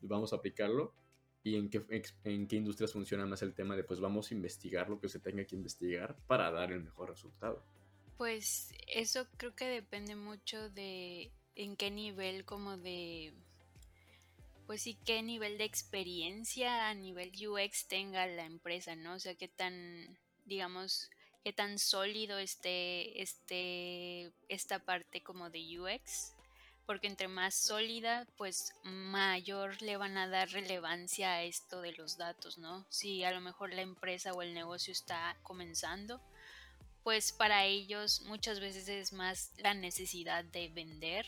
vamos 0.00 0.32
a 0.32 0.36
aplicarlo, 0.36 0.94
y 1.42 1.56
en 1.56 1.70
qué, 1.70 1.82
en 2.24 2.48
qué 2.48 2.56
industrias 2.56 2.92
funciona 2.92 3.24
más 3.24 3.42
el 3.42 3.54
tema 3.54 3.76
de 3.76 3.84
pues 3.84 4.00
vamos 4.00 4.30
a 4.30 4.34
investigar 4.34 4.90
lo 4.90 4.98
que 4.98 5.08
se 5.08 5.20
tenga 5.20 5.44
que 5.44 5.54
investigar 5.54 6.16
para 6.26 6.50
dar 6.50 6.72
el 6.72 6.82
mejor 6.82 7.10
resultado. 7.10 7.62
Pues 8.18 8.74
eso 8.88 9.28
creo 9.36 9.54
que 9.54 9.66
depende 9.66 10.16
mucho 10.16 10.68
de 10.70 11.30
en 11.54 11.76
qué 11.76 11.88
nivel 11.92 12.44
como 12.44 12.76
de 12.76 13.32
pues 14.66 14.82
sí 14.82 14.98
qué 15.06 15.22
nivel 15.22 15.56
de 15.56 15.64
experiencia 15.64 16.88
a 16.88 16.94
nivel 16.94 17.30
UX 17.48 17.86
tenga 17.86 18.26
la 18.26 18.44
empresa, 18.44 18.96
¿no? 18.96 19.14
O 19.14 19.18
sea, 19.20 19.36
qué 19.36 19.46
tan 19.46 20.18
digamos 20.46 21.10
qué 21.44 21.52
tan 21.52 21.78
sólido 21.78 22.38
esté, 22.38 23.22
este 23.22 24.32
esta 24.48 24.80
parte 24.80 25.22
como 25.22 25.48
de 25.48 25.78
UX, 25.78 26.34
porque 26.86 27.06
entre 27.06 27.28
más 27.28 27.54
sólida, 27.54 28.26
pues 28.36 28.74
mayor 28.82 29.80
le 29.80 29.96
van 29.96 30.16
a 30.16 30.26
dar 30.26 30.50
relevancia 30.50 31.34
a 31.34 31.42
esto 31.44 31.82
de 31.82 31.92
los 31.92 32.16
datos, 32.16 32.58
¿no? 32.58 32.84
Si 32.90 33.22
a 33.22 33.30
lo 33.30 33.40
mejor 33.40 33.72
la 33.72 33.82
empresa 33.82 34.32
o 34.32 34.42
el 34.42 34.54
negocio 34.54 34.92
está 34.92 35.36
comenzando, 35.44 36.20
pues 37.08 37.32
para 37.32 37.64
ellos 37.64 38.20
muchas 38.26 38.60
veces 38.60 38.86
es 38.86 39.14
más 39.14 39.50
la 39.56 39.72
necesidad 39.72 40.44
de 40.44 40.68
vender 40.68 41.24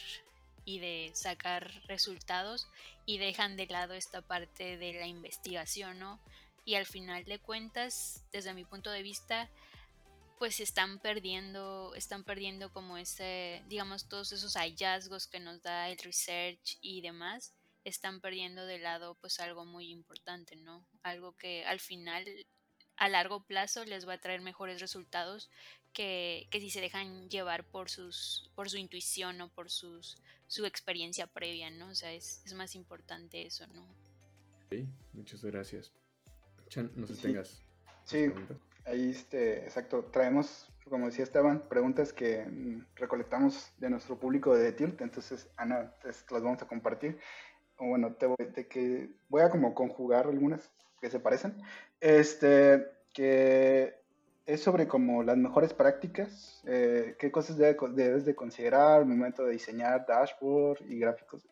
y 0.66 0.78
de 0.78 1.10
sacar 1.14 1.72
resultados 1.86 2.68
y 3.06 3.16
dejan 3.16 3.56
de 3.56 3.64
lado 3.64 3.94
esta 3.94 4.20
parte 4.20 4.76
de 4.76 4.92
la 4.92 5.06
investigación, 5.06 5.98
¿no? 5.98 6.20
Y 6.66 6.74
al 6.74 6.84
final 6.84 7.24
de 7.24 7.38
cuentas, 7.38 8.22
desde 8.30 8.52
mi 8.52 8.66
punto 8.66 8.90
de 8.90 9.02
vista, 9.02 9.48
pues 10.38 10.60
están 10.60 10.98
perdiendo, 10.98 11.94
están 11.94 12.24
perdiendo 12.24 12.70
como 12.74 12.98
ese, 12.98 13.62
digamos, 13.70 14.06
todos 14.06 14.32
esos 14.32 14.56
hallazgos 14.56 15.28
que 15.28 15.40
nos 15.40 15.62
da 15.62 15.88
el 15.88 15.96
research 15.96 16.76
y 16.82 17.00
demás, 17.00 17.54
están 17.84 18.20
perdiendo 18.20 18.66
de 18.66 18.80
lado 18.80 19.14
pues 19.22 19.40
algo 19.40 19.64
muy 19.64 19.88
importante, 19.88 20.56
¿no? 20.56 20.84
Algo 21.02 21.34
que 21.38 21.64
al 21.64 21.80
final, 21.80 22.26
a 23.00 23.08
largo 23.08 23.40
plazo, 23.40 23.84
les 23.86 24.06
va 24.06 24.12
a 24.12 24.18
traer 24.18 24.42
mejores 24.42 24.78
resultados 24.78 25.50
que, 25.94 26.46
que 26.50 26.60
si 26.60 26.68
se 26.68 26.82
dejan 26.82 27.30
llevar 27.30 27.64
por 27.64 27.88
sus, 27.88 28.52
por 28.54 28.68
su 28.68 28.76
intuición 28.76 29.40
o 29.40 29.48
por 29.48 29.70
sus, 29.70 30.18
su 30.46 30.66
experiencia 30.66 31.26
previa, 31.26 31.70
¿no? 31.70 31.88
O 31.88 31.94
sea, 31.94 32.12
es, 32.12 32.42
es 32.44 32.52
más 32.52 32.74
importante 32.74 33.46
eso, 33.46 33.66
¿no? 33.68 33.86
Sí, 34.68 34.86
muchas 35.14 35.42
gracias. 35.42 35.92
Chan, 36.68 36.92
no 36.94 37.06
si 37.06 37.14
tengas. 37.14 37.62
Sí, 38.04 38.30
Ahí, 38.86 39.10
este, 39.10 39.64
exacto, 39.64 40.04
traemos, 40.04 40.70
como 40.88 41.06
decía 41.06 41.24
Esteban, 41.24 41.62
preguntas 41.68 42.12
que 42.12 42.44
mm, 42.44 42.86
recolectamos 42.96 43.72
de 43.78 43.90
nuestro 43.90 44.18
público 44.18 44.54
de 44.54 44.72
Tilt, 44.72 45.00
entonces, 45.00 45.48
Ana, 45.57 45.94
las 46.05 46.42
vamos 46.42 46.61
a 46.61 46.66
compartir. 46.66 47.18
O 47.76 47.88
bueno, 47.88 48.14
te 48.14 48.26
voy, 48.26 48.36
que 48.68 49.11
voy 49.28 49.42
a 49.42 49.51
como 49.51 49.74
conjugar 49.74 50.26
algunas 50.26 50.70
que 51.01 51.11
se 51.11 51.18
parecen. 51.18 51.57
Este, 52.01 52.86
que 53.12 53.94
es 54.46 54.62
sobre 54.62 54.88
como 54.88 55.22
las 55.22 55.36
mejores 55.36 55.72
prácticas, 55.72 56.62
eh, 56.66 57.14
qué 57.18 57.30
cosas 57.30 57.57
debes 57.57 58.24
de 58.24 58.34
considerar 58.34 59.01
al 59.01 59.07
momento 59.07 59.44
de 59.44 59.53
diseñar 59.53 60.07
dashboard 60.07 60.82
y 60.88 60.98
gráficos 60.98 61.42
de 61.42 61.51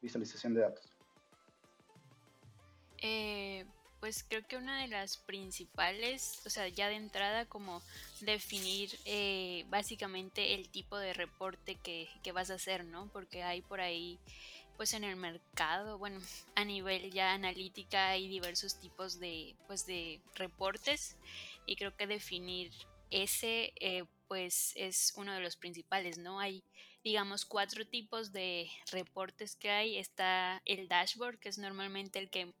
visualización 0.00 0.54
de 0.54 0.60
datos. 0.60 0.92
Eh, 3.02 3.64
pues 4.00 4.24
creo 4.26 4.46
que 4.46 4.56
una 4.56 4.80
de 4.80 4.88
las 4.88 5.18
principales, 5.18 6.40
o 6.46 6.50
sea, 6.50 6.68
ya 6.68 6.88
de 6.88 6.96
entrada 6.96 7.44
como 7.44 7.82
definir 8.22 8.90
eh, 9.04 9.66
básicamente 9.68 10.54
el 10.54 10.70
tipo 10.70 10.96
de 10.96 11.12
reporte 11.12 11.76
que, 11.76 12.08
vas 12.32 12.50
a 12.50 12.54
hacer, 12.54 12.84
¿no? 12.84 13.10
Porque 13.12 13.42
hay 13.42 13.60
por 13.60 13.80
ahí, 13.80 14.18
pues 14.80 14.94
en 14.94 15.04
el 15.04 15.16
mercado, 15.16 15.98
bueno, 15.98 16.18
a 16.54 16.64
nivel 16.64 17.12
ya 17.12 17.34
analítica 17.34 18.08
hay 18.08 18.28
diversos 18.28 18.80
tipos 18.80 19.20
de, 19.20 19.54
pues 19.66 19.84
de 19.84 20.22
reportes 20.34 21.18
y 21.66 21.76
creo 21.76 21.94
que 21.94 22.06
definir 22.06 22.72
ese 23.10 23.74
eh, 23.78 24.04
pues 24.26 24.72
es 24.76 25.12
uno 25.18 25.34
de 25.34 25.40
los 25.40 25.56
principales, 25.56 26.16
¿no? 26.16 26.40
Hay, 26.40 26.64
digamos, 27.04 27.44
cuatro 27.44 27.86
tipos 27.86 28.32
de 28.32 28.70
reportes 28.90 29.54
que 29.54 29.68
hay. 29.68 29.98
Está 29.98 30.62
el 30.64 30.88
dashboard, 30.88 31.38
que 31.40 31.50
es 31.50 31.58
normalmente 31.58 32.18
el 32.18 32.30
que 32.30 32.54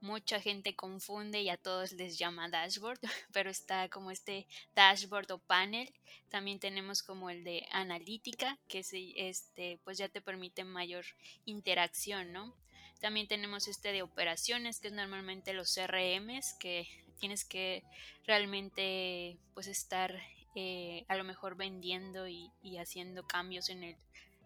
mucha 0.00 0.40
gente 0.40 0.74
confunde 0.74 1.42
y 1.42 1.48
a 1.48 1.56
todos 1.56 1.92
les 1.92 2.18
llama 2.18 2.48
dashboard, 2.48 3.00
pero 3.32 3.50
está 3.50 3.88
como 3.88 4.10
este 4.10 4.46
dashboard 4.74 5.30
o 5.32 5.38
panel. 5.38 5.92
También 6.28 6.58
tenemos 6.58 7.02
como 7.02 7.30
el 7.30 7.44
de 7.44 7.66
analítica, 7.70 8.58
que 8.68 8.80
es, 8.80 8.90
este, 8.92 9.78
pues 9.84 9.98
ya 9.98 10.08
te 10.08 10.20
permite 10.20 10.64
mayor 10.64 11.04
interacción, 11.44 12.32
¿no? 12.32 12.54
También 13.00 13.28
tenemos 13.28 13.68
este 13.68 13.92
de 13.92 14.02
operaciones, 14.02 14.80
que 14.80 14.88
es 14.88 14.94
normalmente 14.94 15.52
los 15.52 15.74
CRMs, 15.74 16.54
que 16.54 16.88
tienes 17.18 17.44
que 17.44 17.84
realmente 18.26 19.36
pues 19.54 19.66
estar 19.66 20.18
eh, 20.54 21.04
a 21.08 21.16
lo 21.16 21.24
mejor 21.24 21.56
vendiendo 21.56 22.26
y, 22.26 22.50
y, 22.62 22.78
haciendo 22.78 23.26
cambios 23.26 23.68
en 23.68 23.84
el, 23.84 23.96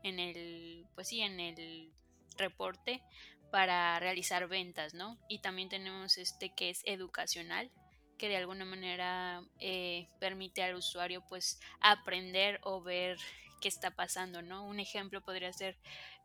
en 0.02 0.18
el, 0.18 0.86
pues 0.94 1.08
sí, 1.08 1.20
en 1.20 1.38
el 1.38 1.92
reporte 2.36 3.02
para 3.50 3.98
realizar 3.98 4.48
ventas, 4.48 4.94
¿no? 4.94 5.18
Y 5.28 5.40
también 5.40 5.68
tenemos 5.68 6.18
este 6.18 6.54
que 6.54 6.70
es 6.70 6.82
educacional, 6.84 7.70
que 8.18 8.28
de 8.28 8.36
alguna 8.36 8.64
manera 8.64 9.42
eh, 9.58 10.08
permite 10.18 10.62
al 10.62 10.76
usuario 10.76 11.24
pues 11.28 11.60
aprender 11.80 12.60
o 12.62 12.82
ver 12.82 13.18
qué 13.60 13.68
está 13.68 13.90
pasando, 13.90 14.42
¿no? 14.42 14.64
Un 14.64 14.80
ejemplo 14.80 15.22
podría 15.22 15.52
ser 15.52 15.76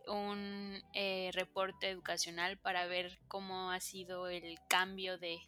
un 0.07 0.81
eh, 0.93 1.31
reporte 1.33 1.89
educacional 1.89 2.57
para 2.57 2.85
ver 2.85 3.17
cómo 3.27 3.71
ha 3.71 3.79
sido 3.79 4.27
el 4.27 4.59
cambio 4.67 5.17
de, 5.17 5.39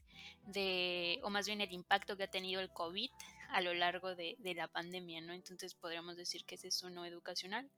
de, 0.45 1.19
o 1.23 1.30
más 1.30 1.45
bien 1.45 1.61
el 1.61 1.71
impacto 1.71 2.17
que 2.17 2.23
ha 2.23 2.32
tenido 2.32 2.61
el 2.61 2.69
COVID 2.69 3.11
a 3.49 3.61
lo 3.61 3.73
largo 3.73 4.15
de, 4.15 4.36
de, 4.39 4.55
la 4.55 4.67
pandemia, 4.67 5.21
¿no? 5.21 5.34
Entonces 5.34 5.73
podríamos 5.75 6.17
decir 6.17 6.43
que 6.45 6.55
ese 6.55 6.69
es 6.69 6.84
uno 6.84 7.05
educacional. 7.05 7.69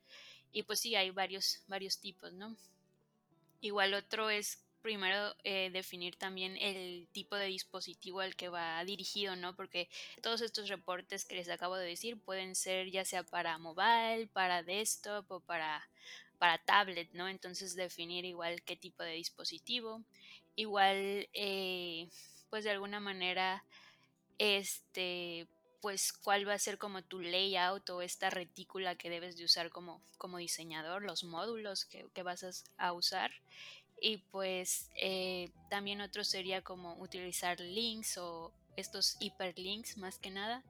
Y 0.51 0.63
pues 0.63 0.79
sí, 0.79 0.95
hay 0.95 1.11
varios, 1.11 1.63
varios 1.67 1.99
tipos, 1.99 2.33
¿no? 2.33 2.55
Igual 3.61 3.93
otro 3.93 4.29
es 4.29 4.63
primero 4.81 5.35
eh, 5.43 5.69
definir 5.71 6.15
también 6.15 6.57
el 6.57 7.07
tipo 7.11 7.35
de 7.35 7.47
dispositivo 7.47 8.21
al 8.21 8.35
que 8.35 8.49
va 8.49 8.83
dirigido, 8.85 9.35
¿no? 9.35 9.55
Porque 9.55 9.89
todos 10.21 10.41
estos 10.41 10.69
reportes 10.69 11.25
que 11.25 11.35
les 11.35 11.49
acabo 11.49 11.75
de 11.75 11.87
decir 11.87 12.19
pueden 12.21 12.55
ser 12.55 12.89
ya 12.89 13.05
sea 13.05 13.23
para 13.23 13.57
mobile, 13.57 14.27
para 14.27 14.63
desktop 14.63 15.29
o 15.31 15.39
para, 15.41 15.87
para 16.37 16.57
tablet, 16.59 17.09
¿no? 17.13 17.27
Entonces 17.27 17.75
definir 17.75 18.25
igual 18.25 18.61
qué 18.63 18.75
tipo 18.75 19.03
de 19.03 19.13
dispositivo. 19.13 20.01
Igual, 20.55 21.29
eh, 21.33 22.09
pues 22.49 22.63
de 22.63 22.71
alguna 22.71 22.99
manera, 22.99 23.63
este, 24.37 25.47
pues 25.81 26.13
cuál 26.13 26.47
va 26.47 26.53
a 26.53 26.59
ser 26.59 26.77
como 26.77 27.03
tu 27.03 27.21
layout 27.21 27.89
o 27.89 28.01
esta 28.01 28.29
retícula 28.29 28.95
que 28.95 29.09
debes 29.09 29.37
de 29.37 29.45
usar 29.45 29.69
como, 29.69 30.01
como 30.17 30.37
diseñador, 30.37 31.03
los 31.03 31.23
módulos 31.23 31.85
que, 31.85 32.07
que 32.13 32.23
vas 32.23 32.65
a, 32.77 32.93
usar. 32.93 33.31
Y 34.01 34.17
pues 34.17 34.89
eh, 34.95 35.51
también 35.69 36.01
otro 36.01 36.23
sería 36.23 36.61
como 36.63 36.95
utilizar 36.99 37.59
links 37.59 38.17
o 38.17 38.53
estos 38.75 39.17
hiperlinks 39.19 39.97
más 39.97 40.19
que 40.19 40.31
nada 40.31 40.63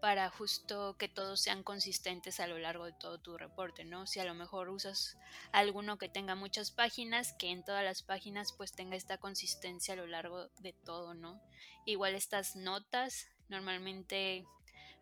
para 0.00 0.30
justo 0.30 0.96
que 0.96 1.08
todos 1.08 1.40
sean 1.40 1.62
consistentes 1.62 2.40
a 2.40 2.46
lo 2.46 2.58
largo 2.58 2.84
de 2.84 2.92
todo 2.92 3.18
tu 3.18 3.36
reporte, 3.36 3.84
¿no? 3.84 4.06
Si 4.06 4.20
a 4.20 4.24
lo 4.24 4.34
mejor 4.34 4.68
usas 4.68 5.16
alguno 5.50 5.98
que 5.98 6.08
tenga 6.08 6.34
muchas 6.34 6.70
páginas, 6.70 7.32
que 7.32 7.50
en 7.50 7.64
todas 7.64 7.82
las 7.82 8.02
páginas 8.02 8.52
pues 8.52 8.72
tenga 8.72 8.96
esta 8.96 9.18
consistencia 9.18 9.94
a 9.94 9.96
lo 9.96 10.06
largo 10.06 10.48
de 10.60 10.72
todo, 10.72 11.14
¿no? 11.14 11.40
Igual 11.84 12.14
estas 12.14 12.54
notas 12.54 13.26
Normalmente 13.48 14.46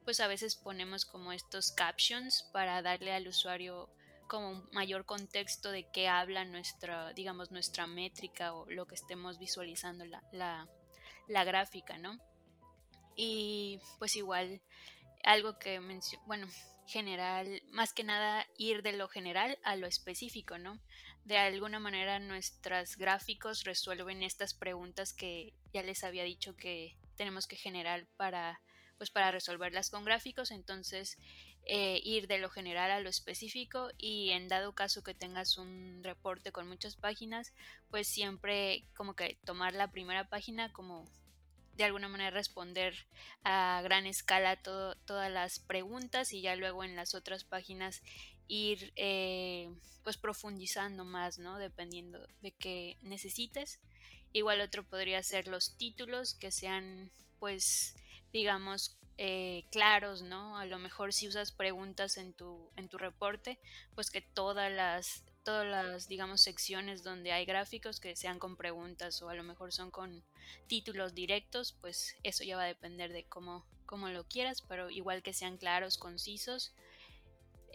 pues 0.07 0.21
a 0.21 0.29
veces 0.29 0.55
ponemos 0.55 1.05
como 1.05 1.33
estos 1.33 1.73
captions 1.73 2.45
para 2.53 2.81
darle 2.81 3.13
al 3.13 3.27
usuario 3.27 3.91
como 4.29 4.51
un 4.51 4.69
mayor 4.73 5.05
contexto 5.05 5.73
de 5.73 5.91
qué 5.91 6.07
habla 6.07 6.45
nuestra, 6.45 7.13
digamos, 7.13 7.51
nuestra 7.51 7.89
métrica 7.89 8.55
o 8.55 8.71
lo 8.71 8.87
que 8.87 8.95
estemos 8.95 9.39
visualizando 9.39 10.05
la, 10.05 10.23
la, 10.31 10.69
la 11.27 11.45
gráfica, 11.45 11.99
¿no? 11.99 12.21
Y 13.17 13.81
pues 13.99 14.15
igual 14.15 14.61
algo 15.25 15.59
que 15.59 15.81
menciono, 15.81 16.25
bueno, 16.27 16.47
general, 16.87 17.63
más 17.71 17.93
que 17.93 18.05
nada 18.05 18.47
ir 18.57 18.83
de 18.83 18.93
lo 18.93 19.09
general 19.09 19.59
a 19.65 19.75
lo 19.75 19.89
específico, 19.89 20.57
¿no? 20.57 20.79
De 21.25 21.37
alguna 21.37 21.81
manera 21.81 22.21
nuestros 22.21 22.97
gráficos 22.97 23.65
resuelven 23.65 24.23
estas 24.23 24.55
preguntas 24.55 25.13
que 25.13 25.53
ya 25.73 25.83
les 25.83 26.05
había 26.05 26.23
dicho 26.23 26.55
que 26.57 26.97
tenemos 27.17 27.47
que 27.47 27.57
generar 27.57 28.07
para, 28.17 28.61
pues 28.99 29.11
para 29.11 29.31
resolverlas 29.31 29.91
con 29.91 30.05
gráficos. 30.05 30.51
Entonces, 30.51 31.19
eh, 31.69 32.01
ir 32.05 32.29
de 32.29 32.39
lo 32.39 32.49
general 32.49 32.93
a 32.93 33.01
lo 33.01 33.09
específico 33.09 33.91
y 33.99 34.31
en 34.31 34.47
dado 34.47 34.73
caso 34.73 35.03
que 35.03 35.15
tengas 35.15 35.59
un 35.59 36.01
reporte 36.05 36.53
con 36.53 36.69
muchas 36.69 36.95
páginas, 36.95 37.53
pues 37.91 38.07
siempre 38.07 38.85
como 38.95 39.17
que 39.17 39.37
tomar 39.45 39.75
la 39.75 39.91
primera 39.91 40.29
página 40.29 40.73
como 40.73 41.05
de 41.77 41.85
alguna 41.85 42.09
manera 42.09 42.31
responder 42.31 42.95
a 43.45 43.81
gran 43.83 44.07
escala 44.07 44.57
todas 44.57 45.31
las 45.31 45.59
preguntas 45.59 46.33
y 46.33 46.41
ya 46.41 46.57
luego 46.57 46.85
en 46.85 46.97
las 46.97 47.15
otras 47.15 47.45
páginas 47.45 48.01
ir 48.49 48.93
eh, 48.97 49.69
pues 50.03 50.17
profundizando 50.17 51.05
más, 51.05 51.39
¿no? 51.39 51.59
Dependiendo 51.59 52.27
de 52.43 52.53
qué 52.53 52.97
necesites. 53.03 53.81
Igual 54.33 54.61
otro 54.61 54.85
podría 54.85 55.23
ser 55.23 55.49
los 55.49 55.77
títulos 55.77 56.35
que 56.35 56.51
sean 56.51 57.11
pues 57.39 57.95
digamos 58.33 58.97
eh, 59.19 59.65
claros, 59.71 60.21
¿no? 60.21 60.59
A 60.59 60.67
lo 60.67 60.79
mejor 60.79 61.15
si 61.15 61.27
usas 61.27 61.51
preguntas 61.51 62.19
en 62.19 62.35
tu, 62.35 62.71
en 62.77 62.89
tu 62.89 62.99
reporte, 62.99 63.59
pues 63.95 64.11
que 64.11 64.21
todas 64.21 64.71
las, 64.71 65.25
todas 65.43 65.67
las, 65.67 66.07
digamos, 66.07 66.43
secciones 66.43 67.03
donde 67.03 67.33
hay 67.33 67.47
gráficos 67.47 67.99
que 67.99 68.15
sean 68.15 68.39
con 68.39 68.57
preguntas 68.57 69.23
o 69.23 69.31
a 69.31 69.35
lo 69.35 69.43
mejor 69.43 69.73
son 69.73 69.91
con 69.91 70.23
títulos 70.67 71.15
directos, 71.15 71.75
pues 71.81 72.15
eso 72.25 72.45
ya 72.45 72.57
va 72.57 72.65
a 72.65 72.67
depender 72.67 73.11
de 73.13 73.25
cómo, 73.25 73.65
cómo 73.87 74.11
lo 74.11 74.25
quieras, 74.25 74.61
pero 74.61 74.91
igual 74.91 75.23
que 75.23 75.33
sean 75.33 75.57
claros, 75.57 75.97
concisos. 75.97 76.75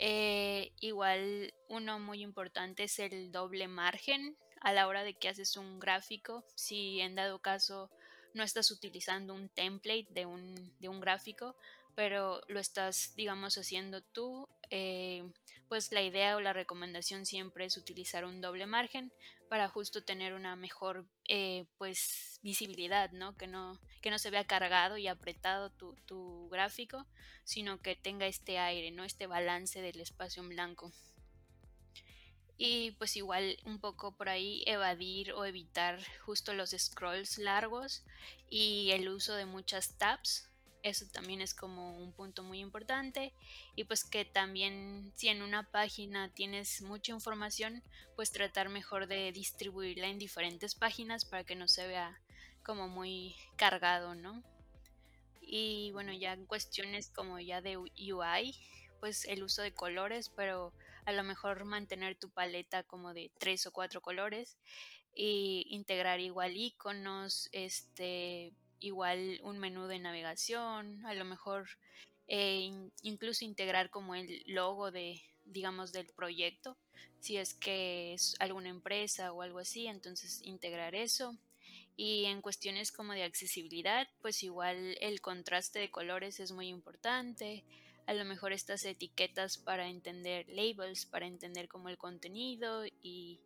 Eh, 0.04 0.72
igual 0.80 1.54
uno 1.68 2.00
muy 2.00 2.24
importante 2.24 2.86
es 2.86 2.98
el 2.98 3.32
doble 3.32 3.68
margen 3.68 4.36
a 4.60 4.74
la 4.74 4.88
hora 4.88 5.04
de 5.04 5.14
que 5.14 5.30
haces 5.30 5.58
un 5.58 5.80
gráfico. 5.80 6.44
Si 6.56 7.00
en 7.02 7.14
dado 7.14 7.38
caso 7.38 7.92
no 8.34 8.42
estás 8.42 8.72
utilizando 8.72 9.36
un 9.36 9.48
template 9.50 10.08
de 10.10 10.26
un, 10.26 10.56
de 10.80 10.90
un 10.90 11.02
gráfico, 11.02 11.56
pero 11.94 12.42
lo 12.48 12.60
estás, 12.60 13.14
digamos, 13.16 13.60
haciendo 13.60 14.02
tú, 14.02 14.50
eh, 14.72 15.24
pues 15.70 15.92
la 15.92 16.02
idea 16.02 16.36
o 16.36 16.42
la 16.42 16.54
recomendación 16.54 17.28
siempre 17.28 17.66
es 17.66 17.78
utilizar 17.78 18.26
un 18.26 18.42
doble 18.42 18.66
margen 18.66 19.12
para 19.52 19.68
justo 19.68 20.02
tener 20.02 20.34
una 20.34 20.56
mejor, 20.56 21.06
eh, 21.28 21.66
pues, 21.78 22.40
visibilidad, 22.42 23.12
¿no? 23.12 23.36
Que, 23.36 23.48
¿no? 23.48 23.78
que 24.02 24.10
no 24.10 24.18
se 24.18 24.30
vea 24.30 24.48
cargado 24.48 24.98
y 24.98 25.10
apretado 25.10 25.70
tu, 25.72 25.94
tu 26.06 26.48
gráfico, 26.48 27.06
sino 27.44 27.82
que 27.82 27.98
tenga 27.98 28.28
este 28.28 28.60
aire, 28.60 28.92
¿no? 28.92 29.04
Este 29.04 29.28
balance 29.28 29.82
del 29.82 30.00
espacio 30.00 30.42
en 30.42 30.48
blanco 30.48 30.94
y 32.58 32.92
pues 32.92 33.18
igual 33.18 33.58
un 33.66 33.80
poco 33.80 34.16
por 34.16 34.30
ahí 34.30 34.64
evadir 34.68 35.34
o 35.34 35.44
evitar 35.44 36.00
justo 36.26 36.54
los 36.54 36.70
scrolls 36.70 37.40
largos 37.40 38.06
y 38.50 38.92
el 38.92 39.10
uso 39.10 39.34
de 39.34 39.46
muchas 39.46 39.98
tabs 39.98 40.48
eso 40.84 41.06
también 41.12 41.42
es 41.42 41.54
como 41.54 41.98
un 41.98 42.14
punto 42.14 42.44
muy 42.44 42.60
importante 42.60 43.34
y 43.76 43.84
pues 43.84 44.04
que 44.04 44.26
también 44.26 45.12
si 45.16 45.28
en 45.28 45.42
una 45.42 45.70
página 45.70 46.34
tienes 46.34 46.82
mucha 46.82 47.12
información 47.12 47.84
pues 48.16 48.32
tratar 48.32 48.70
mejor 48.70 49.08
de 49.08 49.32
distribuirla 49.32 50.08
en 50.08 50.20
diferentes 50.20 50.76
páginas 50.76 51.26
para 51.26 51.44
que 51.44 51.56
no 51.56 51.68
se 51.68 51.88
vea 51.88 52.20
como 52.64 52.88
muy 52.88 53.36
cargado 53.56 54.16
no 54.16 54.44
y 55.42 55.92
bueno 55.92 56.14
ya 56.14 56.34
en 56.34 56.46
cuestiones 56.46 57.10
como 57.10 57.40
ya 57.40 57.62
de 57.62 57.78
UI 57.78 58.56
pues 59.00 59.26
el 59.26 59.44
uso 59.44 59.62
de 59.62 59.74
colores 59.74 60.30
pero 60.36 60.74
a 61.06 61.12
lo 61.12 61.24
mejor 61.24 61.66
mantener 61.66 62.16
tu 62.16 62.30
paleta 62.30 62.84
como 62.84 63.14
de 63.14 63.32
tres 63.40 63.66
o 63.66 63.72
cuatro 63.72 64.02
colores 64.02 64.58
y 65.14 65.66
integrar 65.70 66.20
igual 66.20 66.56
iconos, 66.56 67.50
este, 67.52 68.54
igual 68.82 69.40
un 69.44 69.60
menú 69.60 69.88
de 69.88 70.00
navegación, 70.00 71.06
a 71.06 71.14
lo 71.14 71.24
mejor 71.24 71.70
eh, 72.28 72.70
incluso 73.04 73.46
integrar 73.46 73.90
como 73.90 74.16
el 74.16 74.44
logo 74.46 74.92
de, 74.92 75.22
digamos, 75.46 75.94
del 75.94 76.08
proyecto, 76.08 76.78
si 77.20 77.38
es 77.38 77.54
que 77.54 78.14
es 78.14 78.36
alguna 78.40 78.70
empresa 78.70 79.32
o 79.32 79.42
algo 79.42 79.60
así, 79.60 79.88
entonces 79.88 80.42
integrar 80.44 80.96
eso. 80.96 81.38
Y 81.96 82.26
en 82.26 82.42
cuestiones 82.42 82.92
como 82.92 83.14
de 83.14 83.24
accesibilidad, 83.24 84.08
pues 84.22 84.44
igual 84.44 84.98
el 85.02 85.22
contraste 85.22 85.80
de 85.80 85.92
colores 85.92 86.40
es 86.40 86.52
muy 86.52 86.68
importante 86.68 87.64
a 88.08 88.14
lo 88.14 88.26
mejor 88.26 88.52
estas 88.52 88.84
etiquetas 88.86 89.58
para 89.58 89.88
entender 89.88 90.46
labels, 90.50 91.06
para 91.06 91.28
entender 91.28 91.68
como 91.68 91.90
el 91.90 91.98
contenido 91.98 92.86
y, 92.86 93.40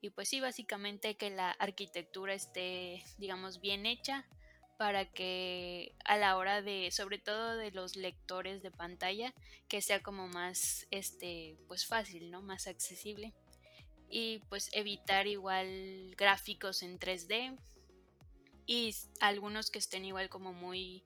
y 0.00 0.10
pues 0.10 0.28
sí, 0.28 0.40
básicamente 0.40 1.16
que 1.16 1.30
la 1.30 1.50
arquitectura 1.50 2.34
esté, 2.34 3.04
digamos, 3.18 3.60
bien 3.60 3.86
hecha 3.86 4.26
para 4.76 5.04
que 5.04 5.94
a 6.04 6.16
la 6.16 6.36
hora 6.36 6.62
de, 6.62 6.90
sobre 6.90 7.18
todo 7.18 7.56
de 7.56 7.70
los 7.70 7.96
lectores 7.96 8.62
de 8.62 8.70
pantalla, 8.70 9.34
que 9.68 9.80
sea 9.80 10.02
como 10.02 10.28
más, 10.28 10.86
este, 10.90 11.56
pues 11.68 11.86
fácil, 11.86 12.30
¿no? 12.30 12.42
Más 12.42 12.66
accesible. 12.66 13.32
Y 14.08 14.40
pues 14.48 14.68
evitar 14.72 15.26
igual 15.26 16.14
gráficos 16.16 16.82
en 16.82 16.98
3D 16.98 17.56
y 18.66 18.94
algunos 19.20 19.70
que 19.70 19.78
estén 19.78 20.04
igual 20.04 20.28
como 20.28 20.52
muy, 20.52 21.02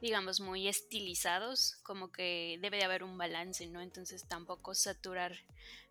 digamos, 0.00 0.40
muy 0.40 0.68
estilizados, 0.68 1.76
como 1.82 2.10
que 2.10 2.58
debe 2.60 2.78
de 2.78 2.84
haber 2.84 3.02
un 3.02 3.18
balance, 3.18 3.66
¿no? 3.66 3.80
Entonces 3.80 4.26
tampoco 4.26 4.74
saturar 4.74 5.36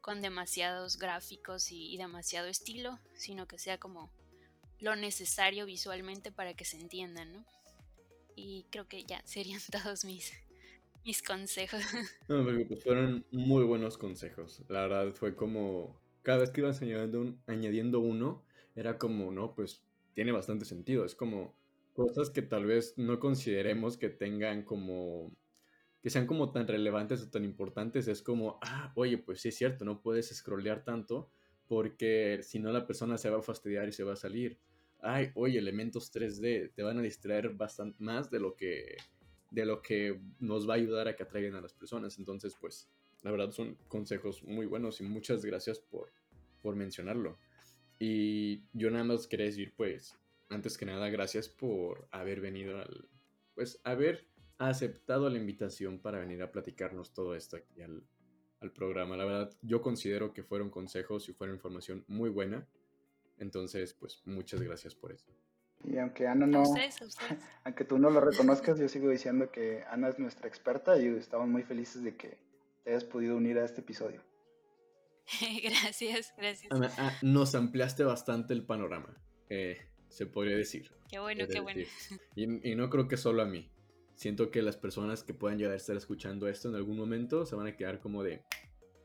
con 0.01 0.21
demasiados 0.21 0.97
gráficos 0.97 1.71
y, 1.71 1.93
y 1.93 1.97
demasiado 1.97 2.47
estilo, 2.47 2.99
sino 3.15 3.47
que 3.47 3.59
sea 3.59 3.77
como 3.79 4.11
lo 4.79 4.95
necesario 4.95 5.65
visualmente 5.65 6.31
para 6.31 6.53
que 6.53 6.65
se 6.65 6.77
entiendan, 6.77 7.33
¿no? 7.33 7.45
Y 8.35 8.65
creo 8.69 8.87
que 8.87 9.03
ya 9.03 9.21
serían 9.25 9.61
todos 9.71 10.05
mis, 10.05 10.33
mis 11.03 11.21
consejos. 11.21 11.81
No, 12.27 12.43
pues 12.67 12.83
fueron 12.83 13.25
muy 13.31 13.63
buenos 13.63 13.97
consejos. 13.97 14.63
La 14.67 14.81
verdad 14.81 15.13
fue 15.13 15.35
como, 15.35 15.99
cada 16.23 16.39
vez 16.39 16.51
que 16.51 16.61
ibas 16.61 16.81
añadiendo, 16.81 17.35
añadiendo 17.47 17.99
uno, 17.99 18.43
era 18.75 18.97
como, 18.97 19.31
no, 19.31 19.55
pues 19.55 19.83
tiene 20.13 20.31
bastante 20.31 20.65
sentido. 20.65 21.05
Es 21.05 21.15
como 21.15 21.55
cosas 21.93 22.29
que 22.29 22.41
tal 22.41 22.65
vez 22.65 22.97
no 22.97 23.19
consideremos 23.19 23.97
que 23.97 24.09
tengan 24.09 24.63
como, 24.63 25.31
que 26.01 26.09
sean 26.09 26.27
como 26.27 26.51
tan 26.51 26.67
relevantes 26.67 27.21
o 27.21 27.29
tan 27.29 27.45
importantes. 27.45 28.07
Es 28.07 28.21
como, 28.21 28.59
ah, 28.61 28.91
oye, 28.95 29.17
pues 29.17 29.41
sí 29.41 29.49
es 29.49 29.55
cierto, 29.55 29.85
no 29.85 30.01
puedes 30.01 30.35
scrollear 30.35 30.83
tanto 30.83 31.29
porque 31.67 32.39
si 32.43 32.59
no 32.59 32.71
la 32.71 32.85
persona 32.85 33.17
se 33.17 33.29
va 33.29 33.39
a 33.39 33.41
fastidiar 33.41 33.87
y 33.87 33.91
se 33.91 34.03
va 34.03 34.13
a 34.13 34.17
salir. 34.17 34.57
Ay, 35.01 35.31
oye, 35.35 35.59
elementos 35.59 36.11
3D 36.11 36.73
te 36.73 36.83
van 36.83 36.99
a 36.99 37.01
distraer 37.01 37.49
bastante 37.49 38.01
más 38.03 38.29
de 38.29 38.39
lo 38.39 38.55
que 38.55 38.97
de 39.51 39.65
lo 39.65 39.81
que 39.81 40.19
nos 40.39 40.67
va 40.67 40.73
a 40.73 40.77
ayudar 40.77 41.07
a 41.07 41.15
que 41.15 41.23
atraigan 41.23 41.55
a 41.55 41.61
las 41.61 41.73
personas. 41.73 42.17
Entonces, 42.19 42.55
pues, 42.59 42.89
la 43.23 43.31
verdad 43.31 43.51
son 43.51 43.77
consejos 43.87 44.43
muy 44.43 44.65
buenos 44.65 44.99
y 44.99 45.03
muchas 45.03 45.45
gracias 45.45 45.79
por, 45.79 46.11
por 46.61 46.75
mencionarlo. 46.75 47.37
Y 47.97 48.63
yo 48.73 48.91
nada 48.91 49.05
más 49.05 49.27
quería 49.27 49.45
decir, 49.45 49.73
pues, 49.77 50.17
antes 50.49 50.77
que 50.77 50.85
nada, 50.85 51.09
gracias 51.09 51.47
por 51.47 52.07
haber 52.11 52.41
venido 52.41 52.79
al, 52.79 53.07
pues, 53.53 53.79
haber 53.83 54.27
aceptado 54.57 55.29
la 55.29 55.37
invitación 55.37 55.99
para 55.99 56.19
venir 56.19 56.41
a 56.41 56.51
platicarnos 56.51 57.13
todo 57.13 57.35
esto 57.35 57.57
aquí 57.57 57.81
al, 57.81 58.03
al 58.65 58.71
programa. 58.71 59.15
La 59.15 59.25
verdad, 59.25 59.51
yo 59.61 59.81
considero 59.81 60.33
que 60.33 60.43
fueron 60.43 60.69
consejos 60.69 61.29
y 61.29 61.33
fueron 61.33 61.55
información 61.55 62.03
muy 62.07 62.29
buena. 62.29 62.67
Entonces, 63.37 63.93
pues 63.93 64.21
muchas 64.25 64.61
gracias 64.61 64.95
por 64.95 65.11
eso. 65.11 65.31
Y 65.83 65.97
aunque 65.97 66.27
Ana 66.27 66.47
no, 66.47 66.63
aunque 67.63 67.85
tú 67.85 67.97
no 67.97 68.09
lo 68.09 68.19
reconozcas, 68.19 68.79
yo 68.79 68.87
sigo 68.89 69.09
diciendo 69.09 69.51
que 69.51 69.83
Ana 69.89 70.09
es 70.09 70.19
nuestra 70.19 70.47
experta 70.47 70.97
y 70.99 71.07
estamos 71.07 71.47
muy 71.47 71.63
felices 71.63 72.03
de 72.03 72.15
que 72.15 72.39
te 72.83 72.91
hayas 72.91 73.03
podido 73.03 73.37
unir 73.37 73.59
a 73.59 73.65
este 73.65 73.81
episodio. 73.81 74.23
gracias, 75.63 76.33
gracias. 76.37 76.71
Ana, 76.71 76.91
ah, 76.97 77.13
nos 77.21 77.55
ampliaste 77.55 78.03
bastante 78.03 78.53
el 78.53 78.65
panorama, 78.65 79.21
eh, 79.49 79.77
se 80.07 80.25
podría 80.25 80.55
decir. 80.55 80.91
Qué 81.09 81.19
bueno, 81.19 81.45
qué 81.47 81.59
bueno. 81.59 81.81
Y, 82.35 82.71
y, 82.71 82.75
no 82.75 82.89
creo 82.89 83.07
que 83.07 83.17
solo 83.17 83.43
a 83.43 83.45
mí 83.45 83.69
siento 84.15 84.51
que 84.51 84.61
las 84.61 84.77
personas 84.77 85.23
que 85.23 85.33
puedan 85.33 85.57
llegar 85.57 85.73
a 85.73 85.77
estar 85.77 85.95
escuchando 85.95 86.47
esto 86.47 86.69
en 86.69 86.75
algún 86.75 86.97
momento 86.97 87.45
se 87.45 87.55
van 87.55 87.67
a 87.67 87.75
quedar 87.75 87.99
como 87.99 88.23
de, 88.23 88.43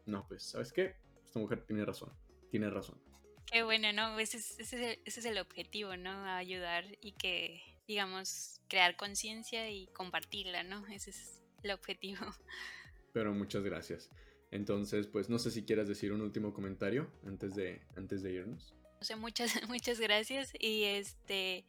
no, 0.06 0.26
pues, 0.28 0.44
¿sabes 0.44 0.72
qué? 0.72 0.96
Esta 1.24 1.38
mujer 1.38 1.64
tiene 1.66 1.84
razón, 1.84 2.12
tiene 2.50 2.70
razón. 2.70 3.00
Qué 3.50 3.62
bueno, 3.62 3.92
¿no? 3.92 4.18
Ese 4.18 4.36
es, 4.36 4.58
ese 4.58 5.00
es 5.04 5.24
el 5.24 5.38
objetivo, 5.38 5.96
¿no? 5.96 6.24
Ayudar 6.24 6.84
y 7.00 7.12
que, 7.12 7.60
digamos, 7.86 8.60
crear 8.68 8.96
conciencia 8.96 9.70
y 9.70 9.88
compartirla, 9.88 10.62
¿no? 10.62 10.86
Ese 10.86 11.10
es 11.10 11.42
el 11.62 11.72
objetivo. 11.72 12.24
Pero 13.12 13.34
muchas 13.34 13.64
gracias. 13.64 14.08
Entonces, 14.52 15.06
pues 15.06 15.28
no 15.28 15.38
sé 15.38 15.50
si 15.50 15.64
quieras 15.64 15.88
decir 15.88 16.12
un 16.12 16.20
último 16.20 16.52
comentario 16.52 17.10
antes 17.26 17.54
de, 17.54 17.80
antes 17.96 18.22
de 18.22 18.32
irnos. 18.32 18.74
O 19.00 19.04
sea, 19.04 19.16
muchas, 19.16 19.52
muchas 19.68 20.00
gracias. 20.00 20.52
Y 20.58 20.84
este, 20.84 21.64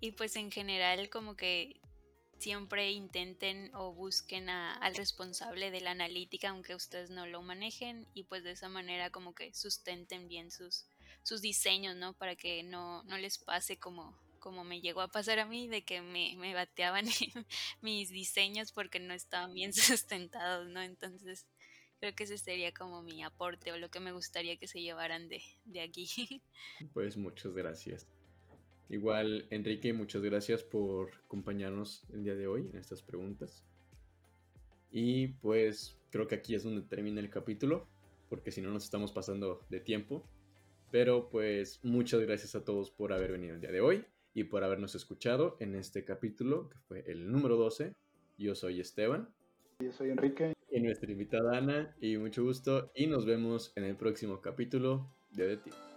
y 0.00 0.12
pues 0.12 0.36
en 0.36 0.50
general 0.50 1.08
como 1.10 1.36
que 1.36 1.80
siempre 2.42 2.90
intenten 2.90 3.70
o 3.72 3.92
busquen 3.92 4.50
al 4.50 4.94
responsable 4.96 5.70
de 5.70 5.80
la 5.80 5.92
analítica 5.92 6.50
aunque 6.50 6.74
ustedes 6.74 7.08
no 7.08 7.24
lo 7.26 7.40
manejen 7.40 8.04
y 8.14 8.24
pues 8.24 8.42
de 8.42 8.50
esa 8.50 8.68
manera 8.68 9.10
como 9.10 9.32
que 9.32 9.54
sustenten 9.54 10.26
bien 10.26 10.50
sus, 10.50 10.84
sus 11.22 11.40
diseños, 11.40 11.94
¿no? 11.94 12.14
Para 12.14 12.34
que 12.34 12.64
no, 12.64 13.04
no 13.04 13.16
les 13.16 13.38
pase 13.38 13.78
como, 13.78 14.18
como 14.40 14.64
me 14.64 14.80
llegó 14.80 15.02
a 15.02 15.08
pasar 15.08 15.38
a 15.38 15.46
mí, 15.46 15.68
de 15.68 15.84
que 15.84 16.02
me, 16.02 16.34
me 16.36 16.52
bateaban 16.52 17.04
mis 17.80 18.10
diseños 18.10 18.72
porque 18.72 18.98
no 18.98 19.14
estaban 19.14 19.54
bien 19.54 19.72
sustentados, 19.72 20.66
¿no? 20.66 20.82
Entonces 20.82 21.46
creo 22.00 22.12
que 22.16 22.24
ese 22.24 22.38
sería 22.38 22.72
como 22.72 23.02
mi 23.02 23.22
aporte 23.22 23.70
o 23.70 23.78
lo 23.78 23.88
que 23.88 24.00
me 24.00 24.10
gustaría 24.10 24.56
que 24.56 24.66
se 24.66 24.82
llevaran 24.82 25.28
de, 25.28 25.42
de 25.64 25.80
aquí. 25.80 26.06
Pues 26.92 27.16
muchas 27.16 27.54
gracias. 27.54 28.08
Igual, 28.92 29.46
Enrique, 29.48 29.94
muchas 29.94 30.20
gracias 30.20 30.62
por 30.62 31.12
acompañarnos 31.24 32.04
el 32.12 32.24
día 32.24 32.34
de 32.34 32.46
hoy 32.46 32.68
en 32.70 32.76
estas 32.76 33.00
preguntas. 33.00 33.64
Y 34.90 35.28
pues 35.28 35.98
creo 36.10 36.28
que 36.28 36.34
aquí 36.34 36.54
es 36.54 36.62
donde 36.62 36.82
termina 36.82 37.18
el 37.18 37.30
capítulo, 37.30 37.88
porque 38.28 38.50
si 38.50 38.60
no 38.60 38.70
nos 38.70 38.84
estamos 38.84 39.10
pasando 39.10 39.64
de 39.70 39.80
tiempo. 39.80 40.28
Pero 40.90 41.30
pues 41.30 41.80
muchas 41.82 42.20
gracias 42.20 42.54
a 42.54 42.66
todos 42.66 42.90
por 42.90 43.14
haber 43.14 43.32
venido 43.32 43.54
el 43.54 43.62
día 43.62 43.72
de 43.72 43.80
hoy 43.80 44.04
y 44.34 44.44
por 44.44 44.62
habernos 44.62 44.94
escuchado 44.94 45.56
en 45.58 45.74
este 45.74 46.04
capítulo, 46.04 46.68
que 46.68 46.76
fue 46.80 47.04
el 47.10 47.32
número 47.32 47.56
12. 47.56 47.94
Yo 48.36 48.54
soy 48.54 48.78
Esteban. 48.78 49.30
Yo 49.80 49.90
soy 49.90 50.10
Enrique. 50.10 50.52
Y 50.70 50.80
nuestra 50.80 51.10
invitada 51.10 51.56
Ana, 51.56 51.96
y 51.98 52.18
mucho 52.18 52.44
gusto. 52.44 52.92
Y 52.94 53.06
nos 53.06 53.24
vemos 53.24 53.72
en 53.74 53.84
el 53.84 53.96
próximo 53.96 54.42
capítulo 54.42 55.10
de 55.30 55.56
The 55.56 55.70
Team. 55.70 55.91